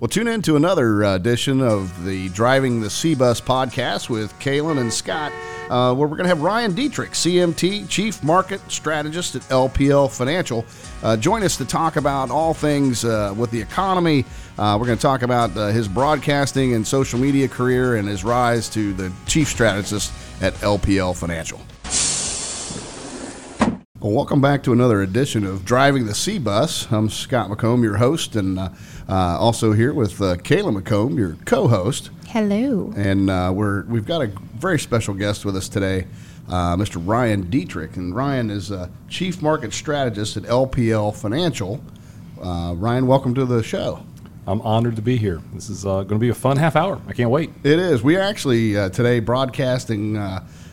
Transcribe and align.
Well, 0.00 0.08
tune 0.08 0.28
in 0.28 0.40
to 0.42 0.56
another 0.56 1.04
uh, 1.04 1.16
edition 1.16 1.60
of 1.60 2.06
the 2.06 2.30
Driving 2.30 2.80
the 2.80 2.88
C 2.88 3.14
Bus 3.14 3.38
podcast 3.38 4.08
with 4.08 4.32
Kalen 4.38 4.78
and 4.80 4.90
Scott, 4.90 5.30
uh, 5.68 5.94
where 5.94 6.08
we're 6.08 6.16
going 6.16 6.24
to 6.24 6.30
have 6.30 6.40
Ryan 6.40 6.72
Detrick, 6.72 7.10
CMT, 7.10 7.86
Chief 7.86 8.22
Market 8.22 8.62
Strategist 8.70 9.34
at 9.34 9.42
LPL 9.42 10.10
Financial, 10.10 10.64
uh, 11.02 11.18
join 11.18 11.42
us 11.42 11.58
to 11.58 11.66
talk 11.66 11.96
about 11.96 12.30
all 12.30 12.54
things 12.54 13.04
uh, 13.04 13.34
with 13.36 13.50
the 13.50 13.60
economy. 13.60 14.24
Uh, 14.56 14.78
we're 14.80 14.86
going 14.86 14.96
to 14.96 15.02
talk 15.02 15.20
about 15.20 15.54
uh, 15.54 15.66
his 15.66 15.86
broadcasting 15.86 16.72
and 16.72 16.86
social 16.86 17.18
media 17.20 17.46
career 17.46 17.96
and 17.96 18.08
his 18.08 18.24
rise 18.24 18.70
to 18.70 18.94
the 18.94 19.12
Chief 19.26 19.48
Strategist 19.48 20.14
at 20.40 20.54
LPL 20.54 21.14
Financial. 21.14 21.60
Well, 24.00 24.12
welcome 24.12 24.40
back 24.40 24.62
to 24.62 24.72
another 24.72 25.02
edition 25.02 25.44
of 25.44 25.66
Driving 25.66 26.06
the 26.06 26.14
C 26.14 26.38
Bus. 26.38 26.90
I'm 26.90 27.10
Scott 27.10 27.50
McComb, 27.50 27.82
your 27.82 27.98
host, 27.98 28.34
and 28.34 28.58
uh, 28.58 28.70
uh, 29.06 29.38
also 29.38 29.72
here 29.72 29.92
with 29.92 30.22
uh, 30.22 30.36
Kayla 30.36 30.80
McComb, 30.80 31.18
your 31.18 31.36
co-host. 31.44 32.08
Hello. 32.26 32.94
And 32.96 33.28
uh, 33.28 33.52
we're 33.54 33.82
we've 33.82 34.06
got 34.06 34.22
a 34.22 34.28
very 34.54 34.78
special 34.78 35.12
guest 35.12 35.44
with 35.44 35.54
us 35.54 35.68
today, 35.68 36.06
uh, 36.48 36.76
Mr. 36.76 36.98
Ryan 37.06 37.44
Detrick, 37.48 37.98
and 37.98 38.16
Ryan 38.16 38.48
is 38.48 38.72
uh, 38.72 38.88
Chief 39.10 39.42
Market 39.42 39.74
Strategist 39.74 40.38
at 40.38 40.44
LPL 40.44 41.14
Financial. 41.14 41.84
Uh, 42.40 42.72
Ryan, 42.78 43.06
welcome 43.06 43.34
to 43.34 43.44
the 43.44 43.62
show. 43.62 44.02
I'm 44.46 44.62
honored 44.62 44.96
to 44.96 45.02
be 45.02 45.18
here. 45.18 45.42
This 45.52 45.68
is 45.68 45.84
uh, 45.84 46.04
going 46.04 46.08
to 46.08 46.18
be 46.18 46.30
a 46.30 46.34
fun 46.34 46.56
half 46.56 46.74
hour. 46.74 46.98
I 47.06 47.12
can't 47.12 47.28
wait. 47.28 47.50
It 47.64 47.78
is. 47.78 48.02
We 48.02 48.16
are 48.16 48.22
actually 48.22 48.78
uh, 48.78 48.88
today 48.88 49.20
broadcasting. 49.20 50.16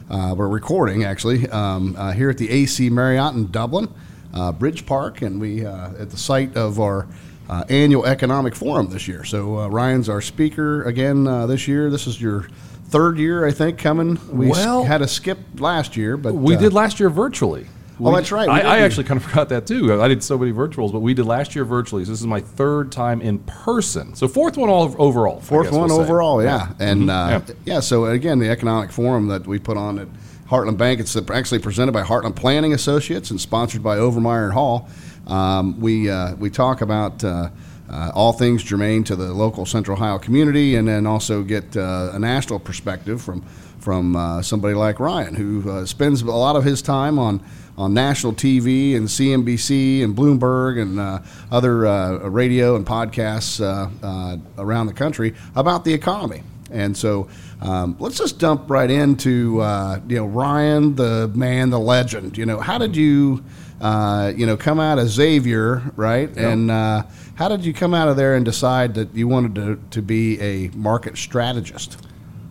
Uh, 0.10 0.34
we're 0.38 0.48
recording 0.48 1.04
actually 1.04 1.50
um, 1.50 1.96
uh, 1.98 2.14
here 2.14 2.30
at 2.30 2.38
the 2.38 2.50
AC 2.50 2.90
Marriott 2.90 3.34
in 3.36 3.52
Dublin, 3.52 3.94
uh, 4.34 4.54
Bridge 4.54 4.86
Park, 4.86 5.22
and 5.22 5.40
we 5.42 5.66
uh, 5.66 5.90
at 6.00 6.10
the 6.10 6.18
site 6.18 6.56
of 6.56 6.80
our 6.80 7.08
uh, 7.50 7.66
annual 7.70 8.06
economic 8.06 8.56
forum 8.56 8.90
this 8.90 9.08
year. 9.08 9.26
So 9.26 9.60
uh, 9.60 9.68
Ryan's 9.68 10.08
our 10.08 10.22
speaker 10.22 10.84
again 10.84 11.28
uh, 11.28 11.46
this 11.48 11.68
year. 11.68 11.90
This 11.90 12.08
is 12.08 12.22
your 12.22 12.48
third 12.86 13.18
year, 13.18 13.46
I 13.46 13.52
think, 13.52 13.80
coming. 13.80 14.18
We 14.32 14.48
Well- 14.50 14.86
had 14.86 15.02
a 15.02 15.08
skip 15.08 15.40
last 15.58 15.98
year, 15.98 16.16
but 16.16 16.34
We 16.34 16.56
did 16.56 16.72
last 16.72 17.02
year 17.02 17.10
virtually. 17.10 17.68
Oh, 18.00 18.10
We- 18.12 18.16
that's 18.16 18.32
right. 18.32 18.48
I, 18.48 18.62
I 18.62 18.80
actually 18.80 19.06
kind 19.06 19.20
of 19.20 19.24
forgot 19.30 19.50
that 19.50 19.66
too. 19.66 20.02
I 20.02 20.08
did 20.08 20.24
so 20.24 20.38
many 20.38 20.52
virtuals, 20.52 20.92
but 20.92 21.00
we 21.00 21.14
did 21.14 21.26
last 21.26 21.56
year 21.56 21.66
virtually. 21.66 22.06
So 22.06 22.12
this 22.12 22.20
is 22.22 22.28
my 22.28 22.40
third 22.42 22.92
time 22.92 23.22
in 23.22 23.40
person. 23.40 24.16
So 24.16 24.28
fourth 24.28 24.56
one 24.58 24.70
all 24.70 24.96
overall. 25.00 25.40
Fourth 25.42 25.72
one 25.72 25.90
we'll 25.90 26.02
overall, 26.02 26.44
yeah. 26.44 26.74
And 26.80 27.10
uh, 27.10 27.42
Yeah. 27.48 27.56
yeah. 27.66 27.80
so 27.80 28.06
again, 28.06 28.40
the 28.40 28.50
economic 28.50 28.92
forum 28.92 29.28
that 29.28 29.48
we 29.48 29.58
put 29.60 29.78
on 29.78 29.98
at 30.00 30.08
Heartland 30.50 30.78
Bank, 30.78 31.00
it's 31.00 31.16
actually 31.16 31.60
presented 31.60 31.92
by 31.92 32.04
Heartland 32.04 32.36
Planning 32.36 32.74
Associates 32.74 33.32
and 33.32 33.42
sponsored 33.42 33.84
by 33.84 33.98
Overmeyer 33.98 34.46
and 34.46 34.54
Hall. 34.54 34.88
Um, 35.26 35.80
we, 35.82 36.10
uh, 36.10 36.36
we 36.36 36.50
talk 36.50 36.80
about 36.82 37.22
uh, 37.24 37.50
uh, 37.90 38.12
all 38.14 38.32
things 38.32 38.64
germane 38.64 39.04
to 39.06 39.16
the 39.16 39.34
local 39.34 39.66
Central 39.66 39.98
Ohio 39.98 40.18
community 40.20 40.76
and 40.76 40.88
then 40.88 41.06
also 41.06 41.42
get 41.44 41.76
uh, 41.76 42.12
a 42.14 42.20
national 42.20 42.60
perspective 42.60 43.22
from, 43.22 43.42
from 43.80 44.16
uh, 44.16 44.42
somebody 44.42 44.74
like 44.74 45.00
Ryan, 45.02 45.36
who 45.36 45.70
uh, 45.70 45.86
spends 45.86 46.22
a 46.22 46.26
lot 46.28 46.56
of 46.56 46.64
his 46.64 46.82
time 46.82 47.20
on 47.20 47.44
on 47.78 47.94
national 47.94 48.34
TV 48.34 48.96
and 48.96 49.08
CNBC 49.08 50.04
and 50.04 50.16
Bloomberg 50.16 50.82
and 50.82 51.00
uh, 51.00 51.20
other 51.52 51.86
uh, 51.86 52.18
radio 52.28 52.76
and 52.76 52.86
podcasts 52.86 53.62
uh, 53.62 53.90
uh, 54.06 54.38
around 54.58 54.88
the 54.88 54.94
country 54.94 55.36
about 55.56 55.86
the 55.86 55.94
economy. 55.94 56.44
And 56.72 56.98
so 56.98 57.30
um, 57.62 57.96
let's 58.00 58.18
just 58.18 58.40
dump 58.40 58.70
right 58.70 58.90
into 58.90 59.62
uh, 59.62 60.00
you 60.08 60.18
know 60.18 60.26
Ryan, 60.26 60.96
the 60.96 61.32
man, 61.34 61.70
the 61.70 61.80
legend. 61.80 62.38
You 62.38 62.46
know, 62.46 62.60
how 62.60 62.78
did 62.78 62.96
you 62.96 63.44
uh, 63.80 64.34
you 64.36 64.46
know 64.46 64.58
come 64.58 64.80
out 64.80 65.00
of 65.00 65.08
Xavier, 65.08 65.92
right? 65.96 66.36
And 66.36 66.70
uh, 66.70 67.04
how 67.36 67.48
did 67.48 67.64
you 67.64 67.74
come 67.74 67.94
out 67.94 68.10
of 68.10 68.18
there 68.18 68.36
and 68.36 68.44
decide 68.44 68.96
that 68.96 69.14
you 69.14 69.28
wanted 69.28 69.56
to, 69.56 69.80
to 69.92 70.02
be 70.02 70.40
a 70.42 70.70
market 70.70 71.18
strategist? 71.18 71.98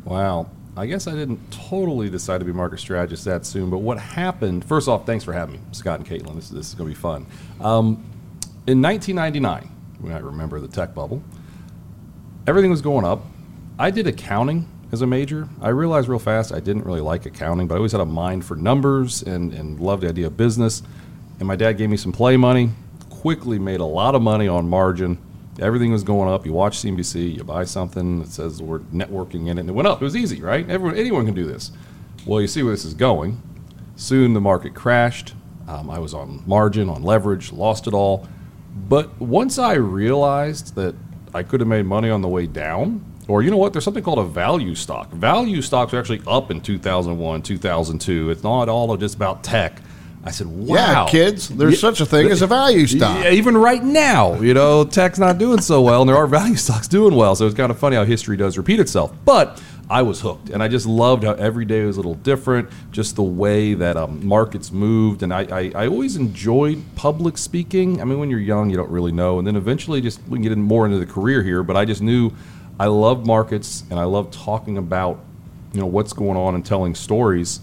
Wow. 0.05 0.49
I 0.79 0.85
guess 0.85 1.07
I 1.07 1.13
didn't 1.13 1.41
totally 1.51 2.11
decide 2.11 2.39
to 2.39 2.45
be 2.45 2.53
market 2.53 2.81
strategist 2.81 3.25
that 3.25 3.47
soon, 3.47 3.71
but 3.71 3.79
what 3.79 3.99
happened? 3.99 4.63
First 4.63 4.89
off, 4.89 5.07
thanks 5.07 5.25
for 5.25 5.33
having 5.33 5.55
me, 5.55 5.61
Scott 5.73 6.01
and 6.01 6.09
Caitlin. 6.09 6.35
This, 6.35 6.51
this 6.51 6.69
is 6.69 6.75
going 6.75 6.91
to 6.91 6.95
be 6.95 7.01
fun. 7.01 7.27
Um, 7.61 8.05
in 8.67 8.83
1999, 8.83 9.71
when 10.01 10.13
I 10.13 10.19
remember 10.19 10.61
the 10.61 10.69
tech 10.69 10.95
bubble, 10.95 11.23
everything 12.47 12.71
was 12.71 12.83
going 12.83 13.07
up. 13.07 13.23
I 13.79 13.91
did 13.91 14.07
accounting 14.07 14.69
as 14.93 15.01
a 15.01 15.07
major. 15.07 15.49
I 15.63 15.71
realized 15.71 16.09
real 16.09 16.19
fast 16.19 16.53
I 16.53 16.61
didn't 16.61 16.85
really 16.85 17.01
like 17.01 17.25
accounting, 17.25 17.67
but 17.69 17.75
I 17.75 17.77
always 17.79 17.93
had 17.93 18.03
a 18.03 18.07
mind 18.07 18.45
for 18.45 18.55
numbers 18.55 19.23
and, 19.23 19.55
and 19.55 19.81
loved 19.81 20.03
the 20.03 20.09
idea 20.09 20.27
of 20.27 20.37
business. 20.37 20.83
And 21.39 21.49
my 21.49 21.57
dad 21.57 21.75
gave 21.79 21.89
me 21.89 21.97
some 21.97 22.13
play 22.13 22.37
money, 22.37 22.71
quickly 23.09 23.59
made 23.59 23.81
a 23.81 23.85
lot 23.85 24.15
of 24.15 24.21
money 24.21 24.47
on 24.47 24.69
margin. 24.69 25.19
Everything 25.61 25.93
was 25.93 26.03
going 26.03 26.29
up. 26.29 26.45
You 26.45 26.53
watch 26.53 26.79
CNBC, 26.79 27.37
you 27.37 27.45
buy 27.45 27.65
something 27.65 28.21
that 28.21 28.29
says 28.29 28.59
the 28.59 28.65
word 28.65 28.91
networking 28.93 29.49
in 29.49 29.59
it, 29.59 29.61
and 29.61 29.69
it 29.71 29.73
went 29.73 29.89
up. 29.89 30.01
It 30.03 30.05
was 30.05 30.17
easy, 30.17 30.43
right? 30.43 30.69
Everyone, 30.69 30.97
anyone 30.97 31.25
can 31.25 31.35
do 31.35 31.47
this. 31.47 31.73
Well, 32.27 32.41
you 32.41 32.47
see 32.47 32.63
where 32.63 32.73
this 32.73 32.85
is 32.85 32.95
going. 32.95 33.41
Soon 33.97 34.35
the 34.35 34.41
market 34.41 34.75
crashed. 34.75 35.35
Um, 35.67 35.91
I 35.91 35.99
was 35.99 36.13
on 36.13 36.43
margin, 36.47 36.89
on 36.89 37.03
leverage, 37.03 37.53
lost 37.53 37.87
it 37.87 37.95
all. 37.95 38.29
But 38.89 39.19
once 39.21 39.59
I 39.59 39.75
realized 39.75 40.75
that 40.75 40.95
I 41.35 41.43
could 41.43 41.61
have 41.61 41.69
made 41.69 41.87
money 41.87 42.11
on 42.11 42.21
the 42.21 42.29
way 42.29 42.47
down, 42.47 43.05
or 43.29 43.43
you 43.43 43.51
know 43.51 43.57
what, 43.57 43.73
there's 43.73 43.85
something 43.85 44.05
called 44.05 44.19
a 44.19 44.25
value 44.25 44.75
stock. 44.75 45.11
Value 45.11 45.63
stocks 45.63 45.93
are 45.93 45.99
actually 45.99 46.23
up 46.27 46.51
in 46.51 46.61
2001, 46.61 47.43
2002. 47.43 48.31
It's 48.31 48.43
not 48.43 48.69
all 48.69 48.97
just 48.97 49.17
about 49.17 49.43
tech. 49.43 49.81
I 50.27 50.33
said, 50.33 50.49
wow. 50.49 50.75
Yeah, 50.77 51.07
kids, 51.09 51.49
there's 51.49 51.75
Yeah. 51.75 51.79
such 51.89 52.01
a 52.01 52.07
thing 52.07 52.31
as 52.33 52.43
a 52.43 52.49
value 52.49 52.87
stock. 52.89 53.23
Yeah, 53.23 53.31
even 53.31 53.57
right 53.57 53.83
now, 53.83 54.35
you 54.41 54.55
know, 54.55 54.85
tech's 54.85 55.21
not 55.21 55.39
doing 55.39 55.61
so 55.61 55.81
well, 55.81 56.03
and 56.03 56.09
there 56.09 56.17
are 56.17 56.27
value 56.41 56.57
stocks 56.57 56.89
doing 56.89 57.15
well. 57.15 57.37
So 57.37 57.47
it's 57.47 57.55
kind 57.55 57.71
of 57.71 57.79
funny 57.79 57.95
how 57.95 58.05
history 58.05 58.37
does 58.37 58.59
repeat 58.59 58.81
itself. 58.81 59.13
But 59.25 59.63
I 59.89 60.03
was 60.03 60.21
hooked, 60.21 60.51
and 60.51 60.65
I 60.65 60.67
just 60.69 60.85
loved 60.85 61.23
how 61.23 61.35
every 61.35 61.65
day 61.65 61.85
was 61.85 61.97
a 61.97 62.01
little 62.01 62.17
different. 62.17 62.69
Just 62.91 63.15
the 63.15 63.23
way 63.23 63.75
that 63.75 63.97
um, 63.97 64.27
markets 64.27 64.73
moved, 64.73 65.23
and 65.23 65.33
I, 65.33 65.43
I, 65.43 65.73
I 65.77 65.87
always 65.87 66.17
enjoyed 66.17 66.83
public 66.97 67.39
speaking. 67.39 68.01
I 68.01 68.05
mean, 68.05 68.19
when 68.19 68.29
you're 68.29 68.41
young, 68.41 68.69
you 68.69 68.77
don't 68.77 68.91
really 68.91 69.13
know, 69.13 69.39
and 69.39 69.47
then 69.47 69.55
eventually, 69.55 70.01
just 70.01 70.19
we 70.29 70.39
can 70.39 70.43
get 70.43 70.51
in 70.51 70.61
more 70.61 70.87
into 70.87 70.99
the 70.99 71.07
career 71.07 71.41
here. 71.45 71.63
But 71.63 71.77
I 71.77 71.85
just 71.85 72.03
knew 72.03 72.33
I 72.81 72.87
loved 72.87 73.29
markets, 73.29 73.85
and 73.89 74.01
I 74.01 74.05
loved 74.05 74.33
talking 74.35 74.77
about 74.77 75.21
you 75.73 75.79
know 75.79 75.87
what's 75.87 76.13
going 76.13 76.37
on 76.37 76.57
and 76.57 76.67
telling 76.67 76.97
stories 76.97 77.61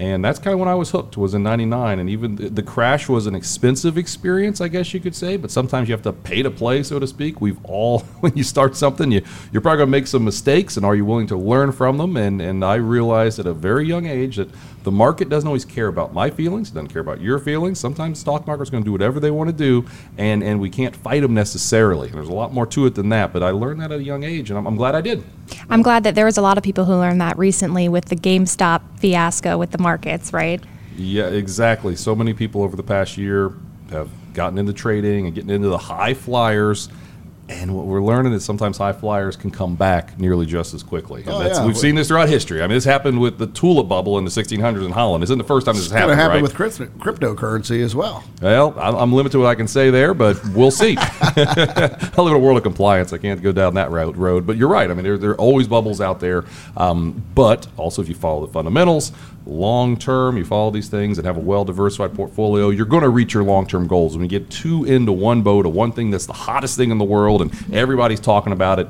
and 0.00 0.24
that's 0.24 0.38
kind 0.38 0.54
of 0.54 0.58
when 0.58 0.68
I 0.68 0.74
was 0.74 0.90
hooked 0.92 1.18
was 1.18 1.34
in 1.34 1.42
99 1.42 1.98
and 1.98 2.08
even 2.08 2.36
the, 2.36 2.48
the 2.48 2.62
crash 2.62 3.06
was 3.06 3.26
an 3.26 3.34
expensive 3.34 3.98
experience 3.98 4.62
I 4.62 4.68
guess 4.68 4.94
you 4.94 4.98
could 4.98 5.14
say 5.14 5.36
but 5.36 5.50
sometimes 5.50 5.88
you 5.88 5.92
have 5.92 6.02
to 6.04 6.12
pay 6.14 6.42
to 6.42 6.50
play 6.50 6.82
so 6.82 6.98
to 6.98 7.06
speak. 7.06 7.40
We've 7.40 7.62
all 7.64 8.00
when 8.20 8.34
you 8.34 8.42
start 8.42 8.76
something 8.76 9.12
you 9.12 9.22
you're 9.52 9.60
probably 9.60 9.78
going 9.78 9.88
to 9.88 9.90
make 9.90 10.06
some 10.06 10.24
mistakes 10.24 10.78
and 10.78 10.86
are 10.86 10.96
you 10.96 11.04
willing 11.04 11.26
to 11.28 11.36
learn 11.36 11.70
from 11.70 11.98
them? 11.98 12.16
And 12.16 12.40
and 12.40 12.64
I 12.64 12.76
realized 12.76 13.38
at 13.38 13.46
a 13.46 13.52
very 13.52 13.86
young 13.86 14.06
age 14.06 14.36
that 14.36 14.48
the 14.84 14.90
market 14.90 15.28
doesn't 15.28 15.46
always 15.46 15.66
care 15.66 15.88
about 15.88 16.14
my 16.14 16.30
feelings 16.30 16.70
it 16.70 16.74
doesn't 16.74 16.88
care 16.88 17.02
about 17.02 17.20
your 17.20 17.38
feelings. 17.38 17.78
Sometimes 17.78 18.18
the 18.18 18.22
stock 18.22 18.46
market's 18.46 18.70
going 18.70 18.82
to 18.82 18.88
do 18.88 18.92
whatever 18.92 19.20
they 19.20 19.30
want 19.30 19.50
to 19.50 19.56
do 19.56 19.86
and 20.16 20.42
and 20.42 20.58
we 20.60 20.70
can't 20.70 20.96
fight 20.96 21.20
them 21.20 21.34
necessarily. 21.34 22.08
And 22.08 22.16
there's 22.16 22.28
a 22.28 22.32
lot 22.32 22.54
more 22.54 22.66
to 22.68 22.86
it 22.86 22.94
than 22.94 23.10
that 23.10 23.34
but 23.34 23.42
I 23.42 23.50
learned 23.50 23.82
that 23.82 23.92
at 23.92 24.00
a 24.00 24.02
young 24.02 24.24
age 24.24 24.48
and 24.48 24.58
I'm, 24.58 24.66
I'm 24.66 24.76
glad 24.76 24.94
I 24.94 25.02
did. 25.02 25.22
I'm 25.68 25.82
glad 25.82 26.04
that 26.04 26.14
there 26.14 26.24
was 26.24 26.38
a 26.38 26.42
lot 26.42 26.56
of 26.56 26.64
people 26.64 26.86
who 26.86 26.94
learned 26.94 27.20
that 27.20 27.36
recently 27.36 27.88
with 27.88 28.06
the 28.06 28.16
GameStop 28.16 28.80
fiasco 28.98 29.58
with 29.58 29.72
the 29.72 29.78
markets, 29.94 30.32
right? 30.32 30.62
Yeah, 30.96 31.26
exactly. 31.28 31.96
So 31.96 32.14
many 32.14 32.32
people 32.32 32.62
over 32.62 32.76
the 32.76 32.82
past 32.84 33.16
year 33.18 33.52
have 33.90 34.08
gotten 34.34 34.56
into 34.58 34.72
trading 34.72 35.26
and 35.26 35.34
getting 35.34 35.50
into 35.50 35.68
the 35.68 35.78
high 35.78 36.14
flyers. 36.14 36.88
And 37.48 37.74
what 37.74 37.86
we're 37.86 38.00
learning 38.02 38.32
is 38.32 38.44
sometimes 38.44 38.78
high 38.78 38.92
flyers 38.92 39.34
can 39.34 39.50
come 39.50 39.74
back 39.74 40.16
nearly 40.20 40.46
just 40.46 40.72
as 40.72 40.84
quickly. 40.84 41.22
And 41.22 41.30
Oh, 41.30 41.38
that's, 41.40 41.58
yeah. 41.58 41.66
We've 41.66 41.76
seen 41.76 41.96
this 41.96 42.06
throughout 42.06 42.28
history. 42.28 42.62
I 42.62 42.68
mean, 42.68 42.76
this 42.76 42.84
happened 42.84 43.20
with 43.20 43.38
the 43.38 43.48
tulip 43.48 43.88
bubble 43.88 44.18
in 44.18 44.24
the 44.24 44.30
1600s 44.30 44.86
in 44.86 44.92
Holland. 44.92 45.20
This 45.22 45.30
isn't 45.30 45.38
the 45.38 45.44
first 45.44 45.66
time 45.66 45.74
this 45.74 45.90
has 45.90 45.90
It's 45.90 46.00
going 46.00 46.16
happened, 46.16 46.20
happen 46.20 46.34
right? 46.36 46.42
with 46.44 46.54
crypto- 46.54 47.34
cryptocurrency 47.34 47.82
as 47.82 47.96
well. 47.96 48.22
Well, 48.40 48.72
I'm 48.78 48.94
I'm 48.94 49.12
limited 49.12 49.32
to 49.32 49.40
what 49.40 49.48
I 49.48 49.56
can 49.56 49.66
say 49.66 49.90
there, 49.90 50.14
but 50.14 50.40
we'll 50.54 50.70
see. 50.70 50.94
I 51.00 52.12
live 52.18 52.28
in 52.28 52.34
a 52.34 52.38
world 52.38 52.56
of 52.56 52.62
compliance. 52.62 53.12
I 53.12 53.18
can't 53.18 53.42
go 53.42 53.50
down 53.50 53.74
that 53.74 53.90
route, 53.90 54.16
road. 54.16 54.46
But 54.46 54.56
you're 54.56 54.68
right. 54.68 54.88
I 54.88 54.94
mean, 54.94 55.02
there, 55.02 55.18
there 55.18 55.30
are 55.30 55.40
always 55.40 55.66
bubbles 55.66 56.00
out 56.00 56.20
there. 56.20 56.44
Um, 56.76 57.20
but 57.34 57.66
also, 57.76 58.00
if 58.00 58.08
you 58.08 58.14
follow 58.14 58.46
the 58.46 58.52
fundamentals, 58.52 59.10
long 59.50 59.96
term, 59.96 60.36
you 60.36 60.44
follow 60.44 60.70
these 60.70 60.88
things 60.88 61.18
and 61.18 61.26
have 61.26 61.36
a 61.36 61.40
well 61.40 61.64
diversified 61.64 62.14
portfolio, 62.14 62.70
you're 62.70 62.86
going 62.86 63.02
to 63.02 63.08
reach 63.08 63.34
your 63.34 63.42
long 63.42 63.66
term 63.66 63.86
goals. 63.86 64.16
When 64.16 64.22
you 64.22 64.28
get 64.28 64.48
too 64.50 64.84
into 64.84 65.12
one 65.12 65.42
boat, 65.42 65.66
or 65.66 65.72
one 65.72 65.92
thing 65.92 66.10
that's 66.10 66.26
the 66.26 66.32
hottest 66.32 66.76
thing 66.76 66.90
in 66.90 66.98
the 66.98 67.04
world, 67.04 67.42
and 67.42 67.74
everybody's 67.74 68.20
talking 68.20 68.52
about 68.52 68.78
it, 68.78 68.86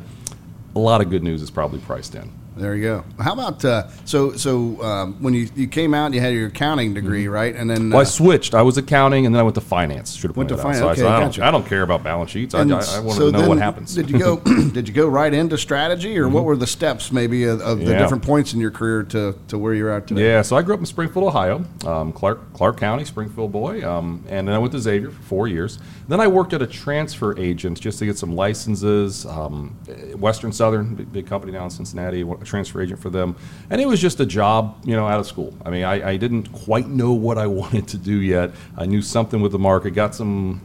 a 0.77 0.79
lot 0.79 1.01
of 1.01 1.11
good 1.11 1.23
news 1.23 1.43
is 1.43 1.51
probably 1.51 1.81
priced 1.81 2.15
in. 2.15 2.31
There 2.61 2.75
you 2.75 2.83
go. 2.83 3.05
How 3.19 3.33
about 3.33 3.65
uh, 3.65 3.89
so 4.05 4.33
so 4.33 4.83
um, 4.83 5.15
when 5.23 5.33
you, 5.33 5.49
you 5.57 5.67
came 5.67 5.95
out, 5.95 6.13
you 6.13 6.21
had 6.21 6.35
your 6.35 6.49
accounting 6.49 6.93
degree, 6.93 7.27
right? 7.27 7.55
And 7.57 7.71
then 7.71 7.89
Well, 7.89 8.01
I 8.01 8.03
uh, 8.03 8.05
switched. 8.05 8.55
I 8.55 8.61
was 8.61 8.77
accounting, 8.77 9.25
and 9.25 9.35
then 9.35 9.41
I 9.41 9.43
went 9.43 9.55
to 9.55 9.63
finance. 9.63 10.15
Should 10.15 10.29
have 10.31 10.37
Went 10.37 10.51
to 10.51 10.59
finance. 10.59 10.79
So 10.81 10.89
I, 10.91 10.95
said, 10.95 11.07
I, 11.07 11.21
don't, 11.21 11.39
I 11.41 11.51
don't 11.51 11.67
care 11.67 11.83
about 11.83 12.05
balance 12.05 12.31
sheets. 12.31 12.55
I, 12.55 12.59
I, 12.59 12.63
I 12.63 12.65
wanted 12.65 13.15
so 13.15 13.31
to 13.31 13.33
know 13.33 13.49
what 13.49 13.59
happens. 13.59 13.95
Did 13.95 14.11
you 14.11 14.19
go? 14.19 14.37
did 14.73 14.89
you 14.89 14.95
go 14.95 15.09
right 15.09 15.33
into 15.33 15.57
strategy, 15.57 16.19
or 16.19 16.29
what 16.29 16.45
were 16.45 16.57
the 16.57 16.67
steps 16.67 17.11
maybe 17.13 17.45
of, 17.45 17.61
of 17.61 17.79
the 17.79 17.91
Mm-hmm. 17.91 17.93
Yeah. 17.93 17.99
different 17.99 18.23
points 18.25 18.53
in 18.53 18.61
your 18.61 18.71
career 18.71 19.03
to, 19.05 19.37
to 19.49 19.59
where 19.59 19.75
you're 19.75 19.91
at 19.91 20.07
today? 20.07 20.25
Yeah, 20.25 20.43
so 20.43 20.55
I 20.55 20.63
grew 20.63 20.75
up 20.75 20.81
in 20.81 20.87
Springfield, 20.87 21.25
Ohio, 21.25 21.65
um, 21.87 22.13
Clark 22.13 22.53
Clark 22.53 22.77
County, 22.79 23.05
Springfield 23.05 23.51
boy, 23.51 23.89
um, 23.89 24.23
and 24.29 24.47
then 24.47 24.55
I 24.55 24.59
went 24.59 24.73
to 24.73 24.79
Xavier 24.79 25.11
for 25.11 25.23
four 25.23 25.49
years. 25.49 25.79
Then 26.09 26.21
I 26.21 26.27
worked 26.27 26.53
at 26.53 26.61
a 26.63 26.67
transfer 26.67 27.37
agent 27.39 27.81
just 27.81 27.99
to 28.01 28.07
get 28.07 28.19
some 28.19 28.37
licenses. 28.37 29.25
Um, 29.27 29.71
Western 30.17 30.53
Southern, 30.53 30.95
big, 30.95 31.13
big 31.13 31.27
company 31.27 31.53
down 31.53 31.65
in 31.65 31.71
Cincinnati, 31.71 32.23
transfer 32.51 32.81
agent 32.83 33.01
for 33.01 33.11
them, 33.11 33.37
and 33.71 33.81
it 33.81 33.87
was 33.87 34.01
just 34.01 34.21
a 34.21 34.27
job, 34.27 34.77
you 34.85 34.95
know, 34.95 35.07
out 35.07 35.21
of 35.21 35.27
school. 35.27 35.55
I 35.65 35.71
mean, 35.71 35.85
I, 35.85 36.11
I 36.11 36.17
didn't 36.17 36.53
quite 36.53 36.89
know 36.89 37.13
what 37.13 37.39
I 37.39 37.47
wanted 37.61 37.89
to 37.89 37.97
do 37.97 38.21
yet. 38.21 38.51
I 38.77 38.87
knew 38.87 39.03
something 39.03 39.41
with 39.41 39.53
the 39.53 39.59
market, 39.59 39.93
got 39.93 40.15
some. 40.15 40.61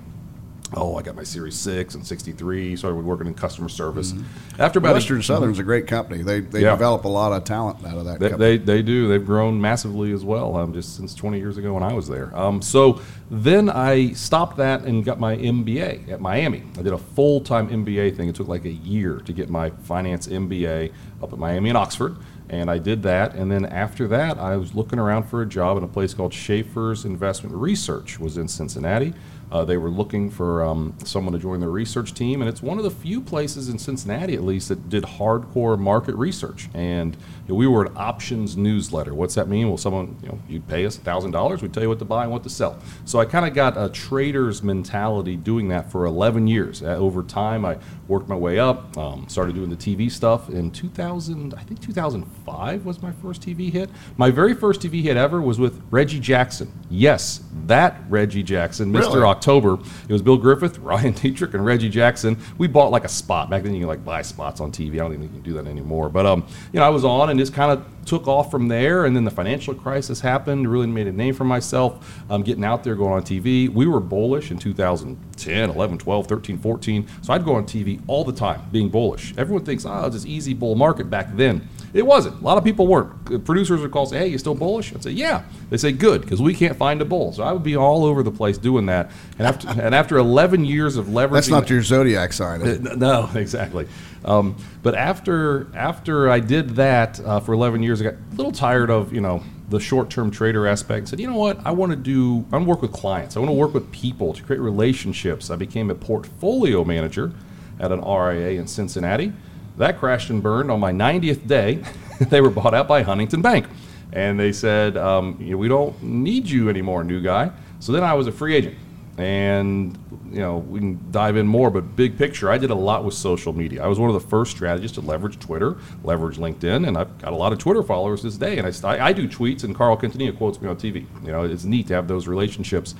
Oh, 0.73 0.97
I 0.97 1.03
got 1.03 1.15
my 1.15 1.23
Series 1.23 1.55
Six 1.55 1.93
and 1.93 2.05
'63. 2.05 2.75
Started 2.75 2.95
working 3.05 3.27
in 3.27 3.35
customer 3.35 3.69
service. 3.69 4.13
After 4.57 4.79
about 4.79 4.91
a- 4.91 4.93
Western 4.95 5.21
Southern's 5.21 5.59
a 5.59 5.63
great 5.63 5.85
company. 5.85 6.23
They 6.23 6.39
they 6.39 6.61
Yeah. 6.63 6.71
develop 6.71 7.05
a 7.05 7.07
lot 7.07 7.31
of 7.33 7.43
talent 7.43 7.85
out 7.85 7.97
of 7.97 8.05
that 8.05 8.19
They, 8.19 8.29
company. 8.29 8.57
they, 8.57 8.63
they 8.77 8.81
do. 8.81 9.07
They've 9.07 9.25
grown 9.25 9.61
massively 9.61 10.11
as 10.11 10.25
well, 10.25 10.55
um, 10.57 10.73
just 10.73 10.95
since 10.97 11.13
20 11.13 11.37
years 11.37 11.57
ago 11.57 11.73
when 11.75 11.83
I 11.83 11.93
was 11.93 12.07
there. 12.07 12.35
Um, 12.35 12.61
so 12.63 12.99
then 13.29 13.69
I 13.69 14.13
stopped 14.13 14.57
that 14.57 14.83
and 14.83 15.05
got 15.05 15.19
my 15.19 15.35
MBA 15.37 16.09
at 16.09 16.19
Miami. 16.19 16.63
I 16.79 16.81
did 16.81 16.93
a 16.93 16.97
full 16.97 17.41
time 17.41 17.69
MBA 17.69 18.09
thing. 18.15 18.27
It 18.27 18.35
took 18.35 18.47
like 18.47 18.65
a 18.65 18.71
year 18.71 19.21
to 19.25 19.33
get 19.33 19.49
my 19.49 19.69
finance 19.83 20.27
MBA 20.27 20.91
up 21.21 21.31
at 21.31 21.37
Miami 21.39 21.69
and 21.69 21.77
Oxford. 21.77 22.15
And 22.47 22.69
I 22.69 22.77
did 22.77 23.01
that. 23.03 23.33
And 23.33 23.51
then 23.51 23.65
after 23.65 24.07
that, 24.09 24.37
I 24.37 24.55
was 24.57 24.75
looking 24.75 24.99
around 24.99 25.23
for 25.23 25.41
a 25.41 25.47
job 25.47 25.77
in 25.77 25.83
a 25.83 25.87
place 25.87 26.13
called 26.13 26.31
Schaeffer's 26.31 27.03
Investment 27.03 27.55
Research, 27.55 28.19
was 28.19 28.37
in 28.37 28.47
Cincinnati. 28.47 29.13
Uh, 29.51 29.63
they 29.63 29.77
were 29.77 29.89
looking 29.89 30.29
for 30.29 30.63
um, 30.63 30.95
someone 31.03 31.33
to 31.33 31.39
join 31.39 31.59
their 31.59 31.69
research 31.69 32.13
team, 32.13 32.41
and 32.41 32.49
it's 32.49 32.61
one 32.61 32.77
of 32.77 32.83
the 32.83 32.91
few 32.91 33.21
places 33.21 33.69
in 33.69 33.77
Cincinnati, 33.77 34.33
at 34.33 34.43
least, 34.43 34.69
that 34.69 34.89
did 34.89 35.03
hardcore 35.03 35.77
market 35.77 36.15
research. 36.15 36.69
And 36.73 37.15
you 37.15 37.53
know, 37.53 37.55
we 37.55 37.67
were 37.67 37.85
an 37.85 37.93
options 37.95 38.57
newsletter. 38.57 39.13
What's 39.13 39.35
that 39.35 39.47
mean? 39.47 39.67
Well, 39.67 39.77
someone, 39.77 40.17
you 40.21 40.29
know, 40.29 40.39
you'd 40.47 40.67
pay 40.67 40.85
us 40.85 40.97
thousand 40.97 41.31
dollars, 41.31 41.61
we'd 41.61 41.73
tell 41.73 41.83
you 41.83 41.89
what 41.89 41.99
to 41.99 42.05
buy 42.05 42.23
and 42.23 42.31
what 42.31 42.43
to 42.43 42.49
sell. 42.49 42.79
So 43.05 43.19
I 43.19 43.25
kind 43.25 43.45
of 43.45 43.53
got 43.53 43.77
a 43.77 43.89
trader's 43.89 44.63
mentality 44.63 45.35
doing 45.35 45.67
that 45.69 45.91
for 45.91 46.05
11 46.05 46.47
years. 46.47 46.81
Uh, 46.81 46.95
over 46.95 47.23
time, 47.23 47.65
I 47.65 47.77
worked 48.07 48.27
my 48.27 48.35
way 48.35 48.59
up, 48.59 48.95
um, 48.97 49.27
started 49.27 49.55
doing 49.55 49.69
the 49.69 49.75
TV 49.75 50.11
stuff. 50.11 50.49
In 50.49 50.71
2000, 50.71 51.53
I 51.55 51.63
think 51.63 51.81
2005 51.81 52.85
was 52.85 53.01
my 53.01 53.11
first 53.11 53.41
TV 53.41 53.71
hit. 53.71 53.89
My 54.17 54.29
very 54.29 54.53
first 54.53 54.81
TV 54.81 55.01
hit 55.01 55.17
ever 55.17 55.41
was 55.41 55.59
with 55.59 55.81
Reggie 55.89 56.19
Jackson. 56.19 56.71
Yes, 56.89 57.41
that 57.65 58.01
Reggie 58.09 58.43
Jackson, 58.43 58.91
Mr. 58.91 59.15
Really? 59.15 59.21
October. 59.23 59.77
It 60.07 60.13
was 60.13 60.21
Bill 60.21 60.37
Griffith, 60.37 60.77
Ryan 60.79 61.13
Detrick, 61.13 61.53
and 61.53 61.65
Reggie 61.65 61.89
Jackson. 61.89 62.37
We 62.57 62.67
bought 62.67 62.91
like 62.91 63.05
a 63.05 63.09
spot 63.09 63.49
back 63.49 63.63
then. 63.63 63.73
You 63.73 63.81
can 63.81 63.87
like 63.87 64.05
buy 64.05 64.21
spots 64.21 64.61
on 64.61 64.71
TV. 64.71 64.93
I 64.93 64.97
don't 64.97 65.11
think 65.11 65.23
you 65.23 65.29
can 65.29 65.41
do 65.41 65.53
that 65.53 65.67
anymore. 65.67 66.09
But 66.09 66.25
um, 66.25 66.45
you 66.71 66.79
know, 66.79 66.85
I 66.85 66.89
was 66.89 67.03
on 67.03 67.29
and 67.29 67.39
just 67.39 67.53
kind 67.53 67.71
of 67.71 67.85
took 68.05 68.27
off 68.27 68.51
from 68.51 68.67
there. 68.67 69.05
And 69.05 69.15
then 69.15 69.23
the 69.23 69.31
financial 69.31 69.73
crisis 69.73 70.19
happened. 70.21 70.71
Really 70.71 70.87
made 70.87 71.07
a 71.07 71.11
name 71.11 71.33
for 71.33 71.43
myself. 71.43 72.23
Um, 72.29 72.43
getting 72.43 72.63
out 72.63 72.83
there, 72.83 72.95
going 72.95 73.13
on 73.13 73.23
TV. 73.23 73.69
We 73.69 73.85
were 73.87 73.99
bullish 73.99 74.51
in 74.51 74.57
2010, 74.59 75.69
11, 75.69 75.97
12, 75.97 76.27
13, 76.27 76.57
14. 76.57 77.07
So 77.21 77.33
I'd 77.33 77.43
go 77.45 77.55
on 77.55 77.65
TV 77.65 78.01
all 78.07 78.23
the 78.23 78.33
time, 78.33 78.61
being 78.71 78.89
bullish. 78.89 79.33
Everyone 79.37 79.65
thinks, 79.65 79.85
oh, 79.85 80.05
it's 80.05 80.15
this 80.15 80.25
easy 80.25 80.53
bull 80.53 80.75
market 80.75 81.09
back 81.09 81.35
then. 81.35 81.67
It 81.93 82.05
wasn't. 82.05 82.41
A 82.41 82.43
lot 82.43 82.57
of 82.57 82.63
people 82.63 82.87
weren't. 82.87 83.11
Uh, 83.31 83.37
Producers 83.39 83.79
would 83.81 83.91
call 83.91 84.03
and 84.03 84.09
say, 84.11 84.17
hey, 84.19 84.27
you 84.27 84.37
still 84.37 84.55
bullish? 84.55 84.93
I'd 84.93 85.01
say, 85.03 85.11
yeah. 85.11 85.43
They 85.69 85.77
say, 85.77 85.91
good, 85.93 86.21
because 86.21 86.41
we 86.41 86.53
can't 86.53 86.75
find 86.75 87.01
a 87.01 87.05
bull. 87.05 87.31
So 87.31 87.43
I 87.43 87.53
would 87.53 87.63
be 87.63 87.77
all 87.77 88.03
over 88.03 88.21
the 88.21 88.31
place 88.31 88.57
doing 88.57 88.85
that. 88.87 89.11
And 89.39 89.47
after, 89.47 89.69
and 89.69 89.95
after 89.95 90.17
11 90.17 90.65
years 90.65 90.97
of 90.97 91.05
leveraging. 91.07 91.31
That's 91.33 91.47
not 91.47 91.69
your 91.69 91.81
zodiac 91.81 92.33
sign. 92.33 92.61
Uh, 92.61 92.95
No, 92.95 93.29
exactly. 93.35 93.87
Um, 94.25 94.57
but 94.81 94.95
after 94.95 95.67
after 95.75 96.29
I 96.29 96.39
did 96.39 96.71
that 96.71 97.19
uh, 97.19 97.39
for 97.39 97.53
11 97.53 97.83
years, 97.83 98.01
I 98.01 98.05
got 98.05 98.13
a 98.15 98.35
little 98.35 98.51
tired 98.51 98.89
of 98.89 99.13
you 99.13 99.21
know 99.21 99.43
the 99.69 99.79
short-term 99.79 100.29
trader 100.31 100.67
aspect. 100.67 101.07
Said, 101.07 101.19
you 101.19 101.27
know 101.27 101.37
what? 101.37 101.65
I 101.65 101.71
want 101.71 101.91
to 101.91 101.95
do. 101.95 102.45
I 102.51 102.57
want 102.57 102.65
to 102.65 102.69
work 102.69 102.81
with 102.81 102.91
clients. 102.91 103.37
I 103.37 103.39
want 103.39 103.49
to 103.49 103.55
work 103.55 103.73
with 103.73 103.91
people 103.91 104.33
to 104.33 104.43
create 104.43 104.59
relationships. 104.59 105.49
I 105.49 105.55
became 105.55 105.89
a 105.89 105.95
portfolio 105.95 106.83
manager 106.83 107.31
at 107.79 107.91
an 107.91 108.01
RIA 108.01 108.59
in 108.59 108.67
Cincinnati. 108.67 109.31
That 109.77 109.99
crashed 109.99 110.29
and 110.29 110.41
burned 110.41 110.71
on 110.71 110.79
my 110.79 110.91
90th 110.91 111.47
day. 111.47 111.83
they 112.19 112.41
were 112.41 112.49
bought 112.49 112.73
out 112.73 112.87
by 112.87 113.01
Huntington 113.01 113.41
Bank, 113.41 113.67
and 114.13 114.39
they 114.39 114.51
said, 114.51 114.97
um, 114.97 115.37
you 115.39 115.51
know, 115.51 115.57
we 115.57 115.67
don't 115.67 116.01
need 116.01 116.49
you 116.49 116.69
anymore, 116.69 117.03
new 117.03 117.21
guy. 117.21 117.51
So 117.79 117.91
then 117.91 118.03
I 118.03 118.13
was 118.13 118.27
a 118.27 118.31
free 118.31 118.55
agent 118.55 118.77
and 119.17 119.97
you 120.29 120.39
know 120.39 120.57
we 120.57 120.79
can 120.79 121.11
dive 121.11 121.37
in 121.37 121.47
more 121.47 121.69
but 121.69 121.95
big 121.95 122.17
picture 122.17 122.51
i 122.51 122.57
did 122.57 122.69
a 122.69 122.75
lot 122.75 123.05
with 123.05 123.13
social 123.13 123.53
media. 123.53 123.81
I 123.81 123.87
was 123.87 123.97
one 123.97 124.09
of 124.09 124.21
the 124.21 124.27
first 124.27 124.51
strategists 124.51 124.95
to 124.95 125.01
leverage 125.01 125.39
twitter 125.39 125.77
leverage 126.03 126.37
linkedin 126.37 126.87
and 126.87 126.97
i've 126.97 127.17
got 127.19 127.31
a 127.31 127.35
lot 127.35 127.53
of 127.53 127.59
twitter 127.59 127.81
followers 127.81 128.21
this 128.23 128.35
day. 128.35 128.57
And 128.57 128.67
i, 128.83 129.07
I 129.07 129.13
do 129.13 129.27
tweets 129.27 129.63
and 129.63 129.73
carl 129.73 129.95
quintanilla 129.97 130.37
quotes 130.37 130.61
me 130.61 130.67
on 130.67 130.75
tv 130.75 131.05
you 131.23 131.31
know 131.31 131.43
it's 131.43 131.63
neat 131.63 131.87
to 131.87 131.93
have 131.93 132.07
those 132.07 132.27
relationships. 132.27 132.95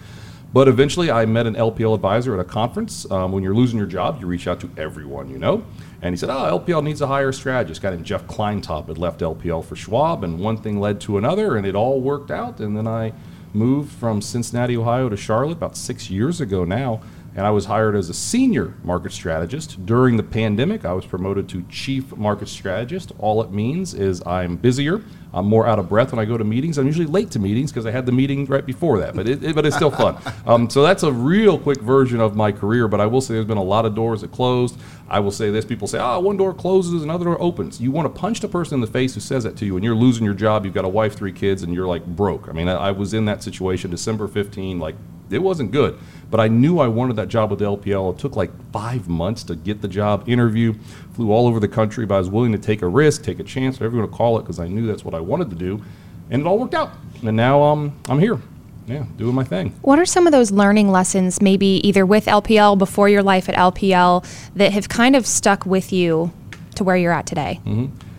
But 0.53 0.69
eventually 0.69 1.11
i 1.11 1.25
met 1.25 1.47
an 1.47 1.55
lpl 1.55 1.93
advisor 1.93 2.33
at 2.33 2.39
a 2.39 2.49
conference. 2.49 3.09
Um, 3.11 3.33
when 3.33 3.43
you're 3.43 3.55
losing 3.55 3.77
your 3.77 3.87
job 3.87 4.21
you 4.21 4.27
reach 4.27 4.47
out 4.47 4.61
to 4.61 4.69
everyone 4.77 5.29
you 5.29 5.37
know? 5.37 5.65
And 6.01 6.13
he 6.13 6.17
said 6.17 6.29
oh 6.29 6.61
lpl 6.61 6.81
needs 6.81 7.01
a 7.01 7.07
higher 7.07 7.33
strategist. 7.33 7.81
Guy 7.81 7.89
named 7.89 8.05
jeff 8.05 8.25
kleintop 8.25 8.87
had 8.87 8.97
left 8.97 9.19
lpl 9.19 9.65
for 9.65 9.75
schwab 9.75 10.23
and 10.23 10.39
one 10.39 10.55
thing 10.55 10.79
led 10.79 11.01
to 11.01 11.17
another 11.17 11.57
and 11.57 11.67
it 11.67 11.75
all 11.75 11.99
worked 11.99 12.31
out. 12.31 12.61
And 12.61 12.77
then 12.77 12.87
i 12.87 13.11
moved 13.55 13.91
from 13.91 14.21
Cincinnati, 14.21 14.77
Ohio 14.77 15.09
to 15.09 15.17
Charlotte 15.17 15.53
about 15.53 15.77
six 15.77 16.09
years 16.09 16.41
ago 16.41 16.65
now, 16.65 17.01
and 17.35 17.45
I 17.45 17.49
was 17.51 17.65
hired 17.65 17.95
as 17.95 18.09
a 18.09 18.13
senior 18.13 18.73
market 18.83 19.11
strategist. 19.11 19.85
During 19.85 20.15
the 20.17 20.23
pandemic, 20.23 20.85
I 20.85 20.93
was 20.93 21.05
promoted 21.05 21.49
to 21.49 21.63
chief 21.69 22.15
market 22.15 22.47
strategist. 22.47 23.11
All 23.19 23.41
it 23.43 23.51
means 23.51 23.93
is 23.93 24.25
I'm 24.25 24.55
busier, 24.55 25.01
I'm 25.33 25.45
more 25.45 25.67
out 25.67 25.77
of 25.77 25.89
breath 25.89 26.13
when 26.13 26.19
I 26.19 26.23
go 26.25 26.37
to 26.37 26.45
meetings. 26.45 26.77
I'm 26.77 26.85
usually 26.85 27.07
late 27.07 27.31
to 27.31 27.39
meetings 27.39 27.69
because 27.71 27.85
I 27.85 27.91
had 27.91 28.05
the 28.05 28.13
meeting 28.13 28.45
right 28.45 28.65
before 28.65 28.99
that, 28.99 29.15
but 29.15 29.27
it, 29.27 29.43
it- 29.43 29.53
but 29.55 29.65
it's 29.65 29.75
still 29.75 29.91
fun. 29.91 30.17
Um, 30.47 30.69
so 30.69 30.83
that's 30.83 31.01
a 31.01 31.11
real 31.11 31.57
quick 31.57 31.81
version 31.81 32.19
of 32.21 32.35
my 32.35 32.51
career. 32.51 32.87
But 32.87 33.01
I 33.01 33.07
will 33.07 33.19
say 33.19 33.33
there's 33.33 33.45
been 33.47 33.57
a 33.57 33.63
lot 33.63 33.83
of 33.85 33.95
doors 33.95 34.21
that 34.21 34.31
closed. 34.31 34.79
I 35.09 35.19
will 35.19 35.31
say 35.31 35.49
this: 35.49 35.65
people 35.65 35.87
say, 35.87 35.97
"Ah, 35.97 36.19
one 36.19 36.37
door 36.37 36.53
closes, 36.53 37.01
another 37.03 37.25
door 37.25 37.41
opens." 37.41 37.81
You 37.81 37.89
want 37.91 38.05
to 38.13 38.19
punch 38.21 38.41
the 38.41 38.47
person 38.47 38.75
in 38.75 38.81
the 38.81 38.87
face 38.87 39.15
who 39.15 39.19
says 39.21 39.43
that 39.43 39.57
to 39.57 39.65
you, 39.65 39.75
and 39.75 39.83
you're 39.83 39.95
losing 39.95 40.23
your 40.23 40.35
job. 40.35 40.65
You've 40.65 40.75
got 40.75 40.85
a 40.85 40.89
wife, 40.89 41.15
three 41.15 41.31
kids, 41.31 41.63
and 41.63 41.73
you're 41.73 41.87
like 41.87 42.05
broke. 42.05 42.47
I 42.47 42.51
mean, 42.51 42.67
I, 42.69 42.75
I 42.75 42.91
was 42.91 43.13
in 43.15 43.25
that 43.25 43.41
situation 43.41 43.89
December 43.89 44.27
15, 44.27 44.77
like 44.79 44.95
it 45.29 45.39
wasn't 45.39 45.71
good. 45.71 45.97
But 46.29 46.39
I 46.39 46.47
knew 46.47 46.79
I 46.79 46.87
wanted 46.87 47.15
that 47.17 47.27
job 47.27 47.49
with 47.49 47.59
the 47.59 47.65
LPL. 47.65 48.13
It 48.13 48.19
took 48.19 48.35
like 48.35 48.51
five 48.71 49.07
months 49.07 49.43
to 49.43 49.55
get 49.55 49.81
the 49.81 49.87
job. 49.87 50.27
Interview, 50.27 50.73
flew 51.13 51.31
all 51.31 51.47
over 51.47 51.59
the 51.59 51.67
country, 51.67 52.05
but 52.05 52.15
I 52.15 52.19
was 52.19 52.29
willing 52.29 52.51
to 52.51 52.57
take 52.57 52.81
a 52.81 52.87
risk, 52.87 53.23
take 53.23 53.39
a 53.39 53.43
chance, 53.43 53.79
whatever 53.79 53.95
you 53.95 54.01
want 54.01 54.11
to 54.11 54.17
call 54.17 54.37
it, 54.39 54.41
because 54.41 54.59
I 54.59 54.67
knew 54.67 54.87
that's 54.87 55.05
what 55.05 55.13
I 55.13 55.19
wanted 55.19 55.49
to 55.51 55.55
do, 55.55 55.83
and 56.29 56.41
it 56.41 56.47
all 56.47 56.59
worked 56.59 56.73
out. 56.73 56.91
And 57.23 57.37
now 57.37 57.61
um, 57.61 57.95
I'm 58.09 58.19
here, 58.19 58.39
yeah, 58.87 59.05
doing 59.17 59.35
my 59.35 59.43
thing. 59.43 59.69
What 59.81 59.99
are 59.99 60.05
some 60.05 60.25
of 60.27 60.31
those 60.31 60.51
learning 60.51 60.91
lessons, 60.91 61.41
maybe 61.41 61.79
either 61.87 62.05
with 62.05 62.25
LPL, 62.25 62.77
before 62.77 63.07
your 63.07 63.23
life 63.23 63.47
at 63.47 63.55
LPL, 63.55 64.25
that 64.55 64.73
have 64.73 64.89
kind 64.89 65.15
of 65.15 65.25
stuck 65.25 65.65
with 65.65 65.93
you 65.93 66.31
to 66.75 66.83
where 66.83 66.97
you're 66.97 67.13
at 67.13 67.27
today? 67.27 67.61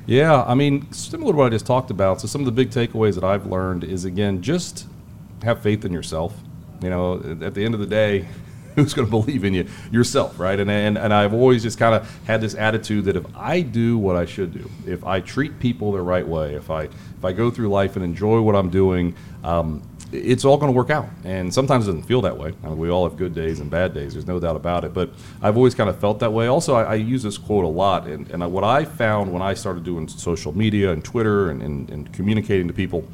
Yeah, 0.06 0.44
I 0.44 0.54
mean, 0.54 0.90
similar 0.92 1.32
to 1.32 1.36
what 1.36 1.46
I 1.46 1.50
just 1.50 1.66
talked 1.66 1.90
about. 1.90 2.20
So 2.20 2.28
some 2.28 2.40
of 2.40 2.46
the 2.46 2.52
big 2.52 2.70
takeaways 2.70 3.16
that 3.16 3.25
I've 3.25 3.46
learned 3.46 3.82
is 3.82 4.04
again, 4.04 4.40
just 4.40 4.86
have 5.42 5.60
faith 5.60 5.84
in 5.84 5.92
yourself. 5.92 6.32
You 6.83 6.90
know, 6.90 7.14
at 7.42 7.54
the 7.54 7.64
end 7.64 7.75
of 7.75 7.80
the 7.80 7.87
day, 7.87 8.28
who's 8.75 8.95
going 8.95 9.06
to 9.06 9.11
believe 9.11 9.45
in 9.45 9.54
you? 9.54 9.66
Yourself, 9.90 10.38
right? 10.38 10.59
And 10.59 10.71
and, 10.71 10.99
and 10.99 11.12
I've 11.12 11.35
always 11.35 11.62
just 11.62 11.78
kind 11.78 11.95
of 11.95 12.25
had 12.26 12.40
this 12.40 12.54
attitude 12.54 13.06
that 13.06 13.16
if 13.16 13.25
I 13.37 13.61
do 13.61 13.99
what 13.99 14.16
I 14.16 14.25
should 14.26 14.52
do, 14.52 14.71
if 14.87 15.04
I 15.04 15.21
treat 15.21 15.59
people 15.59 15.92
the 15.92 16.00
right 16.00 16.26
way, 16.26 16.54
if 16.54 16.71
I 16.71 16.83
if 16.85 17.25
I 17.25 17.33
go 17.33 17.50
through 17.50 17.68
life 17.68 17.97
and 17.97 18.04
enjoy 18.04 18.40
what 18.40 18.54
I'm 18.54 18.71
doing. 18.71 19.14
Um, 19.45 19.83
it's 20.12 20.45
all 20.45 20.56
going 20.56 20.73
to 20.73 20.76
work 20.76 20.90
out. 20.90 21.09
And 21.25 21.52
sometimes 21.52 21.87
it 21.87 21.92
doesn't 21.92 22.06
feel 22.06 22.21
that 22.23 22.37
way. 22.37 22.54
I 22.62 22.68
mean, 22.68 22.78
we 22.78 22.90
all 22.90 23.09
have 23.09 23.18
good 23.18 23.35
days 23.35 23.61
and 23.61 23.71
bad 23.71 23.95
days. 23.95 24.12
There's 24.12 24.26
no 24.26 24.38
doubt 24.38 24.56
about 24.56 24.85
it. 24.85 24.95
But 24.95 25.11
I've 25.42 25.56
always 25.56 25.75
kind 25.75 25.90
of 25.90 25.99
felt 25.99 26.21
that 26.21 26.33
way. 26.33 26.47
Also, 26.47 26.75
I, 26.75 26.83
I 26.85 26.95
use 26.95 27.23
this 27.23 27.38
quote 27.38 27.64
a 27.64 27.68
lot. 27.68 28.06
And, 28.06 28.30
and 28.30 28.52
what 28.52 28.64
I 28.64 28.85
found 28.85 29.33
when 29.33 29.42
I 29.42 29.54
started 29.54 29.85
doing 29.85 30.09
social 30.09 30.56
media 30.56 30.92
and 30.92 31.04
Twitter 31.04 31.50
and, 31.50 31.62
and, 31.62 31.90
and 31.90 32.12
communicating 32.12 32.68
to 32.68 32.75
people, 32.75 33.04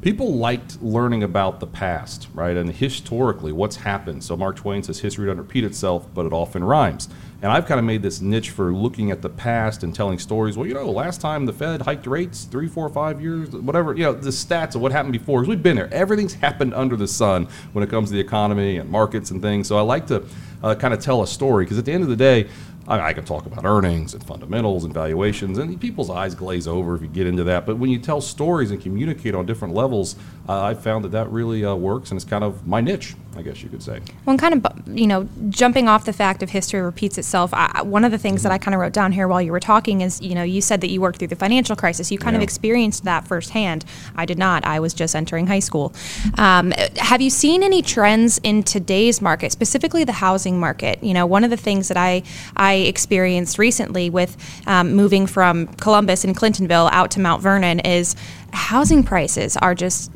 people 0.00 0.34
liked 0.34 0.80
learning 0.82 1.22
about 1.22 1.60
the 1.60 1.66
past, 1.66 2.28
right? 2.32 2.56
And 2.56 2.72
historically, 2.72 3.52
what's 3.52 3.76
happened. 3.76 4.24
So 4.24 4.36
Mark 4.36 4.56
Twain 4.56 4.82
says 4.82 5.00
history 5.00 5.26
doesn't 5.26 5.38
repeat 5.38 5.64
itself, 5.64 6.06
but 6.14 6.26
it 6.26 6.32
often 6.32 6.64
rhymes. 6.64 7.08
And 7.42 7.50
I've 7.50 7.66
kind 7.66 7.78
of 7.78 7.86
made 7.86 8.02
this 8.02 8.20
niche 8.20 8.50
for 8.50 8.72
looking 8.72 9.10
at 9.10 9.22
the 9.22 9.30
past 9.30 9.82
and 9.82 9.94
telling 9.94 10.18
stories. 10.18 10.56
Well, 10.56 10.66
you 10.66 10.74
know, 10.74 10.90
last 10.90 11.20
time 11.20 11.46
the 11.46 11.52
Fed 11.52 11.82
hiked 11.82 12.06
rates 12.06 12.44
three, 12.44 12.68
four, 12.68 12.88
five 12.90 13.20
years, 13.20 13.50
whatever, 13.50 13.94
you 13.94 14.04
know, 14.04 14.12
the 14.12 14.30
stats 14.30 14.74
of 14.74 14.82
what 14.82 14.92
happened 14.92 15.12
before, 15.12 15.40
because 15.40 15.48
we've 15.48 15.62
been 15.62 15.76
there. 15.76 15.92
Everything's 15.92 16.34
happened 16.34 16.74
under 16.74 16.96
the 16.96 17.08
sun 17.08 17.48
when 17.72 17.82
it 17.82 17.88
comes 17.88 18.10
to 18.10 18.14
the 18.14 18.20
economy 18.20 18.76
and 18.76 18.90
markets 18.90 19.30
and 19.30 19.40
things. 19.40 19.68
So 19.68 19.78
I 19.78 19.82
like 19.82 20.06
to 20.08 20.26
uh, 20.62 20.74
kind 20.74 20.92
of 20.92 21.00
tell 21.00 21.22
a 21.22 21.26
story 21.26 21.64
because 21.64 21.78
at 21.78 21.86
the 21.86 21.92
end 21.92 22.02
of 22.02 22.10
the 22.10 22.16
day, 22.16 22.48
I, 22.90 23.08
I 23.08 23.12
could 23.12 23.26
talk 23.26 23.46
about 23.46 23.64
earnings 23.64 24.12
and 24.14 24.22
fundamentals 24.22 24.84
and 24.84 24.92
valuations, 24.92 25.58
and 25.58 25.80
people's 25.80 26.10
eyes 26.10 26.34
glaze 26.34 26.66
over 26.66 26.96
if 26.96 27.02
you 27.02 27.08
get 27.08 27.26
into 27.26 27.44
that. 27.44 27.64
But 27.64 27.78
when 27.78 27.88
you 27.88 27.98
tell 27.98 28.20
stories 28.20 28.72
and 28.72 28.82
communicate 28.82 29.34
on 29.34 29.46
different 29.46 29.74
levels, 29.74 30.16
uh, 30.48 30.60
I 30.60 30.74
found 30.74 31.04
that 31.04 31.12
that 31.12 31.30
really 31.30 31.64
uh, 31.64 31.74
works, 31.76 32.10
and 32.10 32.18
it's 32.18 32.28
kind 32.28 32.42
of 32.42 32.66
my 32.66 32.80
niche, 32.80 33.14
I 33.36 33.42
guess 33.42 33.62
you 33.62 33.68
could 33.68 33.82
say. 33.82 34.00
Well, 34.26 34.36
kind 34.36 34.54
of, 34.54 34.88
you 34.88 35.06
know, 35.06 35.28
jumping 35.50 35.88
off 35.88 36.04
the 36.04 36.12
fact 36.12 36.42
of 36.42 36.50
history 36.50 36.80
repeats 36.80 37.16
itself. 37.16 37.50
I, 37.54 37.82
one 37.82 38.04
of 38.04 38.10
the 38.10 38.18
things 38.18 38.42
that 38.42 38.50
I 38.50 38.58
kind 38.58 38.74
of 38.74 38.80
wrote 38.80 38.92
down 38.92 39.12
here 39.12 39.28
while 39.28 39.40
you 39.40 39.52
were 39.52 39.60
talking 39.60 40.00
is, 40.00 40.20
you 40.20 40.34
know, 40.34 40.42
you 40.42 40.60
said 40.60 40.80
that 40.80 40.90
you 40.90 41.00
worked 41.00 41.18
through 41.20 41.28
the 41.28 41.36
financial 41.36 41.76
crisis. 41.76 42.10
You 42.10 42.18
kind 42.18 42.34
of 42.34 42.42
experienced 42.42 43.04
that 43.04 43.26
firsthand. 43.26 43.84
I 44.16 44.26
did 44.26 44.36
not. 44.36 44.64
I 44.66 44.80
was 44.80 44.92
just 44.92 45.14
entering 45.14 45.46
high 45.46 45.60
school. 45.60 45.94
Um, 46.38 46.72
have 46.96 47.20
you 47.20 47.30
seen 47.30 47.62
any 47.62 47.82
trends 47.82 48.40
in 48.42 48.62
today's 48.64 49.22
market, 49.22 49.52
specifically 49.52 50.02
the 50.02 50.12
housing 50.12 50.58
market? 50.58 51.02
You 51.02 51.14
know, 51.14 51.24
one 51.24 51.44
of 51.44 51.50
the 51.50 51.56
things 51.56 51.88
that 51.88 51.96
I 51.96 52.22
I 52.56 52.74
experienced 52.74 53.58
recently 53.58 54.10
with 54.10 54.36
um, 54.66 54.92
moving 54.94 55.26
from 55.26 55.68
Columbus 55.74 56.24
and 56.24 56.36
Clintonville 56.36 56.90
out 56.92 57.12
to 57.12 57.20
Mount 57.20 57.42
Vernon 57.42 57.80
is 57.80 58.16
housing 58.52 59.02
prices 59.02 59.56
are 59.58 59.74
just 59.74 60.10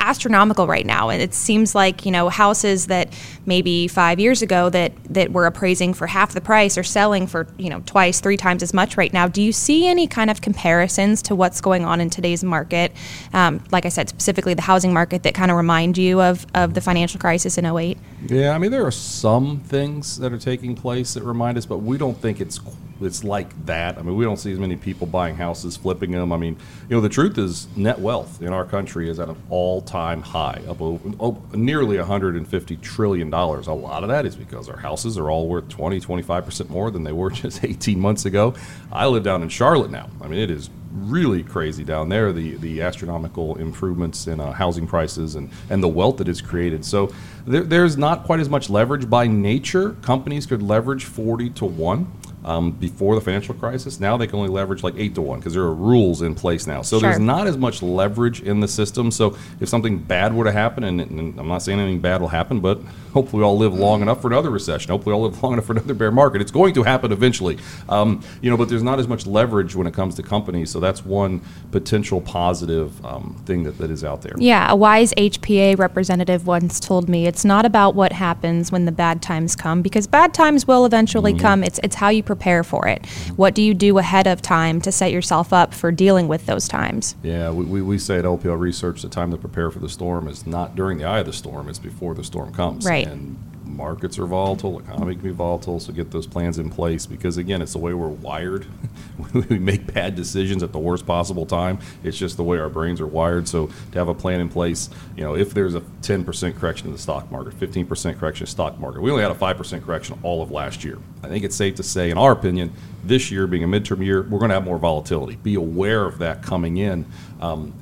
astronomical 0.00 0.66
right 0.66 0.86
now 0.86 1.10
and 1.10 1.20
it 1.20 1.34
seems 1.34 1.74
like 1.74 2.06
you 2.06 2.10
know 2.10 2.28
houses 2.28 2.86
that 2.86 3.12
maybe 3.46 3.86
five 3.86 4.18
years 4.18 4.42
ago 4.42 4.70
that 4.70 4.92
that 5.04 5.30
were 5.32 5.46
appraising 5.46 5.92
for 5.92 6.06
half 6.06 6.32
the 6.32 6.40
price 6.40 6.78
are 6.78 6.82
selling 6.82 7.26
for 7.26 7.46
you 7.58 7.68
know 7.68 7.80
twice 7.86 8.20
three 8.20 8.36
times 8.36 8.62
as 8.62 8.72
much 8.72 8.96
right 8.96 9.12
now. 9.12 9.28
Do 9.28 9.42
you 9.42 9.52
see 9.52 9.86
any 9.86 10.06
kind 10.06 10.30
of 10.30 10.40
comparisons 10.40 11.22
to 11.22 11.34
what's 11.34 11.60
going 11.60 11.84
on 11.84 12.00
in 12.00 12.10
today's 12.10 12.42
market? 12.42 12.92
Um, 13.32 13.62
like 13.70 13.84
i 13.86 13.88
said 13.88 14.08
specifically 14.08 14.54
the 14.54 14.62
housing 14.62 14.92
market 14.92 15.22
that 15.22 15.34
kind 15.34 15.50
of 15.50 15.56
remind 15.56 15.98
you 15.98 16.20
of, 16.20 16.46
of 16.54 16.74
the 16.74 16.80
financial 16.80 17.20
crisis 17.20 17.58
in 17.58 17.64
08 17.64 17.98
Yeah, 18.26 18.54
I 18.54 18.58
mean 18.58 18.70
there 18.70 18.86
are 18.86 18.90
some 18.90 19.60
things 19.60 20.18
that 20.18 20.32
are 20.32 20.38
taking 20.38 20.74
place 20.74 21.14
that 21.14 21.22
remind 21.22 21.58
us, 21.58 21.66
but 21.66 21.78
we 21.78 21.98
don't 21.98 22.16
think 22.16 22.40
it's 22.40 22.58
it's 23.00 23.24
like 23.24 23.66
that. 23.66 23.98
I 23.98 24.02
mean, 24.02 24.16
we 24.16 24.24
don't 24.24 24.36
see 24.36 24.52
as 24.52 24.58
many 24.58 24.76
people 24.76 25.06
buying 25.06 25.36
houses, 25.36 25.76
flipping 25.76 26.10
them. 26.12 26.32
I 26.32 26.36
mean, 26.36 26.56
you 26.88 26.96
know, 26.96 27.00
the 27.00 27.08
truth 27.08 27.38
is 27.38 27.68
net 27.76 27.98
wealth 27.98 28.42
in 28.42 28.52
our 28.52 28.64
country 28.64 29.08
is 29.08 29.18
at 29.18 29.28
an 29.28 29.36
all-time 29.48 30.22
high, 30.22 30.62
up 30.68 30.80
over, 30.80 31.14
oh, 31.20 31.42
nearly 31.52 31.96
150 31.98 32.76
trillion 32.76 33.30
dollars. 33.30 33.66
A 33.66 33.72
lot 33.72 34.02
of 34.02 34.08
that 34.08 34.26
is 34.26 34.36
because 34.36 34.68
our 34.68 34.78
houses 34.78 35.18
are 35.18 35.30
all 35.30 35.48
worth 35.48 35.68
20, 35.68 36.00
25 36.00 36.44
percent 36.44 36.70
more 36.70 36.90
than 36.90 37.04
they 37.04 37.12
were 37.12 37.30
just 37.30 37.64
18 37.64 37.98
months 37.98 38.24
ago. 38.24 38.54
I 38.92 39.06
live 39.06 39.22
down 39.22 39.42
in 39.42 39.48
Charlotte 39.48 39.90
now. 39.90 40.08
I 40.20 40.28
mean, 40.28 40.40
it 40.40 40.50
is 40.50 40.70
really 40.92 41.42
crazy 41.42 41.84
down 41.84 42.08
there. 42.08 42.32
The 42.32 42.56
the 42.56 42.82
astronomical 42.82 43.56
improvements 43.56 44.26
in 44.26 44.40
uh, 44.40 44.52
housing 44.52 44.86
prices 44.86 45.34
and 45.34 45.50
and 45.68 45.82
the 45.82 45.88
wealth 45.88 46.18
that 46.18 46.28
is 46.28 46.40
created. 46.40 46.84
So 46.84 47.12
there, 47.46 47.62
there's 47.62 47.96
not 47.96 48.24
quite 48.24 48.40
as 48.40 48.48
much 48.48 48.70
leverage 48.70 49.08
by 49.08 49.26
nature. 49.26 49.92
Companies 50.02 50.46
could 50.46 50.62
leverage 50.62 51.04
40 51.04 51.50
to 51.50 51.64
one. 51.64 52.10
Um, 52.44 52.72
before 52.72 53.14
the 53.14 53.20
financial 53.20 53.54
crisis, 53.54 54.00
now 54.00 54.16
they 54.16 54.26
can 54.26 54.38
only 54.38 54.50
leverage 54.50 54.82
like 54.82 54.94
eight 54.96 55.14
to 55.16 55.22
one 55.22 55.40
because 55.40 55.52
there 55.52 55.62
are 55.62 55.74
rules 55.74 56.22
in 56.22 56.34
place 56.34 56.66
now. 56.66 56.82
So 56.82 56.98
there's 56.98 57.18
not 57.18 57.46
as 57.46 57.58
much 57.58 57.82
leverage 57.82 58.40
in 58.40 58.60
the 58.60 58.68
system. 58.68 59.10
So 59.10 59.36
if 59.60 59.68
something 59.68 59.98
bad 59.98 60.34
were 60.34 60.44
to 60.44 60.52
happen, 60.52 60.84
and, 60.84 61.00
and 61.00 61.38
I'm 61.38 61.48
not 61.48 61.58
saying 61.58 61.78
anything 61.78 62.00
bad 62.00 62.20
will 62.20 62.28
happen, 62.28 62.60
but 62.60 62.80
hopefully 63.12 63.40
we 63.40 63.46
all 63.46 63.58
live 63.58 63.74
long 63.74 64.02
enough 64.02 64.22
for 64.22 64.28
another 64.28 64.50
recession. 64.50 64.90
Hopefully 64.90 65.14
we 65.14 65.20
all 65.20 65.28
live 65.28 65.42
long 65.42 65.52
enough 65.52 65.66
for 65.66 65.72
another 65.72 65.94
bear 65.94 66.10
market. 66.10 66.40
It's 66.40 66.50
going 66.50 66.74
to 66.74 66.82
happen 66.82 67.12
eventually. 67.12 67.58
Um, 67.88 68.22
you 68.40 68.50
know, 68.50 68.56
but 68.56 68.68
there's 68.68 68.82
not 68.82 68.98
as 68.98 69.08
much 69.08 69.26
leverage 69.26 69.74
when 69.74 69.86
it 69.86 69.94
comes 69.94 70.14
to 70.14 70.22
companies. 70.22 70.70
So 70.70 70.80
that's 70.80 71.04
one 71.04 71.42
potential 71.72 72.20
positive 72.20 73.04
um, 73.04 73.40
thing 73.44 73.64
that, 73.64 73.78
that 73.78 73.90
is 73.90 74.04
out 74.04 74.22
there. 74.22 74.34
Yeah, 74.38 74.70
a 74.70 74.76
wise 74.76 75.12
HPA 75.14 75.78
representative 75.78 76.46
once 76.46 76.80
told 76.80 77.08
me 77.08 77.26
it's 77.26 77.44
not 77.44 77.66
about 77.66 77.94
what 77.94 78.12
happens 78.12 78.72
when 78.72 78.84
the 78.84 78.92
bad 78.92 79.20
times 79.20 79.54
come 79.54 79.82
because 79.82 80.06
bad 80.06 80.32
times 80.32 80.66
will 80.66 80.86
eventually 80.86 81.34
come. 81.34 81.62
It's 81.62 81.80
it's 81.82 81.96
how 81.96 82.08
you 82.08 82.22
prepare 82.30 82.62
for 82.62 82.86
it. 82.86 83.04
What 83.34 83.56
do 83.56 83.62
you 83.62 83.74
do 83.74 83.98
ahead 83.98 84.28
of 84.28 84.40
time 84.40 84.80
to 84.82 84.92
set 84.92 85.10
yourself 85.10 85.52
up 85.52 85.74
for 85.74 85.90
dealing 85.90 86.28
with 86.28 86.46
those 86.46 86.68
times? 86.68 87.16
Yeah, 87.24 87.50
we, 87.50 87.64
we, 87.64 87.82
we 87.82 87.98
say 87.98 88.20
at 88.20 88.24
LPL 88.24 88.56
Research 88.56 89.02
the 89.02 89.08
time 89.08 89.32
to 89.32 89.36
prepare 89.36 89.72
for 89.72 89.80
the 89.80 89.88
storm 89.88 90.28
is 90.28 90.46
not 90.46 90.76
during 90.76 90.98
the 90.98 91.04
eye 91.04 91.18
of 91.18 91.26
the 91.26 91.32
storm, 91.32 91.68
it's 91.68 91.80
before 91.80 92.14
the 92.14 92.22
storm 92.22 92.54
comes. 92.54 92.86
Right. 92.86 93.08
And 93.08 93.36
markets 93.76 94.18
are 94.18 94.26
volatile, 94.26 94.78
economy 94.78 95.14
can 95.14 95.22
be 95.22 95.30
volatile, 95.30 95.80
so 95.80 95.92
get 95.92 96.10
those 96.10 96.26
plans 96.26 96.58
in 96.58 96.70
place 96.70 97.06
because, 97.06 97.36
again, 97.36 97.62
it's 97.62 97.72
the 97.72 97.78
way 97.78 97.94
we're 97.94 98.08
wired. 98.08 98.66
we 99.48 99.58
make 99.58 99.92
bad 99.92 100.14
decisions 100.14 100.62
at 100.62 100.72
the 100.72 100.78
worst 100.78 101.06
possible 101.06 101.46
time. 101.46 101.78
It's 102.02 102.18
just 102.18 102.36
the 102.36 102.44
way 102.44 102.58
our 102.58 102.68
brains 102.68 103.00
are 103.00 103.06
wired. 103.06 103.48
So 103.48 103.70
to 103.92 103.98
have 103.98 104.08
a 104.08 104.14
plan 104.14 104.40
in 104.40 104.48
place, 104.48 104.90
you 105.16 105.24
know, 105.24 105.36
if 105.36 105.54
there's 105.54 105.74
a 105.74 105.80
10% 105.80 106.58
correction 106.58 106.86
in 106.86 106.92
the 106.92 106.98
stock 106.98 107.30
market, 107.30 107.58
15% 107.58 108.18
correction 108.18 108.44
in 108.44 108.46
the 108.46 108.50
stock 108.50 108.78
market, 108.78 109.00
we 109.00 109.10
only 109.10 109.22
had 109.22 109.32
a 109.32 109.34
5% 109.34 109.84
correction 109.84 110.18
all 110.22 110.42
of 110.42 110.50
last 110.50 110.84
year. 110.84 110.98
I 111.22 111.28
think 111.28 111.44
it's 111.44 111.56
safe 111.56 111.76
to 111.76 111.82
say, 111.82 112.10
in 112.10 112.18
our 112.18 112.32
opinion, 112.32 112.72
this 113.04 113.30
year 113.30 113.46
being 113.46 113.64
a 113.64 113.68
midterm 113.68 114.04
year, 114.04 114.22
we're 114.22 114.38
going 114.38 114.50
to 114.50 114.54
have 114.54 114.64
more 114.64 114.78
volatility. 114.78 115.36
Be 115.36 115.54
aware 115.54 116.04
of 116.04 116.18
that 116.18 116.42
coming 116.42 116.76
in. 116.76 117.06
Um, 117.40 117.72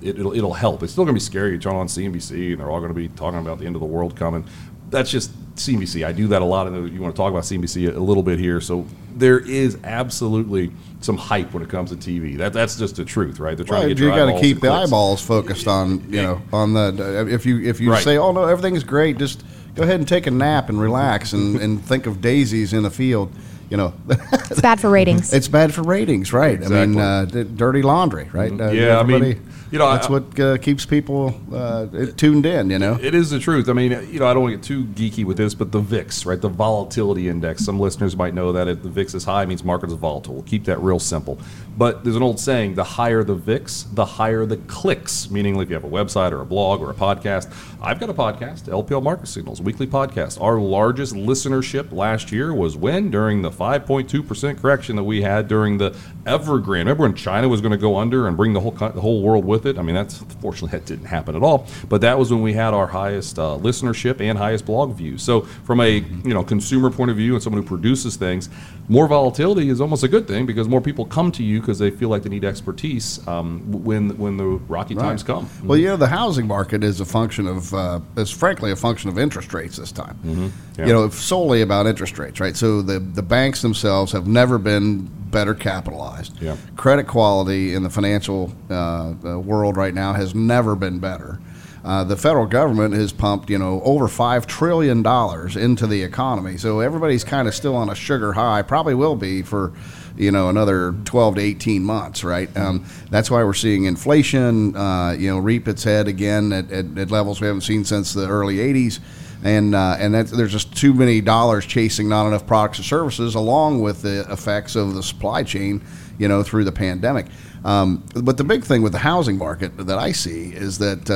it, 0.00 0.16
will 0.16 0.32
it'll 0.32 0.52
help. 0.52 0.82
It's 0.82 0.92
still 0.92 1.04
going 1.04 1.14
to 1.14 1.20
be 1.20 1.24
scary. 1.24 1.52
You 1.52 1.58
turn 1.58 1.74
on 1.74 1.88
CNBC 1.88 2.52
and 2.52 2.60
they're 2.60 2.70
all 2.70 2.80
going 2.80 2.92
to 2.92 2.94
be 2.94 3.08
talking 3.08 3.40
about 3.40 3.58
the 3.58 3.66
end 3.66 3.74
of 3.74 3.80
the 3.80 3.86
world 3.86 4.14
coming. 4.14 4.44
That's 4.90 5.10
just 5.10 5.30
CNBC. 5.56 6.06
I 6.06 6.12
do 6.12 6.28
that 6.28 6.40
a 6.42 6.44
lot. 6.44 6.66
And 6.66 6.92
you 6.92 7.00
want 7.00 7.14
to 7.14 7.16
talk 7.16 7.30
about 7.30 7.42
CNBC 7.44 7.94
a 7.94 7.98
little 8.00 8.22
bit 8.22 8.38
here. 8.38 8.60
So 8.60 8.86
there 9.14 9.38
is 9.38 9.76
absolutely 9.84 10.70
some 11.00 11.16
hype 11.16 11.52
when 11.52 11.62
it 11.62 11.68
comes 11.68 11.90
to 11.90 11.96
TV. 11.96 12.36
That, 12.38 12.52
that's 12.52 12.76
just 12.76 12.96
the 12.96 13.04
truth, 13.04 13.38
right? 13.40 13.56
They're 13.56 13.66
trying 13.66 13.82
Right, 13.82 13.88
to 13.88 13.94
get 13.94 14.02
you 14.04 14.10
got 14.10 14.26
to 14.34 14.40
keep 14.40 14.60
the 14.60 14.68
clicks. 14.68 14.86
eyeballs 14.88 15.20
focused 15.22 15.66
on 15.68 16.10
you 16.12 16.22
know 16.22 16.40
on 16.52 16.74
the 16.74 17.26
if 17.30 17.44
you 17.46 17.60
if 17.62 17.80
you 17.80 17.90
Right. 17.90 18.02
say 18.02 18.16
oh 18.18 18.32
no 18.32 18.44
everything's 18.44 18.82
great 18.84 19.18
just 19.18 19.44
go 19.74 19.82
ahead 19.82 19.96
and 20.00 20.08
take 20.08 20.26
a 20.26 20.30
nap 20.30 20.68
and 20.68 20.80
relax 20.80 21.32
and, 21.32 21.60
and 21.60 21.84
think 21.84 22.06
of 22.06 22.20
daisies 22.20 22.72
in 22.72 22.82
the 22.82 22.90
field 22.90 23.30
you 23.70 23.76
know 23.76 23.92
It's 24.08 24.60
bad 24.60 24.80
for 24.80 24.88
ratings. 24.90 25.32
it's 25.38 25.48
bad 25.48 25.74
for 25.74 25.82
ratings 25.82 26.32
right 26.32 26.62
I 26.64 26.68
mean 26.68 26.98
uh, 26.98 27.24
d- 27.26 27.44
dirty 27.44 27.82
laundry 27.82 28.28
right 28.32 28.52
Uh, 28.58 28.70
Yeah, 28.70 28.98
I 28.98 29.02
mean, 29.02 29.44
you 29.70 29.78
know, 29.78 29.90
that's 29.92 30.06
I- 30.08 30.12
what 30.12 30.40
uh, 30.40 30.56
keeps 30.58 30.86
people 30.86 31.38
uh, 31.52 31.86
tuned 32.16 32.46
in 32.46 32.70
you 32.70 32.78
know 32.78 32.98
It 33.00 33.14
is 33.14 33.28
the 33.30 33.38
truth. 33.38 33.68
I 33.68 33.74
mean, 33.74 33.92
you 34.10 34.18
know, 34.20 34.26
I 34.26 34.32
don't 34.34 34.42
want 34.42 34.52
to 34.54 34.56
get 34.56 34.64
too 34.64 34.84
geeky 34.98 35.24
with 35.26 35.36
this, 35.36 35.54
but 35.54 35.72
the 35.72 35.80
VIX, 35.80 36.24
right? 36.24 36.40
The 36.40 36.48
volatility 36.48 37.28
index. 37.28 37.64
Some 37.64 37.78
listeners 37.78 38.16
might 38.16 38.32
know 38.34 38.52
that 38.52 38.66
if 38.68 38.82
the 38.82 38.88
VIX 38.88 39.14
is 39.14 39.24
high, 39.24 39.42
it 39.42 39.46
means 39.46 39.62
markets 39.62 39.92
is 39.92 39.98
volatile. 39.98 40.34
We'll 40.34 40.42
keep 40.44 40.64
that 40.64 40.80
real 40.80 40.98
simple. 40.98 41.38
But 41.76 42.02
there's 42.04 42.16
an 42.16 42.22
old 42.22 42.40
saying: 42.40 42.74
the 42.76 42.84
higher 42.84 43.22
the 43.22 43.34
VIX, 43.34 43.82
the 43.92 44.04
higher 44.04 44.46
the 44.46 44.56
clicks. 44.56 45.30
Meaning, 45.30 45.60
if 45.60 45.68
you 45.68 45.74
have 45.74 45.84
a 45.84 45.88
website 45.90 46.32
or 46.32 46.40
a 46.40 46.46
blog 46.46 46.80
or 46.80 46.90
a 46.90 46.94
podcast, 46.94 47.52
I've 47.82 48.00
got 48.00 48.08
a 48.08 48.14
podcast, 48.14 48.62
LPL 48.64 49.02
Market 49.02 49.28
Signals, 49.28 49.60
weekly 49.60 49.86
podcast. 49.86 50.40
Our 50.40 50.58
largest 50.58 51.14
listenership 51.14 51.92
last 51.92 52.32
year 52.32 52.54
was 52.54 52.74
when 52.76 53.10
during 53.10 53.42
the 53.42 53.50
5.2 53.58 54.26
percent 54.26 54.60
correction 54.60 54.96
that 54.96 55.04
we 55.04 55.22
had 55.22 55.48
during 55.48 55.78
the 55.78 55.90
Evergrande. 56.24 56.78
Remember 56.78 57.02
when 57.02 57.14
China 57.14 57.48
was 57.48 57.60
going 57.60 57.72
to 57.72 57.78
go 57.78 57.96
under 57.96 58.28
and 58.28 58.36
bring 58.36 58.52
the 58.52 58.60
whole 58.60 58.70
the 58.70 59.00
whole 59.00 59.22
world 59.22 59.44
with 59.44 59.66
it? 59.66 59.78
I 59.78 59.82
mean, 59.82 59.94
that's 59.94 60.18
fortunately 60.40 60.78
that 60.78 60.86
didn't 60.86 61.06
happen 61.06 61.34
at 61.34 61.42
all. 61.42 61.66
But 61.88 62.00
that 62.02 62.18
was 62.18 62.30
when 62.30 62.42
we 62.42 62.52
had 62.52 62.74
our 62.74 62.86
highest 62.86 63.38
uh, 63.38 63.58
listenership 63.60 64.20
and 64.20 64.38
highest 64.38 64.66
blog 64.66 64.94
views. 64.94 65.22
So 65.22 65.42
from 65.42 65.80
a 65.80 65.98
you 65.98 66.34
know 66.34 66.44
consumer 66.44 66.90
point 66.90 67.10
of 67.10 67.16
view 67.16 67.34
and 67.34 67.42
someone 67.42 67.62
who 67.62 67.68
produces 67.68 68.16
things, 68.16 68.48
more 68.88 69.06
volatility 69.06 69.68
is 69.68 69.80
almost 69.80 70.02
a 70.02 70.08
good 70.08 70.26
thing 70.26 70.46
because 70.46 70.66
more 70.66 70.80
people 70.80 71.04
come 71.04 71.30
to 71.32 71.42
you 71.42 71.60
because 71.60 71.78
they 71.78 71.90
feel 71.90 72.08
like 72.08 72.22
they 72.22 72.30
need 72.30 72.44
expertise 72.44 73.26
um, 73.28 73.60
when 73.84 74.16
when 74.16 74.36
the 74.36 74.44
rocky 74.44 74.94
times 74.94 75.22
come. 75.22 75.48
Well, 75.62 75.78
you 75.78 75.88
know, 75.88 75.96
the 75.96 76.06
housing 76.06 76.46
market 76.46 76.82
is 76.82 77.00
a 77.00 77.04
function 77.04 77.46
of, 77.46 77.74
uh, 77.74 78.00
is 78.16 78.30
frankly 78.30 78.70
a 78.70 78.76
function 78.76 79.10
of 79.10 79.18
interest 79.18 79.52
rates 79.52 79.76
this 79.76 79.92
time. 79.92 80.18
Mm-hmm. 80.24 80.48
Yeah. 80.78 80.86
You 80.86 80.92
know, 80.92 81.08
solely 81.10 81.60
about 81.62 81.86
interest 81.86 82.18
rates, 82.18 82.40
right? 82.40 82.56
So 82.56 82.82
the, 82.82 82.98
the 82.98 83.22
banks 83.22 83.62
themselves 83.62 84.12
have 84.12 84.26
never 84.26 84.58
been 84.58 85.02
better 85.30 85.54
capitalized. 85.54 86.40
Yeah. 86.40 86.56
Credit 86.76 87.06
quality 87.06 87.74
in 87.74 87.82
the 87.82 87.90
financial 87.90 88.52
uh, 88.70 89.12
uh, 89.24 89.38
world 89.38 89.76
right 89.76 89.92
now 89.92 90.14
has 90.14 90.34
never 90.34 90.74
been 90.74 90.98
better. 90.98 91.40
Uh, 91.88 92.04
the 92.04 92.18
federal 92.18 92.44
government 92.44 92.92
has 92.92 93.14
pumped, 93.14 93.48
you 93.48 93.58
know, 93.58 93.80
over 93.82 94.08
five 94.08 94.46
trillion 94.46 95.02
dollars 95.02 95.56
into 95.56 95.86
the 95.86 96.02
economy. 96.02 96.58
So 96.58 96.80
everybody's 96.80 97.24
kind 97.24 97.48
of 97.48 97.54
still 97.54 97.74
on 97.74 97.88
a 97.88 97.94
sugar 97.94 98.34
high. 98.34 98.60
Probably 98.60 98.94
will 98.94 99.16
be 99.16 99.40
for, 99.40 99.72
you 100.14 100.30
know, 100.30 100.50
another 100.50 100.94
twelve 101.06 101.36
to 101.36 101.40
eighteen 101.40 101.82
months, 101.82 102.22
right? 102.22 102.54
Um, 102.58 102.84
that's 103.08 103.30
why 103.30 103.42
we're 103.42 103.54
seeing 103.54 103.84
inflation, 103.84 104.76
uh, 104.76 105.16
you 105.18 105.30
know, 105.30 105.38
reap 105.38 105.66
its 105.66 105.82
head 105.82 106.08
again 106.08 106.52
at, 106.52 106.70
at, 106.70 106.98
at 106.98 107.10
levels 107.10 107.40
we 107.40 107.46
haven't 107.46 107.62
seen 107.62 107.86
since 107.86 108.12
the 108.12 108.28
early 108.28 108.56
'80s. 108.58 109.00
And 109.42 109.74
uh, 109.74 109.96
and 109.98 110.14
there's 110.14 110.52
just 110.52 110.76
too 110.76 110.92
many 110.92 111.22
dollars 111.22 111.64
chasing 111.64 112.06
not 112.06 112.26
enough 112.26 112.46
products 112.46 112.78
and 112.78 112.84
services, 112.84 113.34
along 113.34 113.80
with 113.80 114.02
the 114.02 114.30
effects 114.30 114.76
of 114.76 114.92
the 114.92 115.02
supply 115.02 115.42
chain, 115.42 115.80
you 116.18 116.28
know, 116.28 116.42
through 116.42 116.64
the 116.64 116.72
pandemic. 116.72 117.28
Um, 117.64 118.04
but 118.14 118.36
the 118.36 118.44
big 118.44 118.64
thing 118.64 118.82
with 118.82 118.92
the 118.92 118.98
housing 118.98 119.38
market 119.38 119.76
that 119.78 119.98
I 119.98 120.12
see 120.12 120.52
is 120.52 120.76
that 120.78 121.08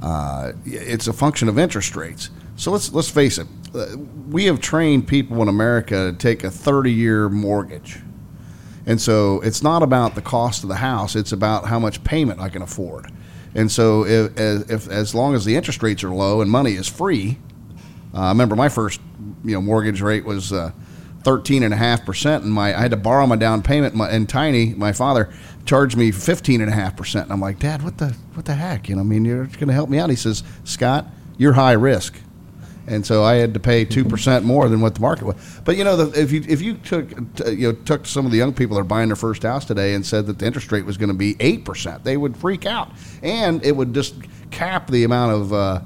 uh, 0.00 0.52
it's 0.64 1.06
a 1.06 1.12
function 1.12 1.48
of 1.48 1.58
interest 1.58 1.96
rates. 1.96 2.30
So 2.56 2.70
let's 2.70 2.92
let's 2.92 3.08
face 3.08 3.38
it, 3.38 3.46
uh, 3.74 3.96
we 4.28 4.44
have 4.46 4.60
trained 4.60 5.08
people 5.08 5.40
in 5.42 5.48
America 5.48 6.12
to 6.12 6.16
take 6.16 6.44
a 6.44 6.50
30 6.50 6.92
year 6.92 7.28
mortgage. 7.28 7.98
And 8.86 9.00
so 9.00 9.40
it's 9.42 9.62
not 9.62 9.82
about 9.82 10.14
the 10.14 10.22
cost 10.22 10.62
of 10.62 10.68
the 10.68 10.76
house; 10.76 11.14
it's 11.16 11.32
about 11.32 11.66
how 11.66 11.78
much 11.78 12.02
payment 12.04 12.40
I 12.40 12.48
can 12.48 12.62
afford. 12.62 13.10
And 13.54 13.70
so, 13.70 14.04
if, 14.06 14.36
as- 14.38 14.70
if 14.70 14.88
as 14.88 15.14
long 15.14 15.34
as 15.34 15.44
the 15.44 15.56
interest 15.56 15.82
rates 15.82 16.02
are 16.04 16.10
low 16.10 16.40
and 16.40 16.50
money 16.50 16.72
is 16.72 16.88
free, 16.88 17.38
uh, 18.14 18.20
I 18.20 18.28
remember 18.30 18.56
my 18.56 18.68
first, 18.68 19.00
you 19.44 19.54
know, 19.54 19.60
mortgage 19.60 20.00
rate 20.00 20.24
was 20.24 20.52
uh, 20.52 20.72
thirteen 21.24 21.62
and 21.62 21.74
a 21.74 21.76
half 21.76 22.04
percent, 22.06 22.44
and 22.44 22.52
my 22.52 22.76
I 22.76 22.80
had 22.80 22.90
to 22.92 22.96
borrow 22.96 23.26
my 23.26 23.36
down 23.36 23.62
payment. 23.62 23.94
My, 23.94 24.08
and 24.10 24.28
Tiny, 24.28 24.74
my 24.74 24.92
father, 24.92 25.30
charged 25.70 25.96
me 25.96 26.10
fifteen 26.10 26.60
and 26.60 26.68
a 26.68 26.74
half 26.74 26.96
percent. 26.96 27.26
And 27.26 27.32
I'm 27.32 27.40
like, 27.40 27.60
Dad, 27.60 27.84
what 27.84 27.96
the 27.96 28.08
what 28.34 28.44
the 28.44 28.54
heck? 28.54 28.88
You 28.88 28.96
know, 28.96 29.02
I 29.02 29.04
mean, 29.04 29.24
you're 29.24 29.44
going 29.46 29.68
to 29.68 29.72
help 29.72 29.88
me 29.88 30.00
out. 30.00 30.10
He 30.10 30.16
says, 30.16 30.42
Scott, 30.64 31.06
you're 31.38 31.52
high 31.52 31.74
risk, 31.74 32.18
and 32.88 33.06
so 33.06 33.22
I 33.22 33.36
had 33.36 33.54
to 33.54 33.60
pay 33.60 33.84
two 33.84 34.04
percent 34.04 34.44
more 34.44 34.68
than 34.68 34.80
what 34.80 34.96
the 34.96 35.00
market 35.00 35.26
was. 35.26 35.60
But 35.64 35.76
you 35.76 35.84
know, 35.84 35.96
the, 35.96 36.20
if 36.20 36.32
you 36.32 36.44
if 36.48 36.60
you 36.60 36.74
took 36.74 37.08
you 37.46 37.68
know 37.68 37.72
took 37.84 38.04
some 38.04 38.26
of 38.26 38.32
the 38.32 38.38
young 38.38 38.52
people 38.52 38.74
that 38.74 38.80
are 38.80 38.84
buying 38.84 39.10
their 39.10 39.16
first 39.16 39.44
house 39.44 39.64
today 39.64 39.94
and 39.94 40.04
said 40.04 40.26
that 40.26 40.40
the 40.40 40.44
interest 40.44 40.72
rate 40.72 40.84
was 40.84 40.96
going 40.96 41.08
to 41.08 41.14
be 41.14 41.36
eight 41.38 41.64
percent, 41.64 42.02
they 42.02 42.16
would 42.16 42.36
freak 42.36 42.66
out, 42.66 42.90
and 43.22 43.64
it 43.64 43.76
would 43.76 43.94
just 43.94 44.16
cap 44.50 44.90
the 44.90 45.04
amount 45.04 45.32
of. 45.40 45.52
Uh, 45.52 45.80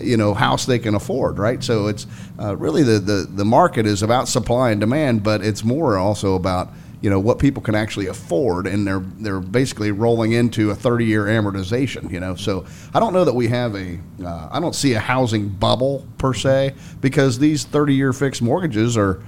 you 0.00 0.16
know 0.16 0.32
house 0.32 0.64
they 0.64 0.78
can 0.78 0.94
afford 0.94 1.38
right 1.38 1.62
so 1.62 1.86
it's 1.86 2.06
uh, 2.40 2.56
really 2.56 2.82
the, 2.82 2.98
the 2.98 3.26
the 3.28 3.44
market 3.44 3.84
is 3.84 4.02
about 4.02 4.26
supply 4.26 4.70
and 4.70 4.80
demand 4.80 5.22
but 5.22 5.44
it's 5.44 5.62
more 5.62 5.98
also 5.98 6.34
about 6.34 6.72
you 7.02 7.10
know 7.10 7.18
what 7.18 7.38
people 7.38 7.62
can 7.62 7.74
actually 7.74 8.06
afford 8.06 8.66
and 8.66 8.86
they're 8.86 9.02
they're 9.18 9.40
basically 9.40 9.90
rolling 9.90 10.32
into 10.32 10.70
a 10.70 10.74
30 10.74 11.04
year 11.04 11.24
amortization 11.24 12.10
you 12.10 12.20
know? 12.20 12.34
So 12.36 12.64
i 12.94 13.00
don't 13.00 13.12
know 13.12 13.24
that 13.24 13.34
we 13.34 13.48
have 13.48 13.74
a 13.74 13.98
uh, 14.24 14.48
I 14.50 14.60
don't 14.60 14.74
see 14.74 14.94
a 14.94 15.00
housing 15.00 15.48
bubble 15.48 16.06
per 16.16 16.32
se 16.32 16.74
because 17.00 17.38
these 17.38 17.64
30 17.64 17.94
year 17.94 18.12
fixed 18.12 18.40
mortgages 18.40 18.96
are 18.96 19.20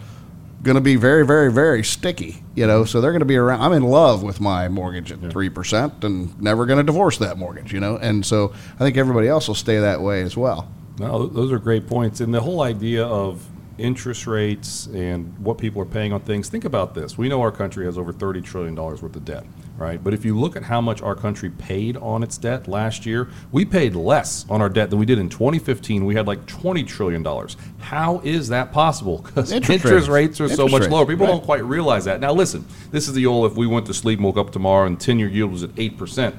going 0.63 0.77
to 0.77 0.81
be 0.81 0.97
very 0.97 1.27
very 1.27 1.53
very 1.53 1.85
sticky 1.85 2.43
you 2.55 2.67
know? 2.67 2.85
So 2.85 3.01
they're 3.01 3.11
going 3.11 3.21
to 3.21 3.27
be 3.27 3.37
around 3.37 3.61
i'm 3.61 3.73
in 3.73 3.83
love 3.83 4.23
with 4.23 4.41
my 4.41 4.69
mortgage 4.69 5.11
at 5.11 5.19
3% 5.19 6.05
and 6.05 6.41
never 6.41 6.65
going 6.67 6.79
to 6.79 6.85
divorce 6.85 7.19
that 7.19 7.37
mortgage 7.37 7.73
you 7.73 7.81
know? 7.81 7.97
And 7.97 8.25
so 8.25 8.55
i 8.77 8.79
think 8.79 8.97
everybody 8.97 9.27
else 9.27 9.49
will 9.49 9.57
stay 9.57 9.79
that 9.79 10.01
way 10.01 10.23
as 10.23 10.37
well. 10.37 10.73
No, 10.99 11.27
those 11.27 11.51
are 11.51 11.59
great 11.59 11.89
points. 11.89 12.21
And 12.21 12.33
the 12.33 12.41
whole 12.41 12.63
idea 12.63 13.05
of 13.05 13.45
interest 13.79 14.27
rates 14.27 14.87
and 14.87 15.37
what 15.39 15.59
people 15.59 15.83
are 15.83 15.87
paying 15.87 16.13
on 16.13 16.21
things. 16.21 16.49
Think 16.49 16.65
about 16.65 16.95
this. 16.95 17.19
We 17.19 17.29
know 17.29 17.41
our 17.41 17.51
country 17.51 17.85
has 17.87 17.99
over 17.99 18.13
$30 18.13 18.45
trillion 18.45 18.75
worth 18.75 19.03
of 19.03 19.25
debt, 19.25 19.45
right? 19.77 20.03
But 20.03 20.15
if 20.15 20.25
you 20.25 20.39
look 20.39 20.57
at 20.57 20.63
how 20.63 20.81
much 20.81 21.03
our 21.03 21.15
country 21.15 21.51
paid 21.51 21.97
on 21.97 22.23
its 22.23 22.39
debt 22.39 22.69
last 22.69 23.05
year, 23.05 23.29
we 23.53 23.65
paid 23.65 23.95
less 23.95 24.47
on 24.49 24.61
our 24.61 24.69
debt 24.69 24.91
than 24.91 24.99
we 24.99 25.07
did 25.07 25.19
in 25.19 25.29
2015. 25.29 26.05
We 26.05 26.15
had 26.15 26.27
like 26.27 26.47
$20 26.47 26.87
trillion. 26.87 27.25
How 27.79 28.21
is 28.25 28.49
that 28.49 28.73
possible? 28.73 29.19
Because 29.19 29.53
Interest 29.53 29.85
interest, 29.85 30.09
rates. 30.09 30.41
are 30.41 30.49
so 30.49 30.65
Interest 30.65 30.73
much 30.73 30.81
rates, 30.83 30.93
lower. 30.93 31.07
People 31.07 31.27
right. 31.27 31.33
don't 31.33 31.45
quite 31.45 31.65
realize 31.65 32.05
that. 32.05 32.21
Now, 32.21 32.33
listen, 32.33 32.65
this 32.91 33.09
is 33.09 33.15
the 33.15 33.27
old 33.27 33.51
if 33.51 33.57
we 33.57 33.67
went 33.67 33.87
to 33.87 33.95
sleep 33.95 34.19
and 34.19 34.27
woke 34.27 34.37
up 34.37 34.51
tomorrow 34.51 34.87
and 34.87 35.01
10 35.01 35.19
year 35.19 35.29
yield 35.29 35.53
was 35.53 35.63
at 35.63 35.71
8% 35.71 36.35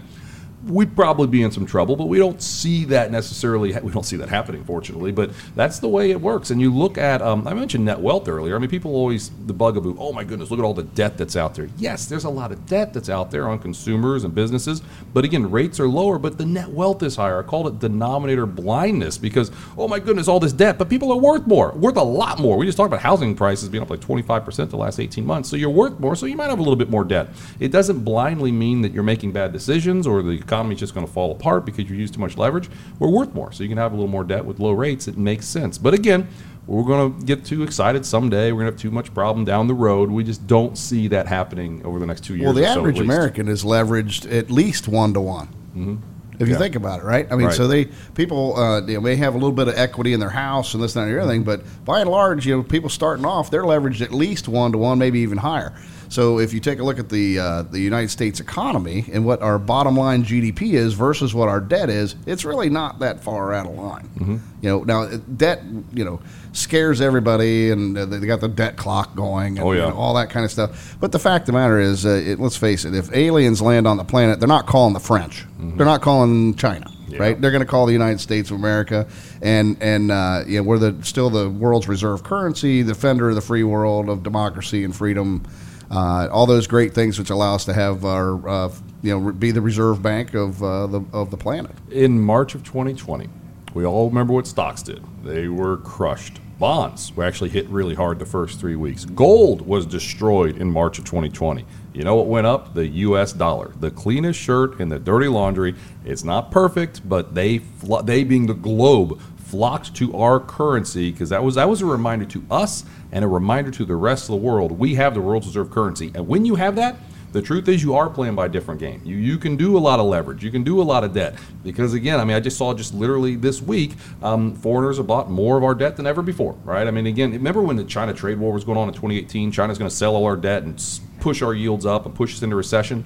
we'd 0.63 0.95
probably 0.95 1.27
be 1.27 1.43
in 1.43 1.51
some 1.51 1.65
trouble, 1.65 1.95
but 1.95 2.07
we 2.07 2.17
don't 2.17 2.41
see 2.41 2.85
that 2.85 3.11
necessarily. 3.11 3.77
We 3.79 3.91
don't 3.91 4.05
see 4.05 4.15
that 4.17 4.29
happening, 4.29 4.63
fortunately. 4.63 5.11
But 5.11 5.31
that's 5.55 5.79
the 5.79 5.87
way 5.87 6.11
it 6.11 6.19
works. 6.19 6.49
And 6.49 6.59
you 6.59 6.73
look 6.73 6.97
at, 6.97 7.21
um, 7.21 7.47
I 7.47 7.53
mentioned 7.53 7.85
net 7.85 7.99
wealth 7.99 8.27
earlier. 8.27 8.55
I 8.55 8.59
mean, 8.59 8.69
people 8.69 8.95
always 8.95 9.29
the 9.45 9.53
bugaboo. 9.53 9.95
Oh 9.99 10.11
my 10.11 10.23
goodness, 10.23 10.49
look 10.49 10.59
at 10.59 10.65
all 10.65 10.73
the 10.73 10.83
debt 10.83 11.17
that's 11.17 11.35
out 11.35 11.55
there. 11.55 11.69
Yes, 11.77 12.05
there's 12.05 12.23
a 12.23 12.29
lot 12.29 12.51
of 12.51 12.65
debt 12.65 12.93
that's 12.93 13.09
out 13.09 13.31
there 13.31 13.47
on 13.47 13.59
consumers 13.59 14.23
and 14.23 14.33
businesses. 14.33 14.81
But 15.13 15.25
again, 15.25 15.51
rates 15.51 15.79
are 15.79 15.87
lower, 15.87 16.17
but 16.17 16.37
the 16.37 16.45
net 16.45 16.69
wealth 16.69 17.03
is 17.03 17.15
higher. 17.15 17.39
I 17.39 17.43
called 17.43 17.67
it 17.67 17.79
denominator 17.79 18.45
blindness 18.45 19.17
because 19.17 19.51
oh 19.77 19.87
my 19.87 19.99
goodness, 19.99 20.27
all 20.27 20.39
this 20.39 20.53
debt, 20.53 20.77
but 20.77 20.89
people 20.89 21.11
are 21.11 21.17
worth 21.17 21.45
more, 21.45 21.71
worth 21.73 21.97
a 21.97 22.03
lot 22.03 22.39
more. 22.39 22.57
We 22.57 22.65
just 22.65 22.77
talked 22.77 22.87
about 22.87 23.01
housing 23.01 23.35
prices 23.35 23.69
being 23.69 23.83
up 23.83 23.89
like 23.89 24.01
25 24.01 24.43
percent 24.45 24.71
the 24.71 24.77
last 24.77 24.99
18 24.99 25.25
months. 25.25 25.49
So 25.49 25.55
you're 25.55 25.69
worth 25.69 25.99
more. 25.99 26.15
So 26.15 26.25
you 26.25 26.35
might 26.35 26.49
have 26.49 26.59
a 26.59 26.63
little 26.63 26.75
bit 26.75 26.89
more 26.89 27.03
debt. 27.03 27.29
It 27.59 27.71
doesn't 27.71 28.03
blindly 28.03 28.51
mean 28.51 28.81
that 28.81 28.93
you're 28.93 29.03
making 29.03 29.31
bad 29.31 29.51
decisions 29.51 30.07
or 30.07 30.21
the 30.21 30.41
economy's 30.45 30.79
just 30.79 30.93
going 30.93 31.05
to 31.05 31.11
fall 31.11 31.31
apart 31.31 31.65
because 31.65 31.89
you 31.89 31.95
use 31.95 32.11
too 32.11 32.19
much 32.19 32.37
leverage. 32.37 32.69
We're 32.99 33.09
worth 33.09 33.33
more. 33.33 33.51
So 33.51 33.63
you 33.63 33.69
can 33.69 33.77
have 33.77 33.91
a 33.91 33.95
little 33.95 34.09
more 34.09 34.23
debt 34.23 34.45
with 34.45 34.59
low 34.59 34.71
rates. 34.71 35.07
It 35.07 35.17
makes 35.17 35.45
sense. 35.45 35.77
But 35.77 35.93
again, 35.93 36.27
we're 36.67 36.83
going 36.83 37.19
to 37.19 37.25
get 37.25 37.45
too 37.45 37.63
excited 37.63 38.05
someday. 38.05 38.51
We're 38.51 38.61
going 38.63 38.67
to 38.67 38.71
have 38.73 38.81
too 38.81 38.91
much 38.91 39.13
problem 39.13 39.45
down 39.45 39.67
the 39.67 39.73
road. 39.73 40.09
We 40.09 40.23
just 40.23 40.47
don't 40.47 40.77
see 40.77 41.07
that 41.09 41.27
happening 41.27 41.85
over 41.85 41.99
the 41.99 42.05
next 42.05 42.21
two 42.23 42.35
years. 42.35 42.45
Well, 42.45 42.53
the 42.53 42.63
or 42.63 42.73
so, 42.73 42.79
average. 42.79 42.99
American 42.99 43.47
is 43.47 43.63
leveraged 43.63 44.31
at 44.35 44.49
least 44.49 44.87
one 44.87 45.13
to 45.13 45.21
one. 45.21 46.01
If 46.37 46.47
you 46.49 46.53
Yeah. 46.55 46.59
think 46.59 46.75
about 46.75 46.99
it, 46.99 47.05
right? 47.05 47.27
I 47.31 47.35
mean, 47.35 47.47
Right. 47.47 47.55
so 47.55 47.65
they 47.67 47.85
people 48.13 48.57
uh, 48.57 48.81
you 48.81 48.95
know, 48.95 49.01
may 49.01 49.15
have 49.15 49.35
a 49.35 49.37
little 49.37 49.53
bit 49.53 49.69
of 49.69 49.77
equity 49.77 50.11
in 50.11 50.19
their 50.19 50.29
house 50.31 50.73
and 50.73 50.83
this 50.83 50.93
and 50.95 51.03
that, 51.05 51.07
and 51.09 51.17
the 51.17 51.21
other 51.23 51.31
thing, 51.31 51.43
but 51.43 51.61
by 51.85 52.01
and 52.01 52.09
large, 52.09 52.45
you 52.45 52.57
know, 52.57 52.63
people 52.63 52.89
starting 52.89 53.25
off 53.25 53.49
they're 53.49 53.63
leveraged 53.63 54.01
at 54.01 54.11
least 54.11 54.49
one 54.49 54.71
to 54.73 54.77
one, 54.77 54.97
maybe 54.99 55.19
even 55.19 55.37
higher. 55.37 55.71
So 56.15 56.39
if 56.39 56.53
you 56.53 56.61
take 56.61 56.79
a 56.79 56.83
look 56.83 56.97
at 56.97 57.09
the 57.09 57.37
uh, 57.39 57.61
the 57.63 57.79
United 57.81 58.09
States 58.09 58.39
economy 58.39 59.03
and 59.11 59.25
what 59.25 59.41
our 59.41 59.59
bottom 59.59 59.97
line 59.97 60.23
GDP 60.23 60.75
is 60.75 60.93
versus 60.93 61.35
what 61.35 61.49
our 61.49 61.59
debt 61.59 61.89
is, 61.89 62.15
it's 62.25 62.45
really 62.45 62.69
not 62.69 62.99
that 62.99 63.21
far 63.21 63.51
out 63.51 63.65
of 63.65 63.73
line. 63.73 64.07
Mm-hmm. 64.17 64.37
You 64.61 64.69
know, 64.69 64.83
now 64.85 65.07
debt, 65.17 65.61
you 65.93 66.05
know, 66.05 66.21
scares 66.53 67.01
everybody, 67.01 67.69
and 67.69 67.97
uh, 67.97 68.05
they 68.05 68.25
got 68.25 68.39
the 68.39 68.47
debt 68.47 68.77
clock 68.77 69.13
going. 69.13 69.57
And, 69.57 69.67
Oh, 69.67 69.73
yeah. 69.73 69.91
all 69.91 70.13
that 70.13 70.29
kind 70.29 70.45
of 70.45 70.51
stuff. 70.51 70.95
But 71.01 71.11
the 71.11 71.19
fact 71.19 71.41
of 71.41 71.47
the 71.47 71.51
matter 71.59 71.81
is, 71.81 72.05
uh, 72.05 72.11
it, 72.25 72.39
let's 72.39 72.55
face 72.55 72.85
it, 72.85 72.95
if 72.95 73.13
aliens 73.13 73.61
land 73.61 73.85
on 73.85 73.97
the 73.97 74.05
planet, 74.05 74.39
they're 74.39 74.47
not 74.47 74.67
calling 74.67 74.93
the 74.93 75.01
French. 75.01 75.43
They're 75.59 75.85
not 75.85 76.01
calling 76.01 76.55
China. 76.55 76.89
Yeah. 77.09 77.19
Right, 77.19 77.39
they're 77.39 77.51
going 77.51 77.61
to 77.61 77.67
call 77.67 77.85
the 77.85 77.93
United 77.93 78.19
States 78.19 78.49
of 78.49 78.57
America, 78.57 79.07
and 79.41 79.77
and 79.79 80.11
uh, 80.11 80.43
know, 80.47 80.63
we're 80.63 80.79
the 80.79 80.97
still 81.03 81.29
the 81.29 81.49
world's 81.49 81.87
reserve 81.87 82.23
currency, 82.23 82.81
defender 82.81 83.29
of 83.29 83.35
the 83.35 83.41
free 83.41 83.63
world 83.63 84.09
of 84.09 84.23
democracy 84.23 84.83
and 84.83 84.95
freedom, 84.95 85.43
uh, 85.91 86.27
all 86.31 86.45
those 86.45 86.67
great 86.67 86.93
things 86.93 87.19
which 87.19 87.29
allow 87.29 87.55
us 87.55 87.65
to 87.65 87.73
have 87.73 88.05
our 88.05 88.47
uh, 88.47 88.71
you 89.01 89.17
know 89.17 89.31
be 89.31 89.51
the 89.51 89.61
reserve 89.61 90.01
bank 90.01 90.33
of 90.33 90.61
uh, 90.61 90.87
the 90.87 91.01
of 91.13 91.31
the 91.31 91.37
planet. 91.37 91.71
in 91.91 92.19
March 92.19 92.55
of 92.55 92.63
2020, 92.63 93.29
we 93.73 93.85
all 93.85 94.09
remember 94.09 94.33
what 94.33 94.47
stocks 94.47 94.81
did. 94.81 95.03
They 95.23 95.47
were 95.47 95.77
crushed. 95.77 96.39
Bonds 96.57 97.13
were 97.13 97.25
actually 97.25 97.49
hit 97.49 97.67
really 97.67 97.95
hard 97.95 98.17
the 98.17 98.25
first 98.25 98.61
three 98.61 98.77
weeks. 98.77 99.03
Gold 99.03 99.67
was 99.67 99.85
destroyed 99.85 100.57
in 100.57 100.71
March 100.71 100.97
of 100.97 101.03
2020. 101.03 101.65
You 101.93 102.03
know 102.03 102.15
what 102.15 102.27
went 102.27 102.47
up? 102.47 102.73
The 102.73 102.87
U.S. 102.87 103.33
dollar, 103.33 103.73
the 103.81 103.91
cleanest 103.91 104.39
shirt 104.39 104.79
in 104.79 104.87
the 104.87 104.97
dirty 104.97 105.27
laundry. 105.27 105.75
It's 106.05 106.23
not 106.23 106.51
perfect, 106.51 107.07
but 107.07 107.35
they, 107.35 107.57
they 108.05 108.23
being 108.23 108.45
the 108.45 108.53
globe, 108.53 109.19
flocked 109.45 109.93
to 109.95 110.15
our 110.17 110.39
currency 110.39 111.11
because 111.11 111.29
that 111.29 111.43
was 111.43 111.55
that 111.55 111.69
was 111.69 111.81
a 111.81 111.85
reminder 111.85 112.25
to 112.25 112.43
us 112.49 112.83
and 113.15 113.23
a 113.23 113.27
reminder 113.27 113.71
to 113.71 113.85
the 113.85 113.95
rest 113.95 114.25
of 114.25 114.27
the 114.27 114.35
world. 114.45 114.73
We 114.73 114.95
have 114.95 115.13
the 115.13 115.21
world's 115.21 115.47
reserve 115.47 115.71
currency, 115.71 116.11
and 116.13 116.27
when 116.27 116.45
you 116.45 116.55
have 116.55 116.75
that, 116.75 116.97
the 117.31 117.41
truth 117.41 117.67
is, 117.67 117.81
you 117.81 117.95
are 117.95 118.09
playing 118.09 118.35
by 118.35 118.45
a 118.45 118.49
different 118.49 118.79
game. 118.79 119.01
You 119.03 119.15
you 119.15 119.37
can 119.37 119.57
do 119.57 119.77
a 119.77 119.79
lot 119.79 119.99
of 119.99 120.05
leverage. 120.05 120.43
You 120.43 120.51
can 120.51 120.63
do 120.63 120.81
a 120.81 120.83
lot 120.83 121.03
of 121.03 121.13
debt 121.13 121.35
because 121.63 121.93
again, 121.93 122.19
I 122.19 122.23
mean, 122.23 122.35
I 122.37 122.39
just 122.39 122.57
saw 122.57 122.73
just 122.73 122.93
literally 122.93 123.35
this 123.35 123.61
week, 123.61 123.93
um, 124.21 124.55
foreigners 124.55 124.97
have 124.97 125.07
bought 125.07 125.29
more 125.29 125.57
of 125.57 125.63
our 125.63 125.75
debt 125.75 125.97
than 125.97 126.07
ever 126.07 126.21
before, 126.21 126.53
right? 126.63 126.87
I 126.87 126.91
mean, 126.91 127.07
again, 127.07 127.31
remember 127.31 127.61
when 127.61 127.75
the 127.77 127.83
China 127.83 128.13
trade 128.13 128.37
war 128.37 128.53
was 128.53 128.63
going 128.63 128.77
on 128.77 128.87
in 128.87 128.93
2018? 128.93 129.51
China's 129.51 129.77
going 129.77 129.89
to 129.89 129.95
sell 129.95 130.15
all 130.15 130.25
our 130.25 130.37
debt 130.37 130.63
and 130.63 130.81
push 131.19 131.41
our 131.41 131.53
yields 131.53 131.85
up 131.85 132.05
and 132.05 132.15
push 132.15 132.35
us 132.35 132.43
into 132.43 132.55
recession. 132.55 133.05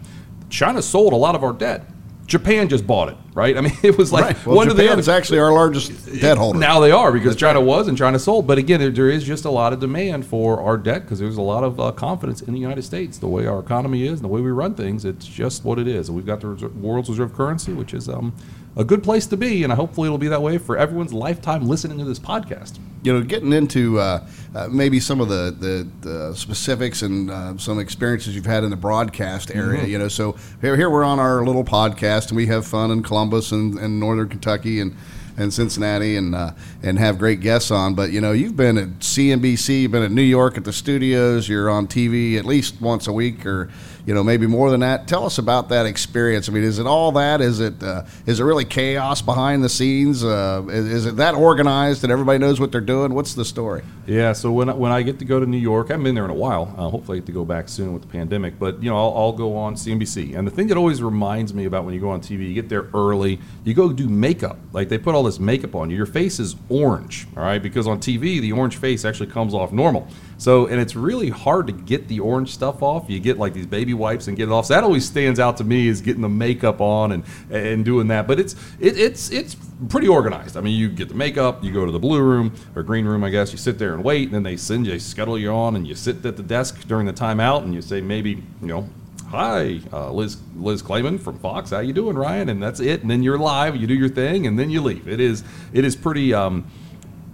China 0.50 0.82
sold 0.82 1.13
a 1.13 1.15
lot 1.15 1.34
of 1.34 1.43
our 1.43 1.54
debt. 1.54 1.88
Japan 2.28 2.69
just 2.69 2.86
bought 2.86 3.10
it, 3.10 3.17
right? 3.34 3.58
I 3.58 3.62
mean, 3.62 3.74
it 3.84 3.98
was 3.98 4.12
like 4.12 4.24
right. 4.26 4.46
Well, 4.46 4.56
one 4.58 4.68
to 4.68 4.74
the 4.74 4.82
Japan 4.84 4.94
other. 4.94 5.00
is 5.00 5.10
actually 5.10 5.39
our 5.39 5.52
largest 5.52 6.20
debt 6.20 6.38
holder. 6.38 6.60
Now 6.60 6.80
they 6.80 6.92
are 6.92 7.12
because 7.12 7.36
China 7.36 7.62
was 7.62 7.88
and 7.88 7.98
China 7.98 8.20
sold. 8.20 8.48
But 8.48 8.58
again, 8.58 8.80
there, 8.80 8.89
there 8.89 9.10
is 9.10 9.24
just 9.24 9.46
a 9.46 9.50
lot 9.52 9.74
of 9.74 9.80
demand 9.80 10.26
for 10.26 10.62
our 10.62 10.78
debt 10.78 11.04
because 11.04 11.20
there's 11.20 11.38
a 11.38 11.42
lot 11.42 11.63
of 11.63 11.80
uh, 11.80 11.92
confidence 11.92 12.42
in 12.42 12.54
the 12.54 12.60
United 12.60 12.84
States. 12.84 13.18
The 13.18 13.28
way 13.28 13.46
our 13.46 13.60
economy 13.60 14.04
is 14.06 14.13
and 14.13 14.24
the 14.24 14.28
way 14.28 14.42
we 14.42 14.52
run 14.52 14.74
things, 14.76 15.06
it's 15.06 15.26
just 15.26 15.63
what 15.63 15.80
it 15.80 15.88
is. 15.88 16.10
And 16.10 16.15
we've 16.15 16.26
got 16.26 16.42
the 16.42 16.48
reser- 16.48 16.74
world's 16.76 17.10
reserve 17.10 17.34
currency, 17.34 17.74
which 17.74 17.94
is 17.94 18.10
um, 18.10 18.34
a 18.76 18.84
good 18.84 19.04
place 19.04 19.26
to 19.28 19.38
be. 19.38 19.63
And 19.63 19.74
hopefully 19.74 20.08
it'll 20.08 20.18
be 20.18 20.28
that 20.30 20.42
way 20.42 20.58
for 20.58 20.78
everyone's 20.78 21.13
lifetime 21.13 21.65
listening 21.68 21.98
to 22.00 22.06
this 22.06 22.20
podcast. 22.20 22.80
you 23.04 23.13
know, 23.13 23.22
getting 23.22 23.54
into 23.54 24.00
uh, 24.00 24.26
uh, 24.56 24.68
maybe 24.70 25.00
some 25.00 25.22
of 25.22 25.30
the, 25.30 25.56
the, 25.58 25.88
the 26.08 26.36
specifics 26.36 27.02
and 27.02 27.30
uh, 27.32 27.58
some 27.58 27.80
experiences 27.80 28.36
you've 28.36 28.46
had 28.46 28.63
in 28.63 28.70
the 28.70 28.76
broadcast 28.76 29.52
area. 29.52 29.86
You 29.86 29.98
know, 29.98 30.08
so 30.08 30.36
here, 30.62 30.76
here 30.76 30.89
we're 30.89 31.04
on 31.04 31.20
our 31.20 31.46
little 31.46 31.63
podcast 31.63 32.28
and 32.30 32.36
we 32.38 32.48
have 32.48 32.65
fun 32.68 32.92
in 32.92 33.04
Columbus 33.30 33.52
and, 33.52 33.78
and 33.78 34.00
Northern 34.00 34.28
Kentucky 34.28 34.80
and, 34.80 34.96
and 35.38 35.54
Cincinnati 35.54 36.18
and 36.18 36.34
uh, 36.34 36.52
and 36.82 36.98
have 36.98 37.20
great 37.20 37.42
guests 37.42 37.70
on. 37.70 37.94
But 37.94 38.12
you 38.12 38.22
know, 38.22 38.32
you've 38.32 38.58
been 38.58 38.78
at 38.78 38.88
CNBC, 39.00 39.84
you've 39.84 39.92
been 39.92 40.04
at 40.04 40.12
New 40.12 40.22
York 40.24 40.58
at 40.58 40.63
the 40.63 40.74
studios. 40.74 41.48
You're 41.48 41.70
on 41.70 41.88
TV 41.88 42.38
at 42.38 42.46
least 42.46 42.82
once 42.82 43.08
a 43.08 43.13
week, 43.13 43.46
or 43.46 43.70
you 44.10 44.15
know, 44.15 44.24
maybe 44.24 44.48
more 44.48 44.72
than 44.72 44.80
that. 44.80 45.08
Tell 45.08 45.24
us 45.24 45.38
about 45.38 45.69
that 45.69 45.86
experience. 45.86 46.50
I 46.50 46.52
mean, 46.52 46.63
is 46.63 46.80
it 46.80 46.88
all 46.88 47.12
that? 47.12 47.41
Is 47.41 47.60
it 47.60 47.84
uh, 47.84 48.06
is 48.26 48.39
it 48.39 48.43
really 48.43 48.65
chaos 48.65 49.22
behind 49.22 49.63
the 49.63 49.69
scenes? 49.69 50.24
Uh, 50.24 50.65
is, 50.67 50.88
is 50.88 51.06
it 51.06 51.17
that 51.17 51.36
organized 51.36 52.02
that 52.02 52.10
everybody 52.10 52.39
knows 52.39 52.60
what 52.60 52.72
they're 52.72 52.82
doing? 52.82 53.13
What's 53.13 53.36
the 53.36 53.45
story? 53.45 53.84
Yeah, 54.08 54.34
so 54.34 54.52
when, 54.52 54.76
when 54.80 54.91
I 54.91 55.04
get 55.04 55.19
to 55.19 55.26
go 55.26 55.39
to 55.39 55.45
New 55.45 55.60
York, 55.60 55.91
I 55.91 55.93
haven't 55.93 56.06
been 56.06 56.15
there 56.15 56.26
in 56.26 56.32
a 56.32 56.34
while. 56.34 56.74
Uh, 56.76 56.89
hopefully, 56.89 57.17
I 57.17 57.19
get 57.19 57.28
to 57.28 57.34
go 57.34 57.45
back 57.45 57.69
soon 57.69 57.93
with 57.93 58.02
the 58.02 58.08
pandemic. 58.08 58.58
But 58.58 58.82
you 58.82 58.89
know, 58.89 58.98
I'll, 58.98 59.15
I'll 59.15 59.32
go 59.32 59.56
on 59.56 59.76
CNBC. 59.76 60.36
And 60.36 60.48
the 60.48 60.52
thing 60.52 60.65
that 60.69 60.78
always 60.78 61.04
reminds 61.04 61.54
me 61.54 61.65
about 61.65 61.86
when 61.86 61.93
you 61.93 62.00
go 62.00 62.10
on 62.10 62.19
TV, 62.19 62.48
you 62.48 62.56
get 62.56 62.67
there 62.67 62.88
early, 62.95 63.39
you 63.63 63.76
go 63.76 63.93
do 63.93 64.10
makeup. 64.10 64.58
Like 64.74 64.89
they 64.89 64.98
put 64.98 65.13
all 65.13 65.22
this 65.22 65.39
makeup 65.39 65.76
on 65.76 65.91
you. 65.91 65.95
Your 65.95 66.08
face 66.08 66.39
is 66.39 66.56
orange, 66.67 67.28
all 67.38 67.43
right? 67.43 67.62
Because 67.62 67.86
on 67.86 68.00
TV, 68.00 68.41
the 68.41 68.54
orange 68.54 68.78
face 68.78 69.06
actually 69.06 69.30
comes 69.30 69.54
off 69.54 69.72
normal. 69.72 70.08
So, 70.39 70.67
and 70.67 70.80
it's 70.80 70.95
really 70.95 71.30
hard 71.30 71.67
to 71.67 71.73
get 71.73 72.08
the 72.08 72.21
orange 72.21 72.54
stuff 72.54 72.82
off. 72.82 73.10
You 73.10 73.19
get 73.19 73.38
like 73.38 73.54
these 73.54 73.65
baby 73.67 73.93
wipes 73.93 74.28
and 74.28 74.38
get 74.38 74.47
it 74.47 74.52
off. 74.52 74.65
So 74.67 74.73
that 74.73 74.84
always 74.84 75.06
stands 75.06 75.39
out 75.39 75.58
to 75.58 75.65
me 75.65 75.88
is 75.88 76.02
getting 76.02 76.21
the 76.21 76.30
makeup 76.30 76.80
on 76.80 77.12
and 77.12 77.23
and 77.52 77.84
doing 77.84 78.08
that. 78.08 78.25
But 78.25 78.39
it's 78.39 78.56
it, 78.80 78.97
it's 78.97 79.30
it's 79.32 79.56
pretty 79.89 80.08
organized. 80.08 80.56
I 80.56 80.62
mean, 80.62 80.80
you 80.80 80.88
get 80.89 81.10
the 81.10 81.15
makeup, 81.15 81.62
you 81.63 81.73
go 81.73 81.86
to 81.86 81.91
the 81.91 81.99
blue 81.99 82.21
room 82.21 82.56
or 82.73 82.84
green 82.84 83.06
room, 83.06 83.23
I 83.23 83.30
guess. 83.30 83.52
You 83.52 83.58
sit 83.58 83.78
there 83.78 83.93
and 83.93 84.04
wait, 84.04 84.23
and 84.28 84.34
then 84.34 84.43
they 84.43 84.56
send 84.56 84.86
you, 84.86 84.93
they 84.93 84.99
scuttle 84.99 85.38
you 85.38 85.52
on, 85.52 85.75
and 85.75 85.86
you 85.86 85.93
sit 85.93 86.25
at 86.25 86.38
the 86.38 86.43
desk 86.43 86.88
during 86.88 87.06
the 87.06 87.13
timeout, 87.13 87.63
and 87.63 87.75
you 87.75 87.82
say 87.82 87.99
maybe 87.99 88.41
you 88.62 88.67
know 88.67 88.89
hi, 89.30 89.80
uh, 89.91 90.10
Liz 90.12 90.38
Liz 90.56 90.82
Claman 90.82 91.19
from 91.19 91.38
Fox. 91.39 91.71
How 91.71 91.80
you 91.80 91.93
doing, 91.93 92.15
Ryan? 92.15 92.49
And 92.49 92.63
that's 92.63 92.80
it. 92.80 93.02
And 93.02 93.12
then 93.12 93.23
you're 93.23 93.38
live. 93.38 93.75
You 93.75 93.88
do 93.88 93.93
your 93.93 94.10
thing, 94.10 94.47
and 94.47 94.58
then 94.58 94.69
you 94.69 94.82
leave. 94.82 95.08
It 95.08 95.19
is 95.19 95.43
it 95.73 95.86
is 95.86 95.95
pretty, 95.95 96.34
um, 96.34 96.65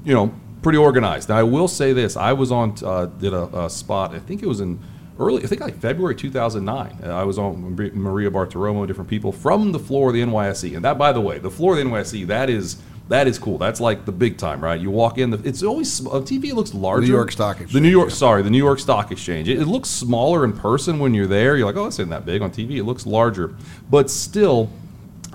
you 0.03 0.13
know, 0.13 0.33
pretty 0.65 0.79
organized. 0.79 1.29
Now 1.29 1.37
I 1.37 1.43
will 1.43 1.67
say 1.67 1.93
this: 1.93 2.17
I 2.17 2.33
was 2.33 2.51
on 2.51 2.75
uh, 2.83 3.05
did 3.05 3.33
a, 3.33 3.65
a, 3.65 3.69
spot. 3.69 4.15
I 4.15 4.19
think 4.19 4.41
it 4.41 4.47
was 4.47 4.61
in 4.61 4.79
early. 5.19 5.43
I 5.43 5.45
think 5.45 5.61
like 5.61 5.77
February 5.77 6.15
2009. 6.15 7.01
Uh, 7.03 7.09
I 7.13 7.23
was 7.23 7.37
on 7.37 7.75
Maria 7.75 8.31
Bartiromo, 8.31 8.87
different 8.87 9.07
people 9.07 9.31
from 9.31 9.73
the 9.73 9.77
floor 9.77 10.09
of 10.09 10.15
the 10.15 10.23
NYSE. 10.23 10.75
And 10.75 10.83
that, 10.83 10.97
by 10.97 11.11
the 11.11 11.21
way, 11.21 11.37
the 11.37 11.51
floor 11.51 11.73
of 11.73 11.77
the 11.77 11.83
NYSE 11.83 12.25
that 12.25 12.49
is 12.49 12.77
that 13.09 13.27
is 13.27 13.37
cool. 13.37 13.59
That's 13.59 13.79
like 13.79 14.05
the 14.05 14.11
big 14.11 14.39
time, 14.39 14.59
right? 14.59 14.81
You 14.81 14.89
walk 14.89 15.19
in. 15.19 15.29
The, 15.29 15.47
it's 15.47 15.61
always 15.61 16.03
on 16.07 16.23
TV. 16.23 16.45
It 16.45 16.55
looks 16.55 16.73
larger. 16.73 17.05
New 17.05 17.13
York 17.13 17.31
Stock 17.31 17.57
Exchange. 17.57 17.73
The 17.73 17.81
New 17.81 17.89
York, 17.89 18.09
sorry, 18.09 18.41
the 18.41 18.49
New 18.49 18.57
York 18.57 18.79
Stock 18.79 19.11
Exchange. 19.11 19.47
It, 19.47 19.61
it, 19.61 19.67
looks 19.67 19.89
smaller 19.89 20.43
in 20.43 20.53
person 20.53 20.97
when 20.97 21.13
you're 21.13 21.27
there. 21.27 21.55
You're 21.57 21.67
like, 21.67 21.75
oh, 21.75 21.85
it's 21.85 21.99
not 21.99 22.09
that 22.09 22.25
big 22.25 22.41
on 22.41 22.49
TV. 22.49 22.77
It 22.77 22.85
looks 22.85 23.05
larger, 23.05 23.53
but 23.87 24.09
still, 24.09 24.71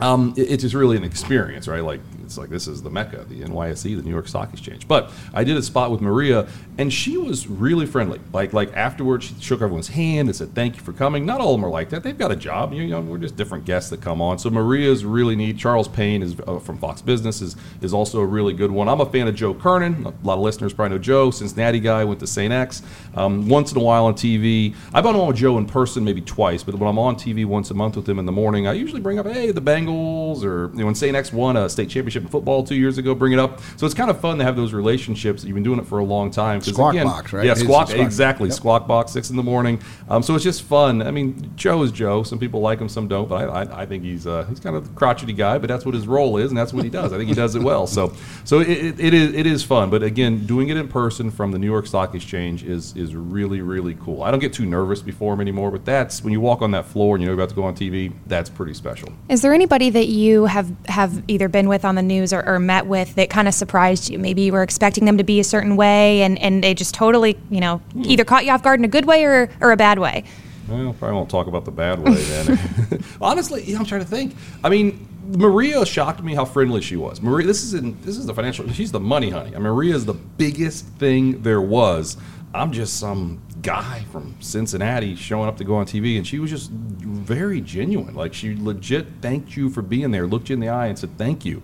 um, 0.01 0.35
it, 0.37 0.51
it's 0.51 0.65
just 0.65 0.75
really 0.75 0.97
an 0.97 1.05
experience, 1.05 1.69
right? 1.69 1.85
Like 1.85 2.01
it's 2.31 2.39
like 2.39 2.49
this 2.49 2.69
is 2.69 2.81
the 2.81 2.91
mecca, 2.91 3.25
the 3.29 3.41
NYSE, 3.41 3.97
the 3.97 4.03
New 4.03 4.11
York 4.11 4.29
Stock 4.29 4.53
Exchange. 4.53 4.87
But 4.87 5.11
I 5.35 5.43
did 5.43 5.57
a 5.57 5.63
spot 5.63 5.91
with 5.91 6.01
Maria, 6.01 6.47
and 6.79 6.93
she 6.93 7.17
was 7.17 7.49
really 7.49 7.87
friendly. 7.87 8.21
Like 8.33 8.53
like 8.53 8.73
afterwards, 8.73 9.27
she 9.27 9.35
shook 9.41 9.61
everyone's 9.61 9.89
hand 9.89 10.29
and 10.29 10.37
said 10.37 10.55
thank 10.55 10.77
you 10.77 10.83
for 10.83 10.93
coming. 10.93 11.27
Not 11.27 11.41
all 11.41 11.55
of 11.55 11.61
them 11.61 11.67
are 11.67 11.73
like 11.73 11.91
that. 11.91 12.05
They've 12.05 12.17
got 12.17 12.31
a 12.31 12.37
job. 12.37 12.73
You 12.73 12.87
know, 12.87 13.01
we're 13.01 13.19
just 13.19 13.35
different 13.35 13.65
guests 13.65 13.91
that 13.91 14.01
come 14.01 14.23
on. 14.23 14.39
So 14.39 14.49
Maria's 14.49 15.05
really 15.05 15.35
neat. 15.35 15.59
Charles 15.59 15.89
Payne 15.89 16.23
is 16.23 16.37
uh, 16.47 16.61
from 16.61 16.79
Fox 16.79 17.03
Business 17.03 17.43
is 17.43 17.57
is 17.83 17.93
also 17.93 18.21
a 18.21 18.27
really 18.27 18.53
good 18.53 18.71
one. 18.71 18.89
I'm 18.89 19.01
a 19.01 19.07
fan 19.07 19.27
of 19.27 19.35
Joe 19.35 19.53
Kernan. 19.53 20.07
A 20.07 20.15
lot 20.25 20.35
of 20.35 20.41
listeners 20.41 20.73
probably 20.73 20.97
know 20.97 21.03
Joe, 21.03 21.33
Cincinnati 21.33 21.81
guy, 21.81 22.05
went 22.05 22.21
to 22.21 22.29
St. 22.29 22.53
X. 22.53 22.83
Um, 23.17 23.49
once 23.49 23.73
in 23.73 23.79
a 23.79 23.83
while 23.83 24.05
on 24.05 24.15
TV, 24.15 24.77
I've 24.95 25.03
been 25.03 25.17
on 25.17 25.27
with 25.27 25.37
Joe 25.37 25.59
in 25.59 25.67
person 25.67 26.05
maybe 26.05 26.21
twice, 26.21 26.63
but 26.63 26.77
when 26.77 26.89
I'm 26.89 26.99
on 26.99 27.17
TV 27.17 27.45
once 27.45 27.73
a 27.73 27.75
month 27.75 27.97
with 27.97 28.09
him 28.09 28.21
in 28.21 28.27
the 28.27 28.33
morning, 28.33 28.69
I 28.69 28.75
usually 28.75 29.01
bring 29.01 29.19
up 29.19 29.27
hey 29.27 29.51
the 29.51 29.61
Bengals 29.61 30.45
or 30.45 30.71
you 30.73 30.79
know 30.79 30.87
when 30.87 30.95
St. 30.95 31.17
X 31.17 31.33
won 31.33 31.57
a 31.57 31.69
state 31.69 31.89
championship 31.89 32.20
in 32.21 32.29
football 32.29 32.65
two 32.65 32.75
years 32.75 32.99
ago, 32.99 33.15
bring 33.15 33.33
it 33.33 33.39
up. 33.39 33.61
So 33.77 33.87
it's 33.87 33.95
kind 33.95 34.11
of 34.11 34.21
fun 34.21 34.39
to 34.39 34.45
have 34.45 34.57
those 34.57 34.73
relationships. 34.73 35.45
You've 35.45 35.55
been 35.55 35.63
doing 35.63 35.79
it 35.79 35.87
for 35.87 35.99
a 35.99 36.05
long 36.05 36.31
time. 36.31 36.61
Squawk 36.61 36.95
again, 36.95 37.07
box, 37.07 37.33
right? 37.33 37.45
Yeah, 37.45 37.55
squawk, 37.55 37.89
squawk, 37.89 38.05
exactly. 38.05 38.49
Yep. 38.49 38.57
Squawk 38.57 38.87
box, 38.87 39.13
six 39.13 39.31
in 39.31 39.37
the 39.37 39.43
morning. 39.43 39.81
Um, 40.09 40.23
so 40.23 40.35
it's 40.35 40.45
just 40.45 40.63
fun. 40.63 41.03
I 41.03 41.11
mean, 41.11 41.53
Joe 41.57 41.83
is 41.83 41.93
Joe. 41.93 42.23
Some 42.23 42.39
people 42.39 42.61
like 42.61 42.81
him, 42.81 42.89
some 42.89 43.09
don't. 43.09 43.29
But 43.29 43.49
I, 43.49 43.63
I, 43.63 43.83
I 43.83 43.87
think 43.87 44.05
he's 44.05 44.27
uh, 44.27 44.45
he's 44.49 44.61
kind 44.61 44.77
of 44.77 44.87
a 44.87 44.89
crotchety 44.95 45.33
guy, 45.33 45.59
but 45.59 45.69
that's 45.69 45.85
what 45.85 45.95
his 45.95 46.07
role 46.07 46.37
is, 46.37 46.51
and 46.51 46.59
that's 46.59 46.73
what 46.73 46.85
he 46.85 46.91
does. 46.91 47.13
I 47.13 47.17
think 47.17 47.29
he 47.29 47.35
does 47.35 47.55
it 47.55 47.63
well. 47.63 47.87
So 47.87 48.13
so 48.45 48.61
it, 48.61 49.01
it 49.01 49.15
is 49.15 49.35
it 49.35 49.47
is 49.47 49.63
fun. 49.63 49.91
But 49.91 50.03
again, 50.03 50.47
doing 50.47 50.69
it 50.69 50.77
in 50.77 50.89
person 50.89 51.31
from 51.31 51.53
the 51.53 51.59
New 51.59 51.67
York 51.67 51.87
Stock 51.87 52.15
Exchange 52.15 52.65
is 52.65 52.97
is 52.97 53.15
really 53.15 53.61
really 53.61 53.95
cool. 53.95 54.23
I 54.23 54.31
don't 54.31 54.41
get 54.41 54.53
too 54.53 54.67
nervous 54.67 55.03
before 55.03 55.35
him 55.35 55.41
anymore, 55.41 55.71
but 55.71 55.85
that's 55.85 56.23
when 56.23 56.33
you 56.33 56.41
walk 56.41 56.63
on 56.63 56.71
that 56.73 56.87
floor 56.87 57.17
and 57.17 57.23
you 57.23 57.27
know 57.27 57.33
you're 57.33 57.41
about 57.41 57.51
to 57.51 57.55
go 57.55 57.65
on 57.65 57.75
TV. 57.75 58.13
That's 58.27 58.51
pretty 58.51 58.75
special. 58.75 59.13
Is 59.29 59.43
there 59.43 59.53
anybody 59.53 59.91
that 59.91 60.07
you 60.07 60.47
have 60.47 60.75
have 60.87 61.23
either 61.29 61.49
been 61.49 61.69
with 61.69 61.85
on 61.85 61.95
the 61.95 62.03
news 62.11 62.33
or, 62.33 62.47
or 62.47 62.59
met 62.59 62.87
with 62.87 63.15
that 63.15 63.31
kind 63.31 63.49
of 63.49 63.55
surprised 63.55 64.11
you? 64.11 64.19
Maybe 64.19 64.43
you 64.43 64.53
were 64.53 64.63
expecting 64.63 65.07
them 65.07 65.17
to 65.17 65.25
be 65.25 65.41
a 65.41 65.45
certain 65.45 65.77
way, 65.77 66.23
and, 66.23 66.39
and 66.39 66.63
they 66.63 66.75
just 66.75 66.95
totally, 66.95 67.39
you 67.49 67.61
know, 67.61 67.79
hmm. 67.93 68.03
either 68.05 68.25
caught 68.25 68.45
you 68.45 68.53
off 68.53 68.63
guard 68.63 68.79
in 68.81 68.85
a 68.85 68.89
good 68.89 69.07
way 69.07 69.25
or, 69.25 69.49
or 69.61 69.73
a 69.73 69.77
bad 69.77 69.99
way. 69.99 70.25
Well, 70.69 70.93
probably 70.93 71.17
won't 71.17 71.31
talk 71.31 71.47
about 71.47 71.65
the 71.65 71.73
bad 71.73 71.99
way 71.99 72.15
then. 72.15 73.05
Honestly, 73.21 73.75
I'm 73.75 73.85
trying 73.85 74.03
to 74.03 74.07
think. 74.07 74.37
I 74.63 74.69
mean, 74.69 75.09
Maria 75.27 75.85
shocked 75.85 76.23
me 76.23 76.35
how 76.35 76.45
friendly 76.45 76.81
she 76.81 76.97
was. 76.97 77.21
Maria, 77.21 77.47
this 77.47 77.63
is 77.63 77.75
in, 77.75 78.01
this 78.03 78.17
is 78.17 78.27
the 78.27 78.35
financial. 78.35 78.69
She's 78.71 78.93
the 78.93 79.01
money 79.01 79.31
honey. 79.31 79.51
I 79.51 79.59
mean, 79.59 79.63
Maria 79.63 79.95
is 79.95 80.05
the 80.05 80.15
biggest 80.15 80.87
thing 80.99 81.43
there 81.43 81.61
was. 81.61 82.17
I'm 82.53 82.73
just 82.73 82.99
some 82.99 83.41
guy 83.63 84.05
from 84.11 84.35
Cincinnati 84.41 85.15
showing 85.15 85.49
up 85.49 85.57
to 85.59 85.65
go 85.65 85.77
on 85.77 85.87
TV, 85.87 86.17
and 86.17 86.27
she 86.27 86.39
was 86.39 86.51
just 86.51 86.71
very 86.71 87.61
genuine. 87.61 88.15
Like 88.15 88.35
she 88.35 88.57
legit 88.57 89.07
thanked 89.21 89.57
you 89.57 89.71
for 89.71 89.83
being 89.83 90.11
there, 90.11 90.27
looked 90.27 90.49
you 90.49 90.55
in 90.55 90.61
the 90.61 90.69
eye, 90.69 90.87
and 90.87 90.99
said 90.99 91.17
thank 91.17 91.45
you. 91.45 91.63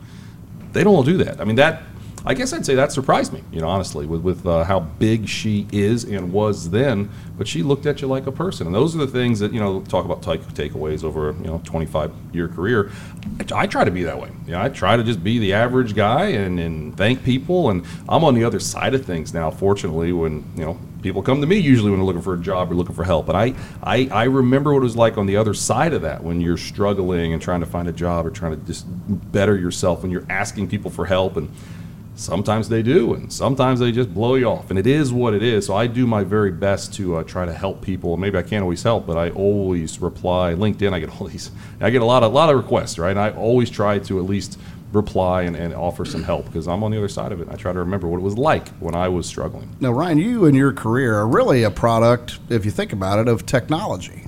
They 0.76 0.84
don't 0.84 1.06
do 1.06 1.16
that. 1.24 1.40
I 1.40 1.44
mean 1.44 1.56
that. 1.56 1.82
I 2.28 2.34
guess 2.34 2.52
I'd 2.52 2.66
say 2.66 2.74
that 2.74 2.90
surprised 2.90 3.32
me, 3.32 3.44
you 3.52 3.60
know, 3.60 3.68
honestly, 3.68 4.04
with, 4.04 4.20
with 4.22 4.44
uh, 4.46 4.64
how 4.64 4.80
big 4.80 5.28
she 5.28 5.68
is 5.70 6.02
and 6.02 6.32
was 6.32 6.70
then. 6.70 7.08
But 7.38 7.46
she 7.46 7.62
looked 7.62 7.86
at 7.86 8.02
you 8.02 8.08
like 8.08 8.26
a 8.26 8.32
person, 8.32 8.66
and 8.66 8.74
those 8.74 8.96
are 8.96 8.98
the 8.98 9.06
things 9.06 9.38
that 9.38 9.52
you 9.52 9.60
know 9.60 9.82
talk 9.82 10.04
about 10.04 10.22
take, 10.22 10.42
takeaways 10.48 11.04
over 11.04 11.36
you 11.38 11.46
know 11.46 11.60
25 11.64 12.12
year 12.32 12.48
career. 12.48 12.90
I, 13.54 13.66
try 13.66 13.84
to 13.84 13.90
be 13.92 14.02
that 14.02 14.20
way. 14.20 14.30
You 14.46 14.52
know, 14.52 14.62
I 14.62 14.70
try 14.70 14.96
to 14.96 15.04
just 15.04 15.22
be 15.22 15.38
the 15.38 15.52
average 15.52 15.94
guy 15.94 16.26
and, 16.26 16.58
and 16.58 16.96
thank 16.96 17.22
people. 17.22 17.70
And 17.70 17.84
I'm 18.08 18.24
on 18.24 18.34
the 18.34 18.42
other 18.42 18.58
side 18.58 18.94
of 18.94 19.04
things 19.04 19.32
now. 19.32 19.50
Fortunately, 19.50 20.12
when 20.12 20.44
you 20.56 20.64
know 20.64 20.80
people 21.02 21.22
come 21.22 21.40
to 21.40 21.46
me 21.46 21.56
usually 21.56 21.90
when 21.90 22.00
they're 22.00 22.06
looking 22.06 22.22
for 22.22 22.34
a 22.34 22.40
job 22.40 22.72
or 22.72 22.74
looking 22.74 22.94
for 22.94 23.04
help. 23.04 23.28
And 23.28 23.38
I, 23.38 23.54
I, 23.80 24.08
I 24.10 24.24
remember 24.24 24.72
what 24.72 24.80
it 24.80 24.82
was 24.82 24.96
like 24.96 25.16
on 25.16 25.26
the 25.26 25.36
other 25.36 25.54
side 25.54 25.92
of 25.92 26.02
that 26.02 26.24
when 26.24 26.40
you're 26.40 26.56
struggling 26.56 27.32
and 27.32 27.40
trying 27.40 27.60
to 27.60 27.66
find 27.66 27.86
a 27.86 27.92
job 27.92 28.26
or 28.26 28.30
trying 28.30 28.58
to 28.58 28.66
just 28.66 28.86
better 28.88 29.56
yourself 29.56 30.02
when 30.02 30.10
you're 30.10 30.26
asking 30.28 30.68
people 30.68 30.90
for 30.90 31.06
help 31.06 31.36
and 31.36 31.48
sometimes 32.16 32.68
they 32.68 32.82
do 32.82 33.12
and 33.12 33.30
sometimes 33.30 33.78
they 33.78 33.92
just 33.92 34.12
blow 34.12 34.34
you 34.34 34.46
off 34.46 34.70
and 34.70 34.78
it 34.78 34.86
is 34.86 35.12
what 35.12 35.34
it 35.34 35.42
is 35.42 35.66
so 35.66 35.76
i 35.76 35.86
do 35.86 36.06
my 36.06 36.24
very 36.24 36.50
best 36.50 36.94
to 36.94 37.16
uh, 37.16 37.22
try 37.22 37.44
to 37.44 37.52
help 37.52 37.82
people 37.82 38.16
maybe 38.16 38.38
i 38.38 38.42
can't 38.42 38.62
always 38.62 38.82
help 38.82 39.06
but 39.06 39.18
i 39.18 39.28
always 39.30 40.00
reply 40.00 40.54
linkedin 40.54 40.94
i 40.94 40.98
get 40.98 41.20
all 41.20 41.26
these 41.28 41.50
i 41.80 41.90
get 41.90 42.00
a 42.00 42.04
lot 42.04 42.22
of 42.22 42.32
a 42.32 42.34
lot 42.34 42.48
of 42.48 42.56
requests 42.56 42.98
right 42.98 43.10
and 43.10 43.20
i 43.20 43.30
always 43.32 43.68
try 43.68 43.98
to 43.98 44.18
at 44.18 44.24
least 44.24 44.58
reply 44.92 45.42
and, 45.42 45.54
and 45.56 45.74
offer 45.74 46.04
some 46.04 46.22
help 46.22 46.46
because 46.46 46.66
I'm 46.66 46.82
on 46.82 46.90
the 46.90 46.96
other 46.96 47.08
side 47.08 47.32
of 47.32 47.40
it. 47.40 47.48
I 47.50 47.56
try 47.56 47.72
to 47.72 47.78
remember 47.80 48.08
what 48.08 48.18
it 48.18 48.22
was 48.22 48.38
like 48.38 48.68
when 48.78 48.94
I 48.94 49.08
was 49.08 49.26
struggling. 49.26 49.76
Now, 49.80 49.92
Ryan, 49.92 50.18
you 50.18 50.46
and 50.46 50.56
your 50.56 50.72
career 50.72 51.16
are 51.18 51.26
really 51.26 51.64
a 51.64 51.70
product, 51.70 52.38
if 52.48 52.64
you 52.64 52.70
think 52.70 52.92
about 52.92 53.18
it, 53.18 53.28
of 53.28 53.46
technology, 53.46 54.26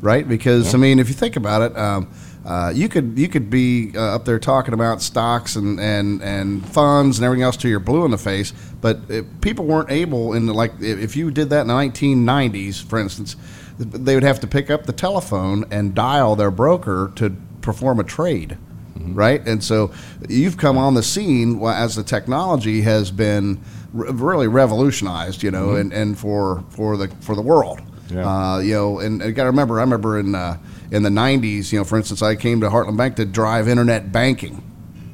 right? 0.00 0.28
Because 0.28 0.72
yeah. 0.72 0.78
I 0.78 0.80
mean, 0.80 0.98
if 0.98 1.08
you 1.08 1.14
think 1.14 1.36
about 1.36 1.62
it, 1.62 1.76
um, 1.76 2.10
uh, 2.48 2.70
you 2.74 2.88
could 2.88 3.18
you 3.18 3.28
could 3.28 3.50
be 3.50 3.92
uh, 3.94 4.14
up 4.14 4.24
there 4.24 4.38
talking 4.38 4.72
about 4.72 5.02
stocks 5.02 5.54
and, 5.54 5.78
and, 5.78 6.22
and 6.22 6.66
funds 6.66 7.18
and 7.18 7.24
everything 7.26 7.42
else 7.42 7.58
till 7.58 7.70
you're 7.70 7.78
blue 7.78 8.06
in 8.06 8.10
the 8.10 8.16
face, 8.16 8.54
but 8.80 8.98
people 9.42 9.66
weren't 9.66 9.90
able 9.90 10.32
in 10.32 10.46
the, 10.46 10.54
like 10.54 10.72
if 10.80 11.14
you 11.14 11.30
did 11.30 11.50
that 11.50 11.60
in 11.60 11.66
the 11.66 11.74
1990s, 11.74 12.82
for 12.82 12.98
instance, 12.98 13.36
they 13.78 14.14
would 14.14 14.22
have 14.22 14.40
to 14.40 14.46
pick 14.46 14.70
up 14.70 14.86
the 14.86 14.94
telephone 14.94 15.66
and 15.70 15.94
dial 15.94 16.36
their 16.36 16.50
broker 16.50 17.12
to 17.16 17.36
perform 17.60 18.00
a 18.00 18.04
trade 18.04 18.56
mm-hmm. 18.96 19.14
right? 19.14 19.46
And 19.46 19.62
so 19.62 19.92
you've 20.26 20.56
come 20.56 20.78
on 20.78 20.94
the 20.94 21.02
scene 21.02 21.62
as 21.62 21.96
the 21.96 22.02
technology 22.02 22.80
has 22.80 23.10
been 23.10 23.60
really 23.92 24.48
revolutionized, 24.48 25.42
you 25.42 25.50
know, 25.50 25.68
mm-hmm. 25.68 25.80
and, 25.80 25.92
and 25.92 26.18
for 26.18 26.64
for 26.70 26.96
the 26.96 27.08
for 27.20 27.34
the 27.34 27.42
world. 27.42 27.82
Yeah. 28.10 28.26
Uh, 28.26 28.58
you 28.60 28.72
know, 28.72 29.00
and 29.00 29.20
you 29.20 29.32
got 29.32 29.42
to 29.42 29.50
remember, 29.50 29.78
I 29.78 29.82
remember 29.82 30.18
in 30.18 30.34
uh, 30.34 30.56
in 30.90 31.02
the 31.02 31.10
'90s, 31.10 31.72
you 31.72 31.78
know, 31.78 31.84
for 31.84 31.96
instance, 31.96 32.22
I 32.22 32.36
came 32.36 32.60
to 32.60 32.68
Heartland 32.68 32.96
Bank 32.96 33.16
to 33.16 33.24
drive 33.24 33.68
internet 33.68 34.12
banking. 34.12 34.62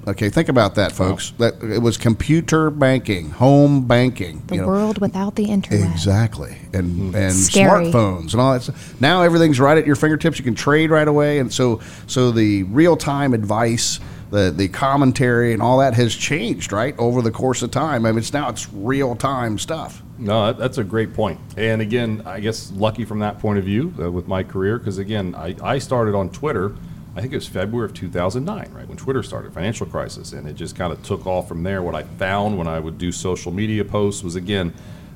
Okay, 0.06 0.28
think 0.28 0.50
about 0.50 0.74
that, 0.74 0.92
folks. 0.92 1.32
That 1.38 1.62
it 1.62 1.80
was 1.80 1.96
computer 1.96 2.70
banking, 2.70 3.30
home 3.30 3.86
banking. 3.86 4.42
The 4.46 4.56
you 4.56 4.60
know. 4.60 4.66
world 4.66 4.98
without 5.00 5.34
the 5.34 5.44
internet. 5.44 5.90
Exactly, 5.90 6.56
and 6.74 7.10
hmm. 7.10 7.16
and 7.16 7.32
Scary. 7.32 7.86
smartphones 7.86 8.32
and 8.32 8.40
all 8.40 8.52
that. 8.52 8.62
Stuff. 8.62 9.00
Now 9.00 9.22
everything's 9.22 9.58
right 9.58 9.78
at 9.78 9.86
your 9.86 9.96
fingertips. 9.96 10.38
You 10.38 10.44
can 10.44 10.54
trade 10.54 10.90
right 10.90 11.08
away, 11.08 11.38
and 11.38 11.50
so 11.50 11.80
so 12.06 12.32
the 12.32 12.64
real 12.64 12.98
time 12.98 13.32
advice, 13.32 13.98
the 14.30 14.52
the 14.54 14.68
commentary, 14.68 15.52
and 15.52 15.62
all 15.62 15.78
that 15.78 15.94
has 15.94 16.14
changed 16.14 16.72
right 16.72 16.94
over 16.98 17.22
the 17.22 17.30
course 17.30 17.62
of 17.62 17.70
time. 17.70 18.06
I 18.06 18.10
mean, 18.10 18.18
it's 18.18 18.32
now 18.32 18.48
it's 18.48 18.72
real 18.72 19.16
time 19.16 19.58
stuff. 19.58 20.02
No, 20.18 20.52
that's 20.52 20.78
a 20.78 20.84
great 20.84 21.12
point. 21.12 21.40
And 21.56 21.82
again, 21.82 22.22
I 22.24 22.40
guess 22.40 22.70
lucky 22.72 23.04
from 23.04 23.18
that 23.20 23.40
point 23.40 23.58
of 23.58 23.64
view 23.64 23.92
uh, 24.00 24.10
with 24.10 24.28
my 24.28 24.44
career, 24.44 24.78
because 24.78 24.98
again, 24.98 25.34
I, 25.34 25.56
I 25.60 25.78
started 25.78 26.14
on 26.14 26.30
Twitter 26.30 26.74
I 27.16 27.20
think 27.20 27.32
it 27.32 27.36
was 27.36 27.46
February 27.46 27.86
of 27.86 27.94
2009, 27.94 28.72
right 28.72 28.88
when 28.88 28.96
Twitter 28.96 29.22
started, 29.22 29.52
financial 29.52 29.86
crisis, 29.86 30.32
and 30.32 30.48
it 30.48 30.54
just 30.54 30.74
kind 30.74 30.92
of 30.92 31.00
took 31.04 31.26
off 31.26 31.46
from 31.46 31.62
there. 31.62 31.80
What 31.80 31.94
I 31.94 32.02
found 32.02 32.58
when 32.58 32.66
I 32.66 32.80
would 32.80 32.98
do 32.98 33.12
social 33.12 33.52
media 33.52 33.84
posts 33.84 34.24
was 34.24 34.34
again, 34.34 34.74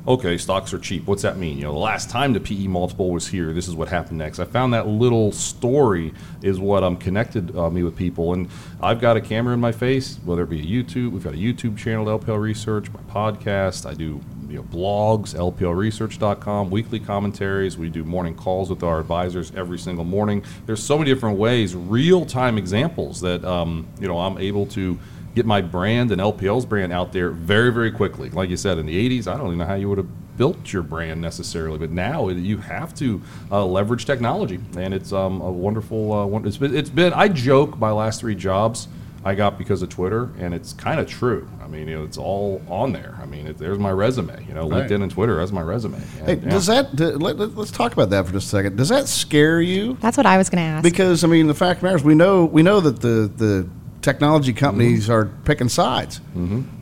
okay, 0.09 0.39
stocks 0.39 0.73
are 0.73 0.79
cheap. 0.79 1.07
What's 1.07 1.23
that 1.23 1.37
mean? 1.37 1.59
You 1.59 1.65
know, 1.65 1.73
the 1.73 1.79
last 1.79 2.09
time 2.09 2.33
the 2.33 2.41
PE 2.41 2.67
multiple 2.67 3.11
was 3.11 3.29
here, 3.29 3.53
this 3.53 3.69
is 3.69 3.75
what 3.75 3.89
happened 3.89 4.17
next. 4.17 4.41
I 4.41 4.47
found 4.47 4.73
that 4.73 4.89
little 4.89 5.33
story 5.33 6.15
is 6.43 6.59
what 6.59 6.83
um, 6.83 6.97
connected 6.97 7.55
uh, 7.55 7.69
me 7.69 7.83
with 7.83 7.95
people, 7.95 8.33
and 8.33 8.49
I've 8.81 9.03
got 9.03 9.19
a 9.19 9.21
camera 9.21 9.53
in 9.53 9.61
my 9.61 9.71
face, 9.71 10.19
whether 10.25 10.45
it 10.45 10.49
be 10.51 10.61
a 10.61 10.65
YouTube. 10.65 11.13
We've 11.13 11.23
got 11.23 11.35
a 11.35 11.37
YouTube 11.37 11.77
channel, 11.77 12.07
LPL 12.07 12.41
Research, 12.41 12.91
my 12.91 13.03
podcast. 13.03 13.85
I 13.85 13.93
do 13.93 14.21
you 14.49 14.57
know, 14.57 14.63
blogs, 14.63 15.35
lplresearch.com, 15.35 16.71
weekly 16.71 17.01
commentaries. 17.01 17.77
We 17.77 17.91
do 17.91 18.03
morning 18.03 18.35
calls 18.35 18.71
with 18.71 18.83
our 18.83 18.99
advisors 18.99 19.53
every 19.55 19.79
single 19.79 20.07
morning. 20.07 20.43
There's 20.65 20.83
so 20.83 20.97
many 20.97 21.13
different 21.13 21.39
ways, 21.39 21.77
real 21.77 22.25
time 22.25 22.57
examples 22.57 23.21
that 23.21 23.45
um, 23.45 23.87
you 24.01 24.09
know 24.09 24.19
I'm 24.19 24.39
able 24.39 24.65
to 24.69 24.99
get 25.39 25.47
my 25.47 25.61
brand 25.61 26.11
and 26.11 26.21
LPL's 26.21 26.67
brand 26.67 26.93
out 26.93 27.13
there 27.13 27.31
very, 27.31 27.73
very 27.73 27.93
quickly. 27.93 28.29
Like 28.29 28.51
you 28.51 28.57
said, 28.57 28.77
in 28.79 28.87
the 28.87 29.09
80s, 29.21 29.29
I 29.29 29.37
don't 29.37 29.47
even 29.47 29.59
know 29.59 29.67
how 29.67 29.75
you 29.75 29.89
would 29.89 29.99
have 29.99 30.37
built 30.37 30.73
your 30.73 30.83
brand 30.83 31.21
necessarily, 31.21 31.79
but 31.79 31.91
now 31.91 32.29
you 32.29 32.59
have 32.59 32.93
to 32.97 33.23
uh, 33.53 33.65
leverage 33.65 34.05
technology, 34.05 34.59
and 34.77 34.93
it's 34.93 35.13
um, 35.13 35.41
a 35.41 35.51
wonderful. 35.51 36.13
Uh, 36.13 36.39
it's 36.41 36.57
been, 36.57 36.75
it's 36.77 36.91
been. 36.91 37.13
I 37.13 37.29
joke 37.29 37.79
my 37.79 37.93
last 37.93 38.21
three 38.21 38.35
jobs 38.35 38.89
I 39.25 39.35
got 39.35 39.59
because 39.59 39.83
of 39.83 39.89
Twitter, 39.89 40.31
and 40.39 40.55
it's 40.55 40.73
kind 40.73 40.99
of 40.99 41.09
true. 41.09 41.49
I 41.63 41.67
mean, 41.67 41.87
you 41.87 41.99
know, 41.99 42.05
it's 42.05 42.19
all 42.19 42.63
on 42.69 42.93
there. 42.93 43.17
I 43.21 43.27
mean, 43.27 43.47
it, 43.47 43.59
there's 43.59 43.79
my 43.79 43.91
resume. 43.91 44.45
You 44.47 44.55
know, 44.55 44.69
Right. 44.69 44.89
LinkedIn 44.89 45.03
and 45.03 45.11
Twitter. 45.11 45.37
That's 45.37 45.53
my 45.53 45.61
resume. 45.61 45.95
And, 46.21 46.27
Hey, 46.27 46.35
yeah. 46.37 46.51
does 46.51 46.67
that 46.67 46.97
do- 46.97 47.17
let, 47.19 47.37
let, 47.37 47.57
us 47.59 47.71
talk 47.71 47.93
about 47.93 48.11
that 48.11 48.27
for 48.27 48.33
just 48.33 48.47
a 48.47 48.51
second? 48.51 48.77
Does 48.77 48.89
that 48.89 49.07
scare 49.09 49.61
you? 49.61 49.97
That's 50.01 50.17
what 50.17 50.27
I 50.27 50.39
was 50.39 50.49
going 50.51 50.63
to 50.63 50.69
ask. 50.69 50.83
Because 50.83 51.25
I 51.25 51.27
mean, 51.27 51.47
the 51.47 51.55
fact 51.55 51.79
of 51.79 51.81
the 51.83 51.87
matter 51.87 51.97
is, 51.97 52.05
we 52.05 52.15
know 52.15 52.45
we 52.45 52.63
know 52.63 52.81
that 52.81 53.01
the 53.01 53.31
the 53.37 53.69
technology 54.13 54.53
companies 54.55 55.05
Mm-hmm. 55.05 55.13
are 55.13 55.27
picking 55.45 55.69
sides. 55.69 56.21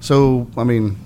So 0.01 0.49
I 0.57 0.65
mean, 0.65 0.97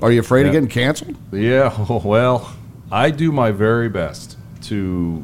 are 0.00 0.10
you 0.10 0.20
afraid 0.20 0.46
of 0.46 0.52
getting 0.52 0.68
canceled? 0.68 1.16
Yeah, 1.32 1.68
well, 2.04 2.54
I 2.90 3.10
do 3.10 3.32
my 3.32 3.50
very 3.52 3.88
best 3.88 4.36
to 4.68 5.22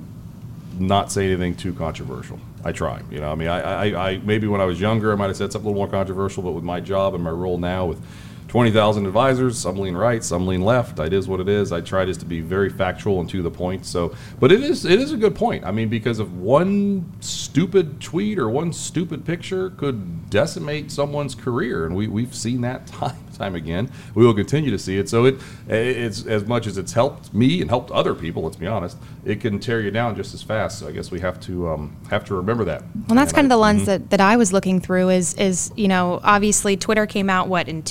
not 0.79 1.11
say 1.11 1.27
anything 1.27 1.55
too 1.57 1.73
controversial. 1.73 2.39
I 2.65 2.73
try. 2.73 3.01
You 3.11 3.21
know, 3.21 3.31
I 3.33 3.35
mean, 3.37 3.49
I, 3.49 3.61
I, 3.61 4.11
I 4.11 4.19
maybe 4.19 4.47
when 4.47 4.61
I 4.61 4.65
was 4.65 4.81
younger, 4.81 5.13
I 5.13 5.17
might 5.17 5.29
have 5.29 5.37
said 5.37 5.53
something 5.53 5.67
a 5.67 5.71
little 5.71 5.87
more 5.87 5.91
controversial, 5.91 6.43
but 6.43 6.53
with 6.53 6.65
my 6.65 6.81
job 6.81 7.15
and 7.15 7.23
my 7.25 7.31
role 7.31 7.57
now 7.59 7.87
with 7.87 8.01
20,000 8.49 9.05
advisors, 9.05 9.59
some 9.59 9.79
lean 9.79 9.95
right, 9.95 10.25
some 10.25 10.47
lean 10.47 10.63
left. 10.63 10.99
It 10.99 11.13
is 11.13 11.29
what 11.29 11.39
it 11.39 11.49
is. 11.49 11.71
I 11.71 11.83
try 11.83 12.07
just 12.07 12.21
to 12.21 12.27
be 12.27 12.41
very 12.41 12.71
factual 12.71 13.21
and 13.21 13.29
to 13.29 13.43
the 13.43 13.51
point. 13.51 13.85
So, 13.85 14.15
but 14.41 14.51
it 14.51 14.63
is 14.63 14.87
it 14.87 14.99
is 14.99 15.13
a 15.13 15.19
good 15.19 15.35
point. 15.35 15.67
I 15.67 15.71
mean, 15.71 15.91
because 15.91 16.19
of 16.19 16.39
one 16.39 17.13
stupid 17.21 18.01
tweet 18.01 18.39
or 18.39 18.49
one 18.49 18.73
stupid 18.73 19.27
picture 19.27 19.71
could 19.71 20.31
decimate 20.31 20.91
someone's 20.91 21.35
career, 21.35 21.85
and 21.85 21.95
we 21.95 22.09
we've 22.09 22.35
seen 22.35 22.63
that 22.63 22.87
time 22.87 23.17
and 23.27 23.35
time 23.35 23.55
again. 23.55 23.91
We 24.15 24.25
will 24.25 24.35
continue 24.35 24.71
to 24.71 24.79
see 24.79 24.97
it. 24.97 25.11
So 25.11 25.27
it 25.27 25.37
it's 25.69 26.25
as 26.25 26.47
much 26.47 26.67
as 26.67 26.79
it's 26.79 26.95
helped 26.95 27.35
me 27.35 27.61
and 27.61 27.69
helped 27.69 27.91
other 27.91 28.15
people. 28.15 28.43
Let's 28.43 28.57
be 28.57 28.67
honest, 28.67 28.97
it 29.27 29.43
can 29.43 29.59
tear 29.59 29.83
you 29.83 29.91
down 29.91 30.17
just 30.17 30.33
as 30.33 30.43
fast. 30.43 30.79
So 30.79 30.89
I 30.89 30.93
guess 30.93 31.11
we 31.11 31.21
have 31.21 31.39
to 31.41 31.69
um, 31.69 31.97
have 32.09 32.25
to 32.27 32.35
remember 32.35 32.65
that. 32.65 32.83
Well, 33.09 33.17
that's 33.17 33.33
And 33.33 33.37
kind 33.37 33.45
of 33.47 33.51
the 33.51 33.59
lens 33.59 33.85
that, 33.85 34.09
that 34.09 34.23
I 34.23 34.37
was 34.37 34.55
looking 34.55 34.81
through. 34.81 35.11
Is 35.11 35.35
is 35.35 35.71
you 35.77 35.89
know 35.89 36.21
obviously 36.25 36.79
Twitter 36.79 37.05
came 37.05 37.29
out 37.29 37.49
what 37.49 37.69
in 37.69 37.83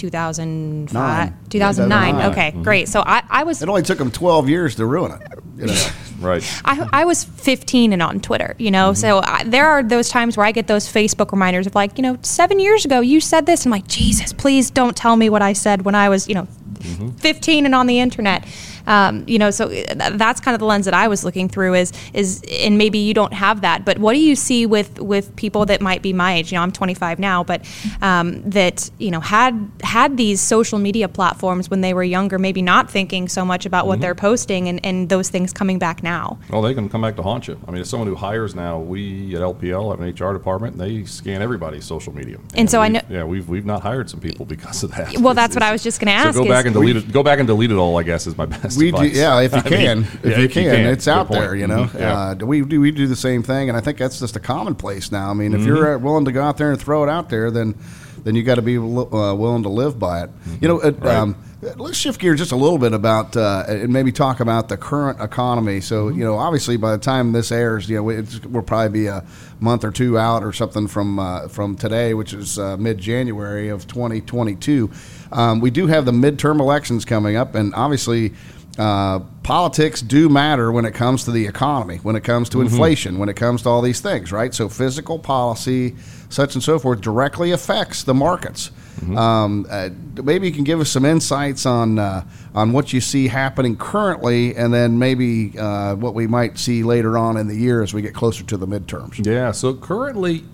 2005, 0.87 0.93
Nine. 0.93 1.37
2009. 1.49 2.13
2009. 2.13 2.31
Okay, 2.31 2.63
great. 2.63 2.87
So 2.87 3.01
I, 3.05 3.23
I 3.29 3.43
was 3.43 3.61
It 3.61 3.69
only 3.69 3.81
took 3.83 3.97
them 3.97 4.11
twelve 4.11 4.49
years 4.49 4.75
to 4.75 4.85
ruin 4.85 5.11
it. 5.11 5.21
You 5.57 5.65
know? 5.67 5.87
right. 6.19 6.43
I, 6.65 6.87
I 6.93 7.05
was 7.05 7.23
15 7.23 7.91
and 7.93 8.01
on 8.01 8.19
Twitter, 8.19 8.55
you 8.59 8.69
know, 8.69 8.91
Mm-hmm. 8.91 8.95
so 9.01 9.21
I, 9.23 9.43
there 9.43 9.65
are 9.67 9.81
those 9.81 10.07
times 10.09 10.37
where 10.37 10.45
I 10.45 10.51
get 10.51 10.67
those 10.67 10.87
Facebook 10.91 11.31
reminders 11.31 11.65
of 11.65 11.73
like, 11.73 11.97
you 11.97 12.03
know, 12.03 12.17
seven 12.21 12.59
years 12.59 12.85
ago 12.85 12.99
you 12.99 13.19
said 13.19 13.45
this. 13.47 13.65
I'm 13.65 13.71
like, 13.71 13.87
Jesus, 13.87 14.33
please 14.33 14.69
don't 14.69 14.95
tell 14.95 15.15
me 15.15 15.29
what 15.31 15.41
I 15.41 15.53
said 15.53 15.81
when 15.83 15.95
I 15.95 16.09
was, 16.09 16.27
you 16.27 16.35
know, 16.35 16.47
Mm-hmm. 16.77 17.09
15 17.17 17.65
and 17.65 17.73
on 17.73 17.87
the 17.87 17.99
internet. 17.99 18.45
Um, 18.87 19.23
you 19.27 19.37
know, 19.37 19.51
so 19.51 19.65
uh, 19.71 20.09
that's 20.11 20.39
kind 20.39 20.55
of 20.55 20.59
the 20.59 20.65
lens 20.65 20.85
that 20.85 20.93
I 20.93 21.07
was 21.07 21.23
looking 21.23 21.49
through 21.49 21.75
is 21.75 21.91
is 22.13 22.41
and 22.61 22.77
maybe 22.77 22.97
you 22.99 23.13
don't 23.13 23.33
have 23.33 23.61
that, 23.61 23.85
but 23.85 23.99
what 23.99 24.13
do 24.13 24.19
you 24.19 24.35
see 24.35 24.65
with 24.65 24.99
with 24.99 25.35
people 25.35 25.65
that 25.67 25.81
might 25.81 26.01
be 26.01 26.13
my 26.13 26.33
age? 26.35 26.51
You 26.51 26.57
know, 26.57 26.63
I'm 26.63 26.71
25 26.71 27.19
now, 27.19 27.43
but 27.43 27.61
um, 28.01 28.41
that 28.49 28.89
you 28.97 29.11
know 29.11 29.19
had 29.19 29.69
had 29.83 30.17
these 30.17 30.41
social 30.41 30.79
media 30.79 31.07
platforms 31.07 31.69
when 31.69 31.81
they 31.81 31.93
were 31.93 32.03
younger, 32.03 32.39
maybe 32.39 32.61
not 32.61 32.89
thinking 32.89 33.27
so 33.27 33.45
much 33.45 33.65
about 33.65 33.77
Mm-hmm. 33.77 33.89
what 33.89 34.01
they're 34.01 34.15
posting 34.15 34.67
and, 34.69 34.83
and 34.83 35.07
those 35.09 35.29
things 35.29 35.53
coming 35.53 35.77
back 35.77 36.01
now. 36.01 36.39
Well, 36.49 36.61
they 36.63 36.73
can 36.73 36.89
come 36.89 37.01
back 37.03 37.15
to 37.17 37.21
haunt 37.21 37.47
you. 37.47 37.59
I 37.67 37.71
mean, 37.71 37.81
as 37.81 37.89
someone 37.89 38.07
who 38.07 38.15
hires 38.15 38.55
now, 38.55 38.79
we 38.79 39.35
at 39.35 39.41
LPL 39.41 39.91
have 39.91 39.99
an 40.01 40.09
HR 40.09 40.33
department. 40.33 40.77
They 40.79 41.03
scan 41.05 41.41
everybody's 41.43 41.85
social 41.85 42.11
media. 42.13 42.37
And 42.55 42.69
so 42.69 42.81
I 42.81 42.87
know- 42.87 43.01
Yeah, 43.09 43.23
we've 43.23 43.47
we've 43.47 43.65
not 43.65 43.83
hired 43.83 44.09
some 44.09 44.19
people 44.19 44.45
because 44.45 44.81
of 44.83 44.91
that. 44.95 45.15
Well, 45.19 45.33
that's 45.35 45.55
what 45.55 45.63
I 45.63 45.71
was 45.71 45.83
just 45.83 45.99
gonna 45.99 46.11
ask 46.11 46.35
So 46.35 46.43
go 46.43 46.49
back 46.49 46.65
and 46.65 46.73
delete 46.73 46.95
it. 46.97 47.11
Go 47.11 47.21
back 47.23 47.37
and 47.39 47.47
delete 47.47 47.71
it 47.71 47.75
all. 47.75 47.97
I 47.97 48.03
guess 48.03 48.25
is 48.27 48.35
my 48.37 48.45
best 48.47 48.76
We 48.77 48.91
do, 48.91 49.07
yeah, 49.07 49.39
if 49.41 49.51
you 49.53 49.57
I 49.65 49.69
mean, 49.69 49.71
can, 49.71 49.99
if, 50.03 50.25
yeah, 50.25 50.37
you, 50.39 50.49
can, 50.49 50.85
it's 50.87 51.07
out 51.07 51.27
point. 51.27 51.41
there. 51.41 51.55
You 51.55 51.67
know, 51.67 51.85
Mhm, 51.85 51.99
yeah. 51.99 52.17
uh, 52.17 52.33
do 52.35 52.45
we 52.45 52.61
do 52.61 52.79
we 52.81 52.91
do 52.91 53.07
the 53.07 53.15
same 53.15 53.43
thing, 53.43 53.69
and 53.69 53.77
I 53.77 53.81
think 53.81 53.97
that's 53.97 54.19
just 54.19 54.35
a 54.35 54.39
commonplace 54.39 55.11
now. 55.11 55.29
I 55.29 55.33
mean, 55.33 55.51
Mm-hmm. 55.51 55.61
if 55.61 55.67
you're 55.67 55.95
uh, 55.95 55.99
willing 55.99 56.25
to 56.25 56.31
go 56.31 56.41
out 56.43 56.57
there 56.57 56.71
and 56.71 56.79
throw 56.79 57.03
it 57.03 57.09
out 57.09 57.29
there, 57.29 57.51
then 57.51 57.75
then 58.23 58.35
you 58.35 58.43
got 58.43 58.55
to 58.55 58.61
be 58.61 58.77
uh, 58.77 58.81
willing 58.81 59.63
to 59.63 59.69
live 59.69 59.97
by 59.99 60.23
it. 60.23 60.29
You 60.61 60.67
know, 60.67 60.77
Mm-hmm. 60.79 61.03
Right. 61.05 61.15
um, 61.15 61.35
let's 61.77 61.97
shift 61.97 62.19
gears 62.19 62.37
just 62.39 62.51
a 62.51 62.55
little 62.55 62.77
bit 62.77 62.93
about 62.93 63.35
uh, 63.37 63.63
and 63.67 63.91
maybe 63.93 64.11
talk 64.11 64.39
about 64.41 64.67
the 64.69 64.77
current 64.77 65.21
economy. 65.21 65.79
So, 65.81 66.07
Mm-hmm. 66.09 66.19
you 66.19 66.25
know, 66.25 66.35
obviously 66.37 66.75
by 66.77 66.91
the 66.91 66.97
time 66.97 67.31
this 67.31 67.51
airs, 67.51 67.89
you 67.89 67.95
know, 67.97 68.09
it's, 68.09 68.43
we'll 68.45 68.63
probably 68.63 68.89
be 69.01 69.07
a 69.07 69.23
month 69.59 69.83
or 69.85 69.91
two 69.91 70.17
out 70.19 70.43
or 70.43 70.51
something 70.53 70.87
from 70.87 71.19
uh, 71.19 71.47
from 71.47 71.75
today, 71.75 72.13
which 72.13 72.33
is 72.33 72.59
uh, 72.59 72.75
mid 72.77 72.97
January 72.97 73.69
of 73.69 73.87
2022. 73.87 74.89
Um, 75.31 75.59
we 75.61 75.71
do 75.71 75.87
have 75.87 76.05
the 76.05 76.11
midterm 76.11 76.59
elections 76.59 77.05
coming 77.05 77.35
up, 77.37 77.55
and 77.55 77.73
obviously. 77.75 78.33
Uh, 78.77 79.19
politics 79.43 80.01
do 80.01 80.29
matter 80.29 80.71
when 80.71 80.85
it 80.85 80.93
comes 80.93 81.23
to 81.23 81.31
the 81.31 81.47
economy, 81.47 81.97
when 81.97 82.15
it 82.15 82.23
comes 82.23 82.49
to 82.49 82.61
inflation, 82.61 83.17
when 83.17 83.27
it 83.29 83.35
comes 83.35 83.63
to 83.63 83.69
all 83.69 83.81
these 83.81 84.01
things, 84.01 84.31
right? 84.31 84.53
So, 84.53 84.69
physical 84.69 85.17
policy, 85.17 85.95
such 86.29 86.53
and 86.53 86.63
so 86.63 86.77
forth, 86.77 87.01
directly 87.01 87.51
affects 87.51 88.03
the 88.03 88.13
markets. 88.13 88.71
Um, 89.15 89.67
uh, 89.69 89.89
maybe 90.23 90.47
you 90.47 90.53
can 90.53 90.63
give 90.63 90.79
us 90.79 90.89
some 90.89 91.05
insights 91.05 91.65
on 91.65 91.99
uh, 91.99 92.23
on 92.55 92.71
what 92.71 92.93
you 92.93 93.01
see 93.01 93.27
happening 93.27 93.77
currently, 93.77 94.55
and 94.55 94.73
then 94.73 94.97
maybe 94.97 95.57
uh, 95.57 95.95
what 95.95 96.13
we 96.13 96.27
might 96.27 96.57
see 96.57 96.83
later 96.83 97.17
on 97.17 97.37
in 97.37 97.47
the 97.47 97.55
year 97.55 97.83
as 97.83 97.93
we 97.93 98.01
get 98.01 98.13
closer 98.13 98.43
to 98.43 98.57
the 98.57 98.67
midterms. 98.67 99.23
Yeah. 99.25 99.51
So 99.51 99.75
currently, 99.75 100.45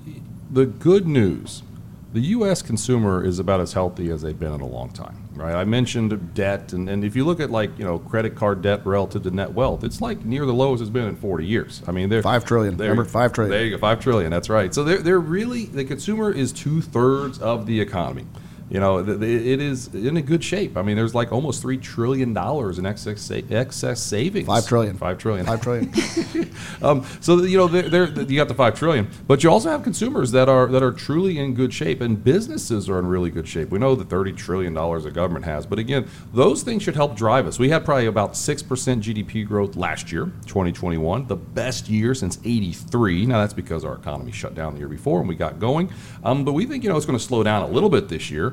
the 0.52 0.66
good 0.66 1.08
news, 1.08 1.64
the 2.12 2.20
U.S. 2.20 2.62
consumer 2.62 3.24
is 3.24 3.40
about 3.40 3.62
as 3.62 3.74
healthy 3.74 4.12
as 4.12 4.22
they've 4.22 4.40
been 4.40 4.54
in 4.54 4.62
a 4.62 4.68
long 4.68 4.90
time. 4.92 5.23
Right. 5.36 5.56
I 5.56 5.64
mentioned 5.64 6.34
debt, 6.36 6.74
and, 6.74 6.88
and 6.88 7.04
if 7.04 7.16
you 7.16 7.26
look 7.26 7.40
at 7.40 7.50
like 7.50 7.78
you 7.78 7.86
know 7.86 8.00
credit 8.00 8.36
card 8.36 8.62
debt 8.62 8.86
relative 8.86 9.24
to 9.24 9.32
net 9.32 9.54
wealth, 9.54 9.84
it's 9.84 10.00
like 10.00 10.24
near 10.24 10.46
the 10.46 10.54
lowest 10.54 10.82
it's 10.82 10.90
been 10.90 11.08
in 11.08 11.16
40 11.16 11.46
years. 11.46 11.82
I 11.88 11.92
mean, 11.92 12.10
they're 12.10 12.22
Five 12.22 12.46
trillion. 12.46 12.78
There, 12.78 12.90
Remember, 12.90 13.10
five 13.10 13.34
trillion. 13.34 13.52
There 13.52 13.66
you 13.66 13.72
go, 13.72 13.78
five 13.78 14.00
trillion. 14.00 14.30
That's 14.32 14.50
right. 14.50 14.74
So 14.74 14.84
they're 14.84 15.00
they're 15.00 15.20
really 15.20 15.66
the 15.66 15.86
consumer 15.86 16.32
is 16.32 16.52
two 16.52 16.82
thirds 16.82 17.40
of 17.40 17.66
the 17.66 17.82
economy. 17.82 18.26
You 18.70 18.80
know, 18.80 19.00
it 19.00 19.22
is 19.62 19.94
in 19.94 20.18
a 20.18 20.22
good 20.22 20.44
shape. 20.44 20.78
I 20.78 20.82
mean, 20.82 20.96
there's 20.96 21.14
like 21.14 21.32
almost 21.32 21.62
three 21.62 21.78
trillion 21.78 22.34
dollars 22.34 22.80
in 22.80 22.86
excess 22.86 23.22
sa- 23.22 23.42
excess 23.50 24.02
savings. 24.02 24.48
Five 24.48 24.66
trillion. 24.66 24.98
Five 24.98 25.18
trillion. 25.18 25.46
Five 25.46 25.62
trillion. 25.62 25.94
Um, 26.82 27.06
so 27.22 27.42
you 27.44 27.58
know, 27.58 27.68
they're, 27.68 27.90
they're, 27.90 28.24
you 28.24 28.38
got 28.38 28.48
the 28.48 28.54
five 28.54 28.78
trillion, 28.78 29.10
but 29.28 29.44
you 29.44 29.50
also 29.50 29.70
have 29.70 29.84
consumers 29.84 30.32
that 30.32 30.50
are 30.50 30.68
that 30.68 30.84
are 30.84 30.92
truly 30.92 31.38
in 31.38 31.54
good 31.54 31.74
shape, 31.74 32.02
and 32.02 32.22
businesses 32.22 32.90
are 32.90 33.00
in 33.00 33.06
really 33.08 33.30
good 33.30 33.48
shape. 33.48 33.70
We 33.70 33.80
know 33.80 33.96
the 33.96 34.04
thirty 34.04 34.34
trillion 34.34 34.74
dollars 34.74 35.04
the 35.06 35.12
government 35.12 35.46
has, 35.46 35.66
but 35.66 35.80
again, 35.80 36.08
those 36.34 36.62
things 36.64 36.84
should 36.84 36.96
help 36.96 37.16
drive 37.16 37.48
us. 37.48 37.58
We 37.58 37.70
had 37.70 37.86
probably 37.86 38.08
about 38.08 38.36
six 38.36 38.62
percent 38.62 39.04
GDP 39.04 39.48
growth 39.48 39.76
last 39.76 40.12
year, 40.12 40.26
2021, 40.46 41.28
the 41.28 41.36
best 41.36 41.90
year 41.90 42.14
since 42.14 42.38
'83. 42.44 43.26
Now 43.26 43.40
that's 43.40 43.54
because 43.54 43.86
our 43.86 43.96
economy 43.96 44.32
shut 44.32 44.54
down 44.56 44.74
the 44.74 44.80
year 44.80 44.90
before 44.90 45.20
and 45.20 45.30
we 45.30 45.36
got 45.36 45.60
going, 45.60 45.92
um, 46.24 46.44
but 46.44 46.54
we 46.54 46.66
think 46.66 46.84
you 46.84 46.90
know 46.90 46.98
it's 46.98 47.06
going 47.06 47.18
to 47.18 47.24
slow 47.24 47.44
down 47.44 47.64
a 47.64 47.68
little 47.68 47.90
bit 47.90 48.10
this 48.10 48.30
year. 48.30 48.53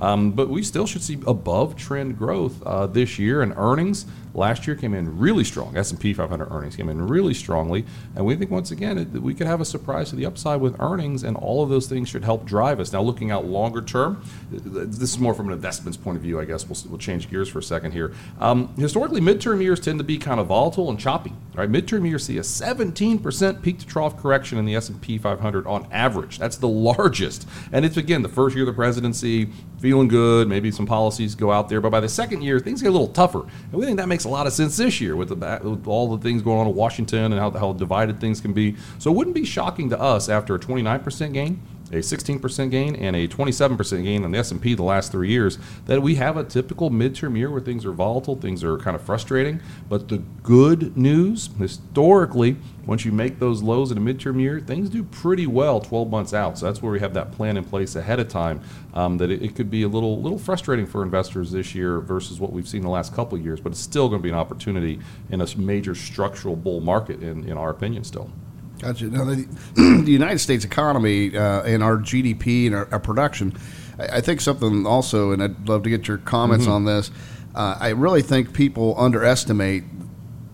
Um, 0.00 0.32
but 0.32 0.48
we 0.48 0.62
still 0.62 0.86
should 0.86 1.02
see 1.02 1.18
above 1.26 1.76
trend 1.76 2.18
growth 2.18 2.62
uh, 2.62 2.86
this 2.86 3.18
year, 3.18 3.42
and 3.42 3.52
earnings 3.56 4.06
last 4.34 4.66
year 4.66 4.76
came 4.76 4.94
in 4.94 5.18
really 5.18 5.44
strong. 5.44 5.76
S&P 5.76 6.14
500 6.14 6.50
earnings 6.50 6.76
came 6.76 6.88
in 6.88 7.06
really 7.06 7.34
strongly, 7.34 7.84
and 8.14 8.24
we 8.24 8.36
think 8.36 8.50
once 8.50 8.70
again 8.70 8.96
it, 8.98 9.08
we 9.10 9.34
could 9.34 9.46
have 9.46 9.60
a 9.60 9.64
surprise 9.64 10.10
to 10.10 10.16
the 10.16 10.24
upside 10.24 10.60
with 10.60 10.80
earnings, 10.80 11.24
and 11.24 11.36
all 11.36 11.62
of 11.62 11.68
those 11.68 11.86
things 11.86 12.08
should 12.08 12.24
help 12.24 12.44
drive 12.44 12.80
us. 12.80 12.92
Now, 12.92 13.02
looking 13.02 13.30
out 13.30 13.44
longer 13.44 13.82
term, 13.82 14.24
this 14.50 15.10
is 15.10 15.18
more 15.18 15.34
from 15.34 15.48
an 15.48 15.52
investments 15.52 15.96
point 15.96 16.16
of 16.16 16.22
view. 16.22 16.40
I 16.40 16.44
guess 16.44 16.68
we'll, 16.68 16.78
we'll 16.88 16.98
change 16.98 17.28
gears 17.28 17.48
for 17.48 17.58
a 17.58 17.62
second 17.62 17.92
here. 17.92 18.14
Um, 18.38 18.74
historically, 18.76 19.20
midterm 19.20 19.62
years 19.62 19.80
tend 19.80 19.98
to 19.98 20.04
be 20.04 20.18
kind 20.18 20.40
of 20.40 20.46
volatile 20.46 20.88
and 20.88 20.98
choppy. 20.98 21.32
Right, 21.54 21.70
midterm 21.70 22.06
years 22.06 22.24
see 22.24 22.38
a 22.38 22.42
17% 22.42 23.62
peak 23.62 23.80
to 23.80 23.86
trough 23.86 24.16
correction 24.16 24.58
in 24.58 24.64
the 24.64 24.76
S&P 24.76 25.18
500 25.18 25.66
on 25.66 25.88
average. 25.90 26.38
That's 26.38 26.56
the 26.56 26.68
largest, 26.68 27.48
and 27.72 27.84
it's 27.84 27.96
again 27.96 28.22
the 28.22 28.28
first 28.28 28.54
year 28.54 28.62
of 28.62 28.72
the 28.72 28.76
presidency, 28.76 29.48
feeling 29.88 30.08
good. 30.08 30.48
Maybe 30.48 30.70
some 30.70 30.84
policies 30.84 31.34
go 31.34 31.50
out 31.50 31.70
there, 31.70 31.80
but 31.80 31.88
by 31.88 32.00
the 32.00 32.10
second 32.10 32.42
year, 32.42 32.60
things 32.60 32.82
get 32.82 32.88
a 32.88 32.90
little 32.90 33.08
tougher, 33.08 33.40
and 33.40 33.72
we 33.72 33.86
think 33.86 33.96
that 33.96 34.06
makes 34.06 34.24
a 34.24 34.28
lot 34.28 34.46
of 34.46 34.52
sense 34.52 34.76
this 34.76 35.00
year 35.00 35.16
with, 35.16 35.30
the, 35.30 35.60
with 35.62 35.86
all 35.86 36.14
the 36.14 36.22
things 36.22 36.42
going 36.42 36.60
on 36.60 36.66
in 36.66 36.74
Washington 36.74 37.32
and 37.32 37.40
how, 37.40 37.50
how 37.52 37.72
divided 37.72 38.20
things 38.20 38.38
can 38.38 38.52
be. 38.52 38.76
So 38.98 39.10
it 39.10 39.14
wouldn't 39.14 39.34
be 39.34 39.46
shocking 39.46 39.88
to 39.88 39.98
us 39.98 40.28
after 40.28 40.54
a 40.54 40.58
29% 40.58 41.32
gain 41.32 41.62
a 41.90 41.96
16% 41.96 42.70
gain 42.70 42.94
and 42.96 43.16
a 43.16 43.26
27% 43.26 44.04
gain 44.04 44.24
on 44.24 44.30
the 44.30 44.38
S&P 44.38 44.74
the 44.74 44.82
last 44.82 45.12
three 45.12 45.28
years, 45.28 45.58
that 45.86 46.02
we 46.02 46.16
have 46.16 46.36
a 46.36 46.44
typical 46.44 46.90
midterm 46.90 47.36
year 47.36 47.50
where 47.50 47.60
things 47.60 47.84
are 47.84 47.92
volatile, 47.92 48.36
things 48.36 48.62
are 48.62 48.78
kind 48.78 48.94
of 48.94 49.02
frustrating. 49.02 49.60
But 49.88 50.08
the 50.08 50.18
good 50.42 50.96
news, 50.96 51.50
historically, 51.58 52.56
once 52.86 53.04
you 53.04 53.12
make 53.12 53.38
those 53.38 53.62
lows 53.62 53.90
in 53.90 53.98
a 53.98 54.00
midterm 54.00 54.40
year, 54.40 54.60
things 54.60 54.88
do 54.88 55.02
pretty 55.02 55.46
well 55.46 55.80
12 55.80 56.10
months 56.10 56.32
out. 56.32 56.58
So 56.58 56.66
that's 56.66 56.82
where 56.82 56.92
we 56.92 57.00
have 57.00 57.14
that 57.14 57.32
plan 57.32 57.56
in 57.56 57.64
place 57.64 57.96
ahead 57.96 58.18
of 58.18 58.28
time. 58.28 58.60
Um, 58.94 59.18
that 59.18 59.30
it, 59.30 59.42
it, 59.42 59.54
could 59.54 59.70
be 59.70 59.82
a 59.82 59.88
little 59.88 60.20
little 60.20 60.38
frustrating 60.38 60.86
for 60.86 61.02
investors 61.02 61.52
this 61.52 61.74
year 61.74 62.00
versus 62.00 62.40
what 62.40 62.52
we've 62.52 62.66
seen 62.66 62.82
the 62.82 62.88
last 62.88 63.14
couple 63.14 63.38
of 63.38 63.44
years, 63.44 63.60
but 63.60 63.70
it's 63.70 63.80
still 63.80 64.08
going 64.08 64.20
to 64.20 64.22
be 64.22 64.30
an 64.30 64.34
opportunity 64.34 64.98
in 65.30 65.40
a 65.40 65.56
major 65.56 65.94
structural 65.94 66.56
bull 66.56 66.80
market, 66.80 67.22
in, 67.22 67.46
in 67.48 67.56
our 67.56 67.70
opinion, 67.70 68.02
still. 68.02 68.30
Gotcha. 68.78 69.06
Now, 69.06 69.24
the, 69.24 69.46
the 70.04 70.10
United 70.10 70.38
States 70.38 70.64
economy 70.64 71.36
uh, 71.36 71.62
and 71.62 71.82
our 71.82 71.96
GDP 71.96 72.66
and 72.66 72.74
our, 72.74 72.88
our 72.92 73.00
production, 73.00 73.56
I, 73.98 74.18
I, 74.18 74.20
think 74.20 74.40
something 74.40 74.86
also, 74.86 75.32
and 75.32 75.42
I'd 75.42 75.68
love 75.68 75.82
to 75.82 75.90
get 75.90 76.06
your 76.06 76.18
comments 76.18 76.64
mm-hmm. 76.64 76.74
on 76.74 76.84
this. 76.84 77.10
Uh, 77.54 77.76
I 77.80 77.88
really 77.88 78.22
think 78.22 78.52
people 78.52 78.94
underestimate, 78.98 79.84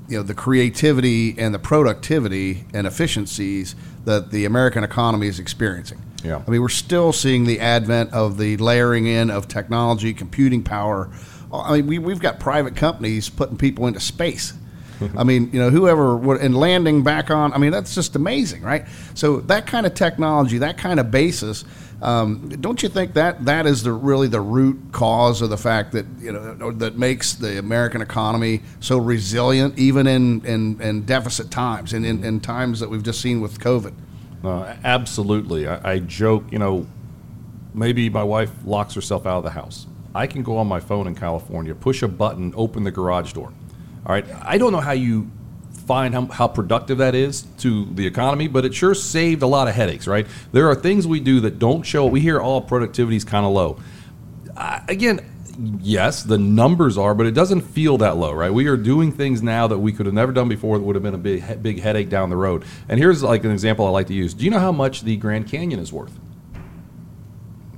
you 0.08 0.16
know, 0.16 0.22
the 0.22 0.34
creativity 0.34 1.38
and 1.38 1.54
the 1.54 1.58
productivity 1.58 2.64
and 2.72 2.87
efficiencies 2.87 3.74
that 4.04 4.30
the 4.30 4.44
American 4.44 4.84
economy 4.84 5.26
is 5.26 5.38
experiencing. 5.38 6.00
Yeah. 6.22 6.42
I 6.46 6.50
mean, 6.50 6.62
we're 6.62 6.68
still 6.70 7.12
seeing 7.12 7.44
the 7.44 7.60
advent 7.60 8.12
of 8.14 8.38
the 8.38 8.56
layering 8.56 9.06
in 9.06 9.30
of 9.30 9.48
technology, 9.48 10.14
computing 10.14 10.62
power. 10.62 11.10
I 11.52 11.76
mean, 11.76 11.87
we, 11.87 11.98
we've 11.98 12.20
got 12.20 12.40
private 12.40 12.74
companies 12.74 13.28
putting 13.28 13.58
people 13.58 13.87
into 13.87 14.00
space 14.00 14.54
I 15.16 15.24
mean, 15.24 15.50
you 15.52 15.59
know, 15.59 15.70
whoever 15.70 16.16
would, 16.16 16.40
and 16.40 16.57
landing 16.57 17.02
back 17.02 17.30
on, 17.30 17.52
I 17.52 17.59
mean, 17.59 17.72
that's 17.72 17.94
just 17.94 18.16
amazing, 18.16 18.62
right? 18.62 18.87
So 19.14 19.40
that 19.40 19.66
kind 19.66 19.87
of 19.87 19.94
technology, 19.94 20.59
that 20.59 20.78
kind 20.78 21.00
of 21.00 21.11
basis, 21.11 21.64
um, 22.02 22.48
don't 22.61 22.83
you 22.83 22.88
think 22.88 23.14
that 23.14 23.44
that 23.46 23.66
is 23.66 23.83
the 23.83 23.92
really 23.92 24.28
the 24.28 24.40
root 24.40 24.78
cause 24.92 25.40
of 25.40 25.50
the 25.50 25.57
fact 25.57 25.92
that 25.92 26.04
you 26.20 26.33
know 26.33 26.70
that 26.72 26.98
makes 26.98 27.35
the 27.35 27.59
American 27.59 28.02
economy 28.02 28.61
so 28.80 28.98
resilient, 28.98 29.78
even 29.78 30.07
in 30.07 30.44
in, 30.44 30.80
in 30.80 31.02
deficit 31.02 31.50
times 31.50 31.92
and 31.92 32.04
in, 32.04 32.22
in, 32.22 32.40
times 32.40 32.80
that 32.80 32.90
we've 32.90 33.02
just 33.02 33.20
seen 33.20 33.40
with 33.40 33.59
COVID? 33.59 33.94
Uh, 34.44 34.74
absolutely. 34.85 35.66
I, 35.66 35.92
I 35.92 35.98
joke, 36.00 36.44
you 36.50 36.59
know, 36.59 36.87
maybe 37.72 38.11
my 38.11 38.22
wife 38.22 38.50
locks 38.66 38.94
herself 38.94 39.24
out 39.24 39.38
of 39.38 39.44
the 39.44 39.50
house. 39.50 39.87
I 40.14 40.26
can 40.26 40.42
go 40.42 40.59
on 40.59 40.66
my 40.66 40.80
phone 40.80 41.07
in 41.07 41.14
California, 41.14 41.74
push 41.74 42.02
a 42.02 42.09
button, 42.09 42.52
open 42.54 42.85
the 42.85 42.90
garage 42.90 43.33
door 43.33 43.52
all 44.06 44.12
right. 44.12 44.26
I 44.42 44.58
don't 44.58 44.72
know 44.72 44.80
how 44.80 44.92
you 44.92 45.30
find 45.86 46.14
how, 46.14 46.26
how, 46.26 46.48
productive 46.48 46.98
that 46.98 47.14
is 47.14 47.42
to 47.58 47.86
the 47.86 48.06
economy, 48.06 48.48
but 48.48 48.64
it 48.64 48.74
sure 48.74 48.94
saved 48.94 49.42
a 49.42 49.46
lot 49.46 49.68
of 49.68 49.74
headaches, 49.74 50.06
right? 50.06 50.26
There 50.52 50.68
are 50.68 50.74
things 50.74 51.06
we 51.06 51.20
do 51.20 51.40
that 51.40 51.58
don't 51.58 51.82
show. 51.82 52.06
We 52.06 52.20
hear 52.20 52.40
all 52.40 52.58
oh, 52.58 52.60
productivity 52.62 53.16
is 53.16 53.24
kind 53.24 53.44
of 53.44 53.52
low. 53.52 53.78
Uh, 54.56 54.80
again, 54.88 55.20
yes, 55.80 56.22
the 56.22 56.38
numbers 56.38 56.96
are, 56.96 57.14
but 57.14 57.26
it 57.26 57.32
doesn't 57.32 57.62
feel 57.62 57.98
that 57.98 58.16
low, 58.16 58.32
right? 58.32 58.52
We 58.52 58.66
are 58.66 58.76
doing 58.76 59.12
things 59.12 59.42
now 59.42 59.66
that 59.66 59.78
we 59.78 59.92
could 59.92 60.06
have 60.06 60.14
never 60.14 60.32
done 60.32 60.48
before 60.48 60.78
that 60.78 60.84
would 60.84 60.96
have 60.96 61.02
been 61.02 61.14
a 61.14 61.18
big, 61.18 61.62
big 61.62 61.80
headache 61.80 62.08
down 62.08 62.30
the 62.30 62.36
road. 62.36 62.64
And 62.88 62.98
here's 62.98 63.22
like 63.22 63.44
an 63.44 63.50
example 63.50 63.86
I 63.86 63.90
like 63.90 64.06
to 64.08 64.14
use. 64.14 64.34
Do 64.34 64.44
you 64.44 64.50
know 64.50 64.58
how 64.58 64.72
much 64.72 65.02
the 65.02 65.16
Grand 65.16 65.48
Canyon 65.48 65.80
is 65.80 65.92
worth? 65.92 66.18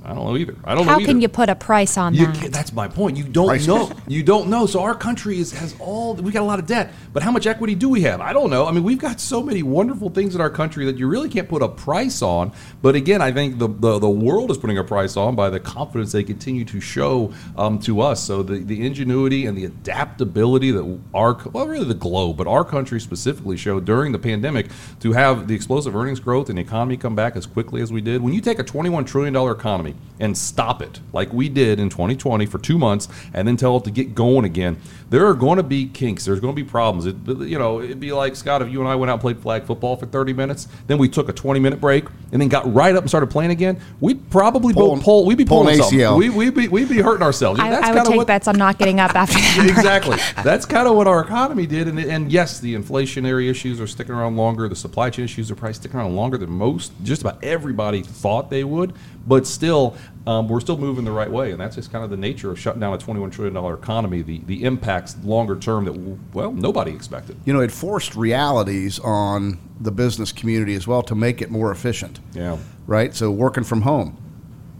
I 0.07 0.13
don't 0.13 0.23
know 0.23 0.37
either. 0.37 0.55
I 0.63 0.73
don't 0.73 0.85
How 0.85 0.93
know. 0.93 0.99
How 0.99 1.05
can 1.05 1.19
you 1.19 1.27
put 1.27 1.49
a 1.49 1.55
price 1.55 1.97
on 1.97 2.13
you 2.13 2.27
that? 2.27 2.53
That's 2.53 2.71
my 2.71 2.87
point. 2.87 3.17
You 3.17 3.25
don't 3.25 3.47
price 3.47 3.67
know. 3.67 3.91
you 4.07 4.23
don't 4.23 4.49
know. 4.49 4.65
So 4.65 4.81
our 4.81 4.95
country 4.95 5.37
is, 5.37 5.51
has 5.51 5.75
all. 5.79 6.15
We 6.15 6.31
got 6.31 6.43
a 6.43 6.45
lot 6.45 6.59
of 6.59 6.65
debt, 6.65 6.93
but 7.11 7.23
how 7.23 7.31
much 7.31 7.45
equity 7.45 7.75
do 7.75 7.89
we 7.89 8.03
have? 8.03 8.21
I 8.21 8.31
don't 8.31 8.49
know. 8.49 8.65
I 8.65 8.71
mean, 8.71 8.83
we've 8.83 8.99
got 8.99 9.19
so 9.19 9.43
many 9.43 9.63
wonderful 9.63 10.09
things 10.09 10.33
in 10.33 10.39
our 10.39 10.49
country 10.49 10.85
that 10.85 10.97
you 10.97 11.07
really 11.09 11.27
can't 11.27 11.49
put 11.49 11.61
a 11.61 11.67
price 11.67 12.21
on. 12.21 12.53
But 12.81 12.95
again, 12.95 13.21
I 13.21 13.33
think 13.33 13.59
the 13.59 13.67
the, 13.67 13.99
the 13.99 14.09
world 14.09 14.49
is 14.49 14.57
putting 14.57 14.77
a 14.77 14.83
price 14.83 15.17
on 15.17 15.35
by 15.35 15.49
the 15.49 15.59
confidence 15.59 16.13
they 16.13 16.23
continue 16.23 16.63
to 16.63 16.79
show 16.79 17.33
um, 17.57 17.77
to 17.79 17.99
us. 17.99 18.23
So 18.23 18.43
the 18.43 18.59
the 18.59 18.85
ingenuity 18.85 19.45
and 19.45 19.57
the 19.57 19.65
adaptability 19.65 20.71
that 20.71 20.99
our 21.13 21.37
well, 21.51 21.67
really 21.67 21.85
the 21.85 21.93
globe, 21.93 22.37
but 22.37 22.47
our 22.47 22.63
country 22.63 23.01
specifically 23.01 23.57
showed 23.57 23.83
during 23.83 24.13
the 24.13 24.19
pandemic 24.19 24.67
to 25.01 25.11
have 25.11 25.49
the 25.49 25.55
explosive 25.55 25.97
earnings 25.97 26.21
growth 26.21 26.47
and 26.47 26.57
the 26.57 26.61
economy 26.61 26.95
come 26.95 27.13
back 27.13 27.35
as 27.35 27.45
quickly 27.45 27.81
as 27.81 27.91
we 27.91 27.99
did. 27.99 28.21
When 28.21 28.31
you 28.31 28.39
take 28.39 28.59
a 28.59 28.63
twenty 28.63 28.89
one 28.89 29.03
trillion 29.03 29.33
dollar 29.33 29.51
economy 29.51 29.96
and 30.19 30.37
stop 30.37 30.81
it 30.81 30.99
like 31.13 31.31
we 31.31 31.49
did 31.49 31.79
in 31.79 31.89
2020 31.89 32.45
for 32.45 32.57
two 32.57 32.77
months 32.77 33.07
and 33.33 33.47
then 33.47 33.57
tell 33.57 33.77
it 33.77 33.83
to 33.83 33.91
get 33.91 34.15
going 34.15 34.45
again, 34.45 34.77
there 35.09 35.25
are 35.27 35.33
going 35.33 35.57
to 35.57 35.63
be 35.63 35.87
kinks. 35.87 36.25
There's 36.25 36.39
going 36.39 36.55
to 36.55 36.61
be 36.61 36.67
problems. 36.67 37.05
It, 37.05 37.15
you 37.47 37.57
know, 37.57 37.81
it'd 37.81 37.99
be 37.99 38.11
like 38.11 38.35
Scott 38.35 38.61
if 38.61 38.69
you 38.69 38.79
and 38.79 38.89
I 38.89 38.95
went 38.95 39.09
out 39.09 39.15
and 39.15 39.21
played 39.21 39.39
flag 39.39 39.63
football 39.63 39.95
for 39.95 40.05
30 40.05 40.33
minutes, 40.33 40.67
then 40.87 40.97
we 40.97 41.07
took 41.07 41.29
a 41.29 41.33
20 41.33 41.59
minute 41.59 41.79
break 41.79 42.05
and 42.31 42.41
then 42.41 42.49
got 42.49 42.71
right 42.73 42.95
up 42.95 43.03
and 43.03 43.09
started 43.09 43.27
playing 43.27 43.51
again. 43.51 43.79
We'd 43.99 44.29
probably 44.29 44.73
pulling, 44.73 45.01
pull. 45.01 45.25
We'd 45.25 45.37
be 45.37 45.45
pulling, 45.45 45.77
pulling 45.77 45.93
ACL. 45.93 46.17
We, 46.17 46.29
would 46.29 46.55
be 46.55 46.67
we'd 46.67 46.89
be 46.89 47.01
hurting 47.01 47.23
ourselves. 47.23 47.59
I, 47.59 47.69
That's 47.69 47.87
I 47.87 47.93
would 47.93 48.05
take 48.05 48.17
what, 48.17 48.27
bets 48.27 48.47
on 48.47 48.57
not 48.57 48.77
getting 48.77 48.99
up 48.99 49.15
after 49.15 49.33
that. 49.37 49.67
exactly. 49.69 50.17
That's 50.43 50.65
kind 50.65 50.87
of 50.87 50.95
what 50.95 51.07
our 51.07 51.21
economy 51.21 51.67
did. 51.67 51.87
And, 51.87 51.99
and 51.99 52.31
yes, 52.31 52.59
the 52.59 52.75
inflationary 52.75 53.49
issues 53.49 53.79
are 53.79 53.87
sticking 53.87 54.13
around 54.13 54.35
longer. 54.35 54.67
The 54.67 54.75
supply 54.75 55.09
chain 55.09 55.25
issues 55.25 55.51
are 55.51 55.55
probably 55.55 55.73
sticking 55.73 55.99
around 55.99 56.15
longer 56.15 56.37
than 56.37 56.51
most, 56.51 56.91
just 57.03 57.21
about 57.21 57.43
everybody 57.43 58.01
thought 58.01 58.49
they 58.49 58.63
would. 58.63 58.93
But 59.25 59.45
still, 59.45 59.86
um, 60.25 60.47
we're 60.47 60.59
still 60.59 60.77
moving 60.77 61.05
the 61.05 61.11
right 61.11 61.29
way, 61.29 61.51
and 61.51 61.59
that's 61.59 61.75
just 61.75 61.91
kind 61.91 62.03
of 62.03 62.09
the 62.09 62.17
nature 62.17 62.51
of 62.51 62.59
shutting 62.59 62.79
down 62.79 62.93
a 62.93 62.97
$21 62.97 63.31
trillion 63.31 63.73
economy, 63.73 64.21
the, 64.21 64.39
the 64.45 64.63
impacts 64.63 65.15
longer 65.23 65.57
term 65.57 65.85
that, 65.85 65.93
well, 66.33 66.51
nobody 66.51 66.91
expected. 66.91 67.37
You 67.45 67.53
know, 67.53 67.61
it 67.61 67.71
forced 67.71 68.15
realities 68.15 68.99
on 68.99 69.59
the 69.79 69.91
business 69.91 70.31
community 70.31 70.75
as 70.75 70.87
well 70.87 71.01
to 71.03 71.15
make 71.15 71.41
it 71.41 71.49
more 71.49 71.71
efficient. 71.71 72.19
Yeah. 72.33 72.57
Right? 72.85 73.13
So, 73.13 73.31
working 73.31 73.63
from 73.63 73.81
home. 73.81 74.23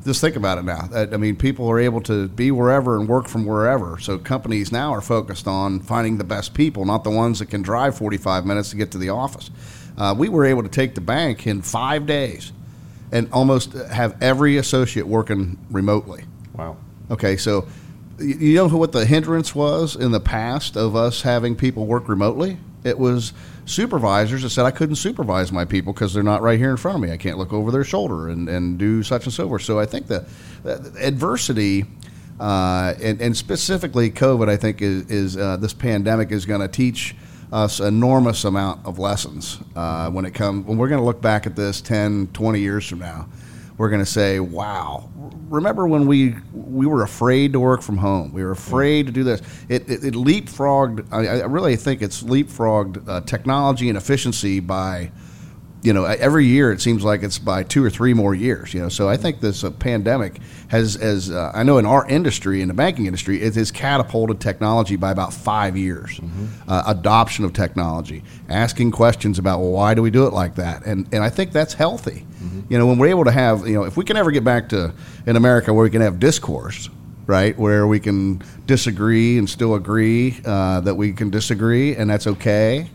Just 0.05 0.21
think 0.21 0.37
about 0.37 0.57
it 0.57 0.63
now. 0.63 0.87
I 0.93 1.17
mean, 1.17 1.35
people 1.35 1.67
are 1.69 1.79
able 1.79 1.99
to 2.01 2.29
be 2.29 2.49
wherever 2.51 2.97
and 2.97 3.09
work 3.09 3.27
from 3.27 3.45
wherever. 3.45 3.99
So, 3.99 4.17
companies 4.17 4.71
now 4.71 4.93
are 4.93 5.01
focused 5.01 5.47
on 5.47 5.81
finding 5.81 6.17
the 6.17 6.23
best 6.23 6.53
people, 6.53 6.85
not 6.85 7.03
the 7.03 7.09
ones 7.09 7.39
that 7.39 7.47
can 7.47 7.61
drive 7.61 7.97
45 7.97 8.45
minutes 8.45 8.69
to 8.69 8.77
get 8.77 8.91
to 8.91 8.97
the 8.97 9.09
office. 9.09 9.51
Uh, 9.97 10.15
we 10.17 10.29
were 10.29 10.45
able 10.45 10.63
to 10.63 10.69
take 10.69 10.95
the 10.95 11.01
bank 11.01 11.47
in 11.47 11.61
five 11.61 12.05
days 12.05 12.53
and 13.11 13.29
almost 13.31 13.73
have 13.73 14.21
every 14.21 14.57
associate 14.57 15.07
working 15.07 15.57
remotely. 15.71 16.25
Wow. 16.53 16.77
Okay, 17.09 17.37
so 17.37 17.67
you 18.19 18.55
know 18.55 18.67
what 18.67 18.91
the 18.91 19.05
hindrance 19.05 19.53
was 19.53 19.95
in 19.95 20.11
the 20.11 20.19
past 20.19 20.75
of 20.75 20.95
us 20.95 21.21
having 21.21 21.55
people 21.55 21.85
work 21.85 22.09
remotely? 22.09 22.57
It 22.83 22.97
was 22.97 23.33
supervisors 23.65 24.43
that 24.43 24.49
said 24.49 24.65
I 24.65 24.71
couldn't 24.71 24.95
supervise 24.95 25.51
my 25.51 25.65
people 25.65 25.93
because 25.93 26.13
they're 26.13 26.23
not 26.23 26.41
right 26.41 26.57
here 26.57 26.71
in 26.71 26.77
front 26.77 26.95
of 26.95 27.01
me. 27.01 27.11
I 27.11 27.17
can't 27.17 27.37
look 27.37 27.53
over 27.53 27.71
their 27.71 27.83
shoulder 27.83 28.29
and, 28.29 28.47
and 28.47 28.77
do 28.77 29.03
such 29.03 29.25
and 29.25 29.33
so 29.33 29.47
forth. 29.47 29.63
So 29.63 29.79
I 29.79 29.85
think 29.85 30.07
the 30.07 30.25
adversity, 30.99 31.85
uh, 32.39 32.93
and, 33.01 33.21
and, 33.21 33.35
specifically 33.35 34.09
COVID, 34.11 34.47
I 34.47 34.57
think 34.57 34.81
is, 34.81 35.09
is 35.09 35.37
uh, 35.37 35.57
this 35.57 35.73
pandemic 35.73 36.31
is 36.31 36.45
going 36.45 36.61
to 36.61 36.67
teach 36.67 37.15
us 37.51 37.79
enormous 37.79 38.43
amount 38.43 38.85
of 38.85 38.99
lessons 38.99 39.59
uh, 39.75 40.09
when 40.09 40.25
it 40.25 40.33
comes 40.33 40.65
when 40.65 40.77
we're 40.77 40.89
going 40.89 40.99
to 40.99 41.05
look 41.05 41.21
back 41.21 41.45
at 41.47 41.55
this 41.55 41.81
10 41.81 42.27
20 42.33 42.59
years 42.59 42.87
from 42.87 42.99
now 42.99 43.27
we're 43.77 43.89
going 43.89 44.03
to 44.03 44.11
say 44.11 44.39
wow. 44.39 45.09
Remember 45.49 45.87
when 45.87 46.07
we 46.07 46.35
we 46.51 46.85
were 46.85 47.03
afraid 47.03 47.53
to 47.53 47.59
work 47.59 47.81
from 47.81 47.97
home. 47.97 48.33
We 48.33 48.43
were 48.43 48.51
afraid 48.51 49.05
to 49.05 49.11
do 49.11 49.23
this. 49.23 49.41
It, 49.69 49.89
it, 49.89 50.03
it 50.03 50.13
leapfrogged 50.15 51.07
I, 51.11 51.41
I, 51.41 51.45
really 51.45 51.75
think 51.75 52.01
it's 52.01 52.23
leapfrogged 52.23 53.07
uh, 53.07 53.21
technology 53.21 53.87
and 53.89 53.97
efficiency 53.97 54.59
by 54.59 55.11
you 55.87 55.93
know, 55.93 56.03
every 56.03 56.45
year 56.45 56.73
it 56.73 56.81
seems 56.81 57.05
like 57.05 57.23
it's 57.23 57.39
by 57.39 57.63
two 57.63 57.81
or 57.81 57.89
three 57.89 58.13
more 58.13 58.35
years. 58.35 58.73
You 58.73 58.81
know, 58.81 58.89
so 58.89 59.07
I 59.07 59.15
think 59.15 59.39
this 59.39 59.63
uh, 59.63 59.71
pandemic 59.71 60.41
has, 60.67 60.97
as 60.97 61.31
uh, 61.31 61.49
I 61.55 61.63
know 61.63 61.77
in 61.77 61.85
our 61.85 62.05
industry, 62.09 62.61
in 62.61 62.67
the 62.67 62.73
banking 62.73 63.05
industry, 63.05 63.41
it 63.41 63.55
has 63.55 63.71
catapulted 63.71 64.41
technology 64.41 64.97
by 64.97 65.11
about 65.11 65.33
five 65.33 65.77
years. 65.77 66.19
Mm-hmm. 66.19 66.69
Uh, 66.69 66.83
adoption 66.87 67.45
of 67.45 67.53
technology, 67.53 68.21
asking 68.49 68.91
questions 68.91 69.39
about 69.39 69.61
well, 69.61 69.71
why 69.71 69.93
do 69.93 70.01
we 70.01 70.11
do 70.11 70.27
it 70.27 70.33
like 70.33 70.55
that, 70.55 70.85
and 70.85 71.07
and 71.13 71.23
I 71.23 71.29
think 71.29 71.53
that's 71.53 71.73
healthy. 71.73 72.25
Mm-hmm. 72.43 72.61
You 72.67 72.79
know, 72.79 72.85
when 72.85 72.97
we're 72.97 73.07
able 73.07 73.23
to 73.23 73.31
have, 73.31 73.65
you 73.65 73.75
know, 73.75 73.85
if 73.85 73.95
we 73.95 74.03
can 74.03 74.17
ever 74.17 74.31
get 74.31 74.43
back 74.43 74.67
to 74.69 74.93
in 75.25 75.37
America 75.37 75.73
where 75.73 75.83
we 75.83 75.89
can 75.89 76.01
have 76.01 76.19
discourse, 76.19 76.89
right, 77.27 77.57
where 77.57 77.87
we 77.87 78.01
can 78.01 78.43
disagree 78.65 79.37
and 79.37 79.49
still 79.49 79.75
agree 79.75 80.37
uh, 80.43 80.81
that 80.81 80.95
we 80.95 81.13
can 81.13 81.29
disagree, 81.29 81.95
and 81.95 82.09
that's 82.09 82.27
okay 82.27 82.89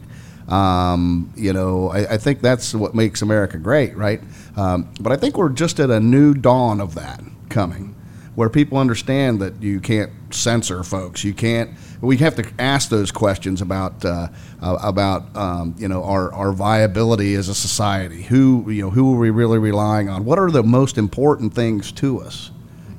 um, 0.48 1.32
you 1.36 1.52
know, 1.52 1.90
I, 1.90 2.14
I, 2.14 2.18
think 2.18 2.40
that's 2.40 2.74
what 2.74 2.94
makes 2.94 3.22
America 3.22 3.58
great, 3.58 3.96
right? 3.96 4.20
Um, 4.56 4.92
but 5.00 5.12
I 5.12 5.16
think 5.16 5.38
we're 5.38 5.48
just 5.48 5.78
at 5.78 5.90
a 5.90 6.00
new 6.00 6.34
dawn 6.34 6.80
of 6.80 6.94
that 6.96 7.22
coming, 7.48 7.94
where 8.34 8.48
people 8.48 8.78
understand 8.78 9.40
that 9.40 9.62
you 9.62 9.80
can't 9.80 10.10
censor 10.34 10.82
folks. 10.82 11.22
You 11.22 11.32
can't. 11.32 11.70
We 12.00 12.16
have 12.18 12.34
to 12.36 12.50
ask 12.58 12.90
those 12.90 13.12
questions 13.12 13.62
about 13.62 14.04
uh, 14.04 14.28
uh, 14.60 14.78
about 14.82 15.34
um, 15.36 15.76
you 15.78 15.86
know 15.86 16.02
our, 16.02 16.32
our 16.34 16.52
viability 16.52 17.34
as 17.34 17.48
a 17.48 17.54
society. 17.54 18.22
Who 18.22 18.68
you 18.70 18.82
know 18.82 18.90
who 18.90 19.14
are 19.14 19.18
we 19.18 19.30
really 19.30 19.58
relying 19.58 20.08
on? 20.08 20.24
What 20.24 20.38
are 20.38 20.50
the 20.50 20.64
most 20.64 20.98
important 20.98 21.54
things 21.54 21.92
to 21.92 22.20
us? 22.20 22.50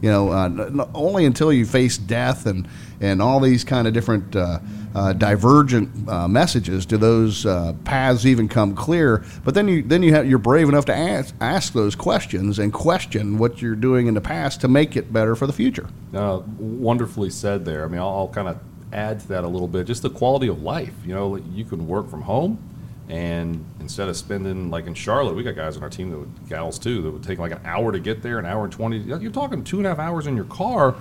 You 0.01 0.11
know, 0.11 0.29
uh, 0.29 0.87
only 0.93 1.25
until 1.25 1.51
you 1.51 1.65
face 1.65 1.97
death 1.97 2.45
and 2.45 2.67
and 3.01 3.21
all 3.21 3.39
these 3.39 3.63
kind 3.63 3.87
of 3.87 3.93
different 3.93 4.35
uh, 4.35 4.59
uh, 4.95 5.13
divergent 5.13 6.07
uh, 6.07 6.27
messages, 6.27 6.85
do 6.85 6.97
those 6.97 7.45
uh, 7.45 7.73
paths 7.83 8.25
even 8.25 8.47
come 8.47 8.75
clear? 8.75 9.23
But 9.43 9.55
then 9.55 9.67
you 9.67 9.81
then 9.81 10.03
you 10.03 10.13
have 10.13 10.27
you're 10.27 10.37
brave 10.39 10.69
enough 10.69 10.85
to 10.85 10.95
ask 10.95 11.33
ask 11.41 11.73
those 11.73 11.95
questions 11.95 12.59
and 12.59 12.71
question 12.71 13.37
what 13.37 13.61
you're 13.61 13.75
doing 13.75 14.07
in 14.07 14.13
the 14.13 14.21
past 14.21 14.61
to 14.61 14.67
make 14.67 14.95
it 14.95 15.11
better 15.11 15.35
for 15.35 15.47
the 15.47 15.53
future. 15.53 15.87
Wonderfully 16.57 17.29
said 17.29 17.65
there. 17.65 17.85
I 17.85 17.87
mean, 17.87 17.99
I'll, 17.99 18.09
I'll 18.09 18.27
kind 18.27 18.47
of 18.47 18.59
add 18.91 19.21
to 19.21 19.27
that 19.29 19.43
a 19.43 19.47
little 19.47 19.67
bit. 19.67 19.87
Just 19.87 20.03
the 20.03 20.09
quality 20.09 20.47
of 20.47 20.61
life. 20.61 20.93
You 21.05 21.15
know, 21.15 21.35
you 21.35 21.65
can 21.65 21.87
work 21.87 22.09
from 22.09 22.21
home, 22.21 22.59
and 23.09 23.65
instead 23.79 24.07
of 24.09 24.15
spending 24.15 24.69
like 24.69 24.85
in 24.85 24.93
Charlotte, 24.93 25.33
we 25.33 25.41
got 25.41 25.55
guys 25.55 25.75
on 25.75 25.83
our 25.83 25.89
team 25.89 26.11
that 26.11 26.19
would 26.19 26.49
gals 26.49 26.77
too 26.77 27.01
that 27.01 27.09
would 27.09 27.23
take 27.23 27.39
like 27.39 27.51
an 27.51 27.61
hour 27.65 27.91
to 27.91 27.99
get 27.99 28.21
there, 28.21 28.37
an 28.37 28.45
hour 28.45 28.63
and 28.63 28.71
twenty. 28.71 28.99
You're 28.99 29.31
talking 29.31 29.63
two 29.63 29.77
and 29.77 29.87
a 29.87 29.89
half 29.89 29.99
hours 29.99 30.27
in 30.27 30.35
your 30.35 30.45
car 30.45 30.95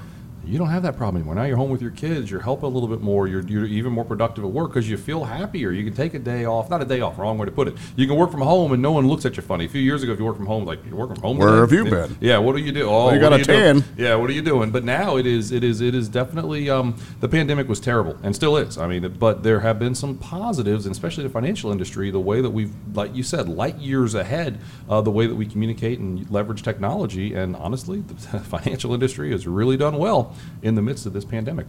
you 0.44 0.58
don't 0.58 0.70
have 0.70 0.82
that 0.82 0.96
problem 0.96 1.16
anymore. 1.16 1.34
Now 1.34 1.44
you're 1.44 1.56
home 1.56 1.70
with 1.70 1.80
your 1.80 1.92
kids. 1.92 2.30
You're 2.30 2.40
helping 2.40 2.64
a 2.64 2.68
little 2.68 2.88
bit 2.88 3.00
more. 3.00 3.28
You're, 3.28 3.42
you're 3.42 3.64
even 3.64 3.92
more 3.92 4.04
productive 4.04 4.44
at 4.44 4.50
work 4.50 4.70
because 4.70 4.88
you 4.90 4.96
feel 4.96 5.24
happier. 5.24 5.70
You 5.70 5.84
can 5.84 5.94
take 5.94 6.14
a 6.14 6.18
day 6.18 6.44
off. 6.44 6.68
Not 6.68 6.82
a 6.82 6.84
day 6.84 7.00
off. 7.00 7.18
Wrong 7.18 7.38
way 7.38 7.46
to 7.46 7.52
put 7.52 7.68
it. 7.68 7.74
You 7.96 8.06
can 8.06 8.16
work 8.16 8.32
from 8.32 8.40
home 8.40 8.72
and 8.72 8.82
no 8.82 8.92
one 8.92 9.06
looks 9.06 9.24
at 9.24 9.36
you 9.36 9.42
funny. 9.42 9.66
A 9.66 9.68
few 9.68 9.80
years 9.80 10.02
ago, 10.02 10.12
if 10.12 10.18
you 10.18 10.24
work 10.24 10.36
from 10.36 10.46
home, 10.46 10.64
like 10.64 10.84
you're 10.84 10.96
working 10.96 11.14
from 11.14 11.22
home. 11.22 11.38
Where 11.38 11.48
today? 11.48 11.60
have 11.60 11.72
you 11.72 11.84
been? 11.84 12.18
Yeah. 12.20 12.38
What 12.38 12.56
do 12.56 12.62
you 12.62 12.72
do? 12.72 12.88
Oh, 12.88 13.06
well, 13.06 13.14
you 13.14 13.20
got 13.20 13.32
a 13.32 13.36
a 13.36 13.44
tan. 13.44 13.84
Yeah. 13.96 14.16
What 14.16 14.30
are 14.30 14.32
you 14.32 14.42
doing? 14.42 14.70
But 14.70 14.84
now 14.84 15.16
it 15.16 15.26
is. 15.26 15.52
It 15.52 15.62
is. 15.62 15.80
It 15.80 15.94
is 15.94 16.08
definitely. 16.08 16.68
Um, 16.68 16.96
the 17.20 17.28
pandemic 17.28 17.68
was 17.68 17.78
terrible 17.78 18.18
and 18.22 18.34
still 18.34 18.56
is. 18.56 18.78
I 18.78 18.88
mean, 18.88 19.16
but 19.18 19.44
there 19.44 19.60
have 19.60 19.78
been 19.78 19.94
some 19.94 20.18
positives, 20.18 20.86
and 20.86 20.92
especially 20.92 21.22
the 21.22 21.30
financial 21.30 21.70
industry. 21.70 22.10
The 22.10 22.20
way 22.20 22.40
that 22.40 22.50
we've, 22.50 22.72
like 22.94 23.14
you 23.14 23.22
said, 23.22 23.48
light 23.48 23.78
years 23.78 24.14
ahead. 24.14 24.60
Uh, 24.88 25.00
the 25.00 25.10
way 25.10 25.26
that 25.26 25.34
we 25.34 25.46
communicate 25.46 26.00
and 26.00 26.28
leverage 26.30 26.62
technology, 26.62 27.34
and 27.34 27.54
honestly, 27.56 28.00
the 28.32 28.40
financial 28.40 28.92
industry 28.92 29.30
has 29.30 29.46
really 29.46 29.76
done 29.76 29.98
well 29.98 30.31
in 30.62 30.74
the 30.74 30.82
midst 30.82 31.06
of 31.06 31.12
this 31.12 31.24
pandemic. 31.24 31.66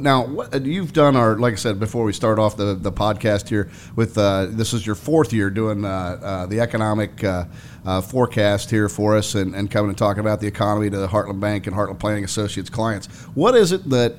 Now, 0.00 0.26
what, 0.26 0.54
uh, 0.54 0.58
you've 0.58 0.94
done 0.94 1.16
our, 1.16 1.36
like 1.36 1.52
I 1.52 1.56
said 1.56 1.78
before, 1.78 2.04
we 2.04 2.14
start 2.14 2.38
off 2.38 2.56
the, 2.56 2.74
the 2.74 2.92
podcast 2.92 3.48
here 3.48 3.70
with 3.94 4.16
uh, 4.16 4.46
this 4.48 4.72
is 4.72 4.86
your 4.86 4.94
fourth 4.94 5.34
year 5.34 5.50
doing 5.50 5.84
uh, 5.84 5.88
uh, 5.88 6.46
the 6.46 6.60
economic 6.60 7.22
uh, 7.22 7.44
uh, 7.84 8.00
forecast 8.00 8.70
here 8.70 8.88
for 8.88 9.16
us 9.16 9.34
and, 9.34 9.54
and 9.54 9.70
coming 9.70 9.90
and 9.90 9.98
talking 9.98 10.20
about 10.20 10.40
the 10.40 10.46
economy 10.46 10.88
to 10.88 10.96
the 10.96 11.08
Heartland 11.08 11.40
Bank 11.40 11.66
and 11.66 11.76
Heartland 11.76 11.98
Planning 11.98 12.24
Associates 12.24 12.70
clients. 12.70 13.06
What 13.34 13.54
is 13.54 13.70
it 13.70 13.88
that 13.90 14.14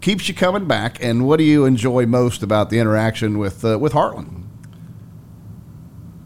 keeps 0.00 0.28
you 0.28 0.34
coming 0.34 0.66
back, 0.66 1.02
and 1.02 1.26
what 1.26 1.36
do 1.36 1.44
you 1.44 1.66
enjoy 1.66 2.06
most 2.06 2.42
about 2.42 2.70
the 2.70 2.78
interaction 2.78 3.38
with 3.38 3.64
with 3.64 3.92
Heartland? 3.92 4.44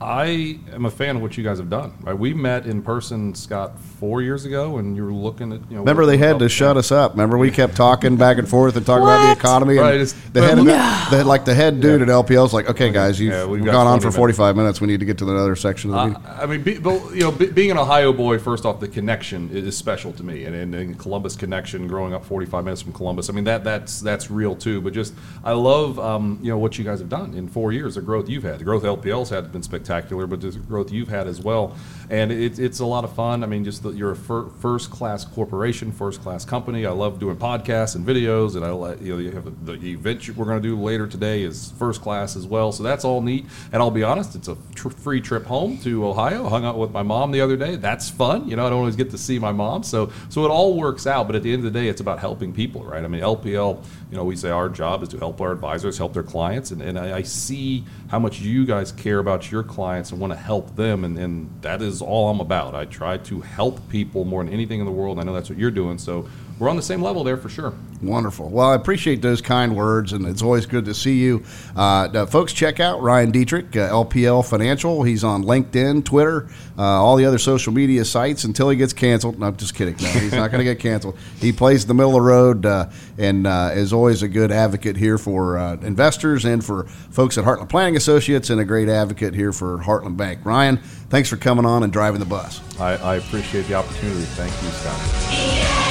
I 0.00 0.58
am 0.72 0.84
a 0.84 0.90
fan 0.90 1.16
of 1.16 1.22
what 1.22 1.36
you 1.36 1.44
guys 1.44 1.58
have 1.58 1.70
done. 1.70 1.96
Right? 2.02 2.16
We 2.16 2.34
met 2.34 2.66
in 2.66 2.82
person, 2.82 3.34
Scott, 3.34 3.72
four 4.02 4.20
years 4.20 4.44
ago, 4.44 4.78
and 4.78 4.96
you 4.96 5.04
were 5.04 5.12
looking 5.12 5.52
at 5.52 5.60
you 5.70 5.76
know. 5.76 5.82
Remember, 5.82 6.06
they 6.06 6.16
had 6.16 6.40
to 6.40 6.48
shut 6.48 6.76
us 6.76 6.90
up. 6.90 7.12
Remember, 7.12 7.38
we 7.38 7.52
kept 7.52 7.76
talking 7.76 8.16
back 8.16 8.36
and 8.36 8.48
forth 8.48 8.74
and 8.74 8.84
talking 8.84 9.04
about 9.04 9.26
the 9.26 9.38
economy. 9.38 9.76
And 9.76 9.86
Right, 9.86 9.94
it's- 9.94 10.14
the 10.32 10.42
head, 10.42 10.58
of 10.58 10.64
No. 10.64 10.72
the, 11.10 11.18
the- 11.18 11.24
like 11.24 11.44
the 11.44 11.54
head 11.54 11.80
dude 11.80 12.02
at 12.02 12.08
LPL 12.08 12.22
LPL's 12.42 12.52
like, 12.52 12.68
okay, 12.68 12.90
guys, 12.90 13.20
you've 13.20 13.32
Yeah, 13.32 13.42
we've 13.44 13.60
we've 13.60 13.64
got 13.66 13.72
gone 13.72 13.86
on 13.86 14.00
20 14.00 14.10
for 14.12 14.16
forty 14.16 14.32
five 14.34 14.56
minutes. 14.56 14.80
We 14.80 14.88
need 14.88 14.98
to 14.98 15.06
get 15.06 15.18
to 15.18 15.30
another 15.30 15.54
section 15.54 15.90
of 15.94 15.96
the 15.96 16.06
meeting. 16.18 16.24
Uh, 16.26 16.38
I 16.42 16.46
mean, 16.46 16.62
be, 16.62 16.78
but, 16.78 17.14
you 17.14 17.20
know, 17.20 17.30
be, 17.30 17.46
being 17.46 17.70
an 17.70 17.78
Ohio 17.78 18.12
boy, 18.12 18.38
first 18.40 18.64
off, 18.66 18.80
the 18.80 18.88
connection 18.88 19.50
is, 19.50 19.66
is 19.68 19.76
special 19.76 20.12
to 20.14 20.24
me, 20.24 20.46
and, 20.46 20.54
and, 20.56 20.74
and 20.74 20.98
Columbus 20.98 21.36
connection, 21.36 21.86
growing 21.86 22.12
up 22.12 22.24
45 22.24 22.64
minutes 22.64 22.82
from 22.82 22.92
Columbus. 22.92 23.30
I 23.30 23.32
mean, 23.34 23.44
that 23.44 23.62
that's 23.62 24.00
that's 24.00 24.30
real 24.32 24.56
too. 24.56 24.80
But 24.80 24.94
just, 24.94 25.14
I 25.44 25.52
love, 25.52 25.98
um, 26.00 26.38
you 26.42 26.50
know, 26.50 26.58
what 26.58 26.76
you 26.78 26.84
guys 26.84 26.98
have 26.98 27.08
done 27.08 27.34
in 27.34 27.46
four 27.48 27.70
years. 27.72 27.94
The 27.94 28.02
growth 28.02 28.28
you've 28.28 28.42
had, 28.42 28.58
the 28.58 28.64
growth 28.64 28.82
LPL's 28.82 29.30
had 29.30 29.44
has 29.44 29.52
been 29.52 29.62
spectacular, 29.62 30.26
but 30.26 30.40
the 30.40 30.50
growth 30.50 30.90
you've 30.90 31.08
had 31.08 31.28
as 31.28 31.40
well, 31.40 31.76
and 32.10 32.32
it, 32.32 32.58
it's 32.58 32.80
a 32.80 32.86
lot 32.86 33.04
of 33.04 33.12
fun. 33.14 33.44
I 33.44 33.46
mean, 33.46 33.64
just 33.64 33.82
the, 33.82 33.91
you're 33.94 34.12
a 34.12 34.16
fir- 34.16 34.48
first 34.60 34.90
class 34.90 35.24
corporation, 35.24 35.92
first 35.92 36.22
class 36.22 36.44
company. 36.44 36.86
I 36.86 36.90
love 36.90 37.18
doing 37.18 37.36
podcasts 37.36 37.94
and 37.94 38.06
videos, 38.06 38.56
and 38.56 38.64
I 38.64 38.70
let 38.70 39.00
you 39.00 39.12
know 39.12 39.18
you 39.18 39.30
have 39.32 39.66
the 39.66 39.74
event 39.74 40.28
we're 40.36 40.44
going 40.44 40.62
to 40.62 40.68
do 40.68 40.78
later 40.80 41.06
today 41.06 41.42
is 41.42 41.72
first 41.78 42.02
class 42.02 42.36
as 42.36 42.46
well. 42.46 42.72
So 42.72 42.82
that's 42.82 43.04
all 43.04 43.20
neat. 43.20 43.46
And 43.72 43.82
I'll 43.82 43.90
be 43.90 44.02
honest, 44.02 44.34
it's 44.34 44.48
a 44.48 44.56
tr- 44.74 44.90
free 44.90 45.20
trip 45.20 45.44
home 45.44 45.78
to 45.78 46.06
Ohio. 46.06 46.48
Hung 46.48 46.64
out 46.64 46.78
with 46.78 46.90
my 46.90 47.02
mom 47.02 47.32
the 47.32 47.40
other 47.40 47.56
day. 47.56 47.76
That's 47.76 48.10
fun. 48.10 48.48
You 48.48 48.56
know, 48.56 48.66
I 48.66 48.70
don't 48.70 48.78
always 48.78 48.96
get 48.96 49.10
to 49.10 49.18
see 49.18 49.38
my 49.38 49.52
mom, 49.52 49.82
so 49.82 50.10
so 50.28 50.44
it 50.44 50.48
all 50.48 50.76
works 50.76 51.06
out. 51.06 51.26
But 51.26 51.36
at 51.36 51.42
the 51.42 51.52
end 51.52 51.64
of 51.64 51.72
the 51.72 51.78
day, 51.78 51.88
it's 51.88 52.00
about 52.00 52.18
helping 52.18 52.52
people, 52.52 52.84
right? 52.84 53.04
I 53.04 53.08
mean, 53.08 53.22
LPL. 53.22 53.84
You 54.10 54.18
know, 54.18 54.24
we 54.24 54.36
say 54.36 54.50
our 54.50 54.68
job 54.68 55.02
is 55.02 55.08
to 55.10 55.18
help 55.18 55.40
our 55.40 55.52
advisors 55.52 55.96
help 55.96 56.12
their 56.12 56.22
clients, 56.22 56.70
and, 56.70 56.82
and 56.82 56.98
I, 56.98 57.18
I 57.18 57.22
see 57.22 57.84
how 58.08 58.18
much 58.18 58.40
you 58.40 58.66
guys 58.66 58.92
care 58.92 59.18
about 59.18 59.50
your 59.50 59.62
clients 59.62 60.12
and 60.12 60.20
want 60.20 60.34
to 60.34 60.38
help 60.38 60.76
them, 60.76 61.04
and, 61.04 61.18
and 61.18 61.50
that 61.62 61.80
is 61.80 62.02
all 62.02 62.28
I'm 62.28 62.40
about. 62.40 62.74
I 62.74 62.84
try 62.84 63.16
to 63.16 63.40
help 63.40 63.81
people 63.88 64.24
more 64.24 64.44
than 64.44 64.52
anything 64.52 64.80
in 64.80 64.86
the 64.86 64.92
world. 64.92 65.18
I 65.18 65.22
know 65.22 65.32
that's 65.32 65.48
what 65.48 65.58
you're 65.58 65.70
doing, 65.70 65.98
so 65.98 66.28
we're 66.58 66.68
on 66.68 66.76
the 66.76 66.82
same 66.82 67.02
level 67.02 67.24
there 67.24 67.36
for 67.36 67.48
sure. 67.48 67.72
Wonderful. 68.02 68.48
Well, 68.48 68.70
I 68.70 68.74
appreciate 68.74 69.22
those 69.22 69.40
kind 69.40 69.76
words, 69.76 70.12
and 70.12 70.26
it's 70.26 70.42
always 70.42 70.66
good 70.66 70.84
to 70.86 70.94
see 70.94 71.18
you. 71.20 71.44
Uh, 71.76 72.08
uh, 72.12 72.26
folks, 72.26 72.52
check 72.52 72.80
out 72.80 73.00
Ryan 73.00 73.32
Detrick, 73.32 73.76
uh, 73.76 73.90
LPL 73.92 74.44
Financial. 74.48 75.04
He's 75.04 75.22
on 75.22 75.44
LinkedIn, 75.44 76.04
Twitter, 76.04 76.48
uh, 76.76 76.82
all 76.82 77.16
the 77.16 77.24
other 77.24 77.38
social 77.38 77.72
media 77.72 78.04
sites 78.04 78.44
until 78.44 78.68
he 78.70 78.76
gets 78.76 78.92
canceled. 78.92 79.38
No, 79.38 79.46
I'm 79.46 79.56
just 79.56 79.74
kidding. 79.74 79.94
No, 80.00 80.08
he's 80.08 80.32
not 80.32 80.50
going 80.50 80.58
to 80.58 80.64
get 80.64 80.80
canceled. 80.80 81.16
He 81.38 81.52
plays 81.52 81.86
the 81.86 81.94
middle 81.94 82.10
of 82.10 82.14
the 82.14 82.20
road 82.22 82.66
uh, 82.66 82.90
and 83.18 83.46
uh, 83.46 83.70
is 83.74 83.92
always 83.92 84.22
a 84.22 84.28
good 84.28 84.50
advocate 84.50 84.96
here 84.96 85.18
for 85.18 85.58
uh, 85.58 85.74
investors 85.76 86.44
and 86.44 86.64
for 86.64 86.84
folks 87.10 87.38
at 87.38 87.44
Heartland 87.44 87.68
Planning 87.68 87.96
Associates 87.96 88.50
and 88.50 88.60
a 88.60 88.64
great 88.64 88.88
advocate 88.88 89.34
here 89.34 89.52
for 89.52 89.78
Heartland 89.78 90.16
Bank. 90.16 90.40
Ryan, 90.44 90.78
thanks 91.08 91.28
for 91.28 91.36
coming 91.36 91.66
on 91.66 91.84
and 91.84 91.92
driving 91.92 92.20
the 92.20 92.26
bus. 92.26 92.60
I, 92.80 92.94
I 92.96 93.14
appreciate 93.16 93.66
the 93.66 93.74
opportunity. 93.74 94.22
Thank 94.22 94.52
you, 94.62 94.68
Scott. 94.70 95.81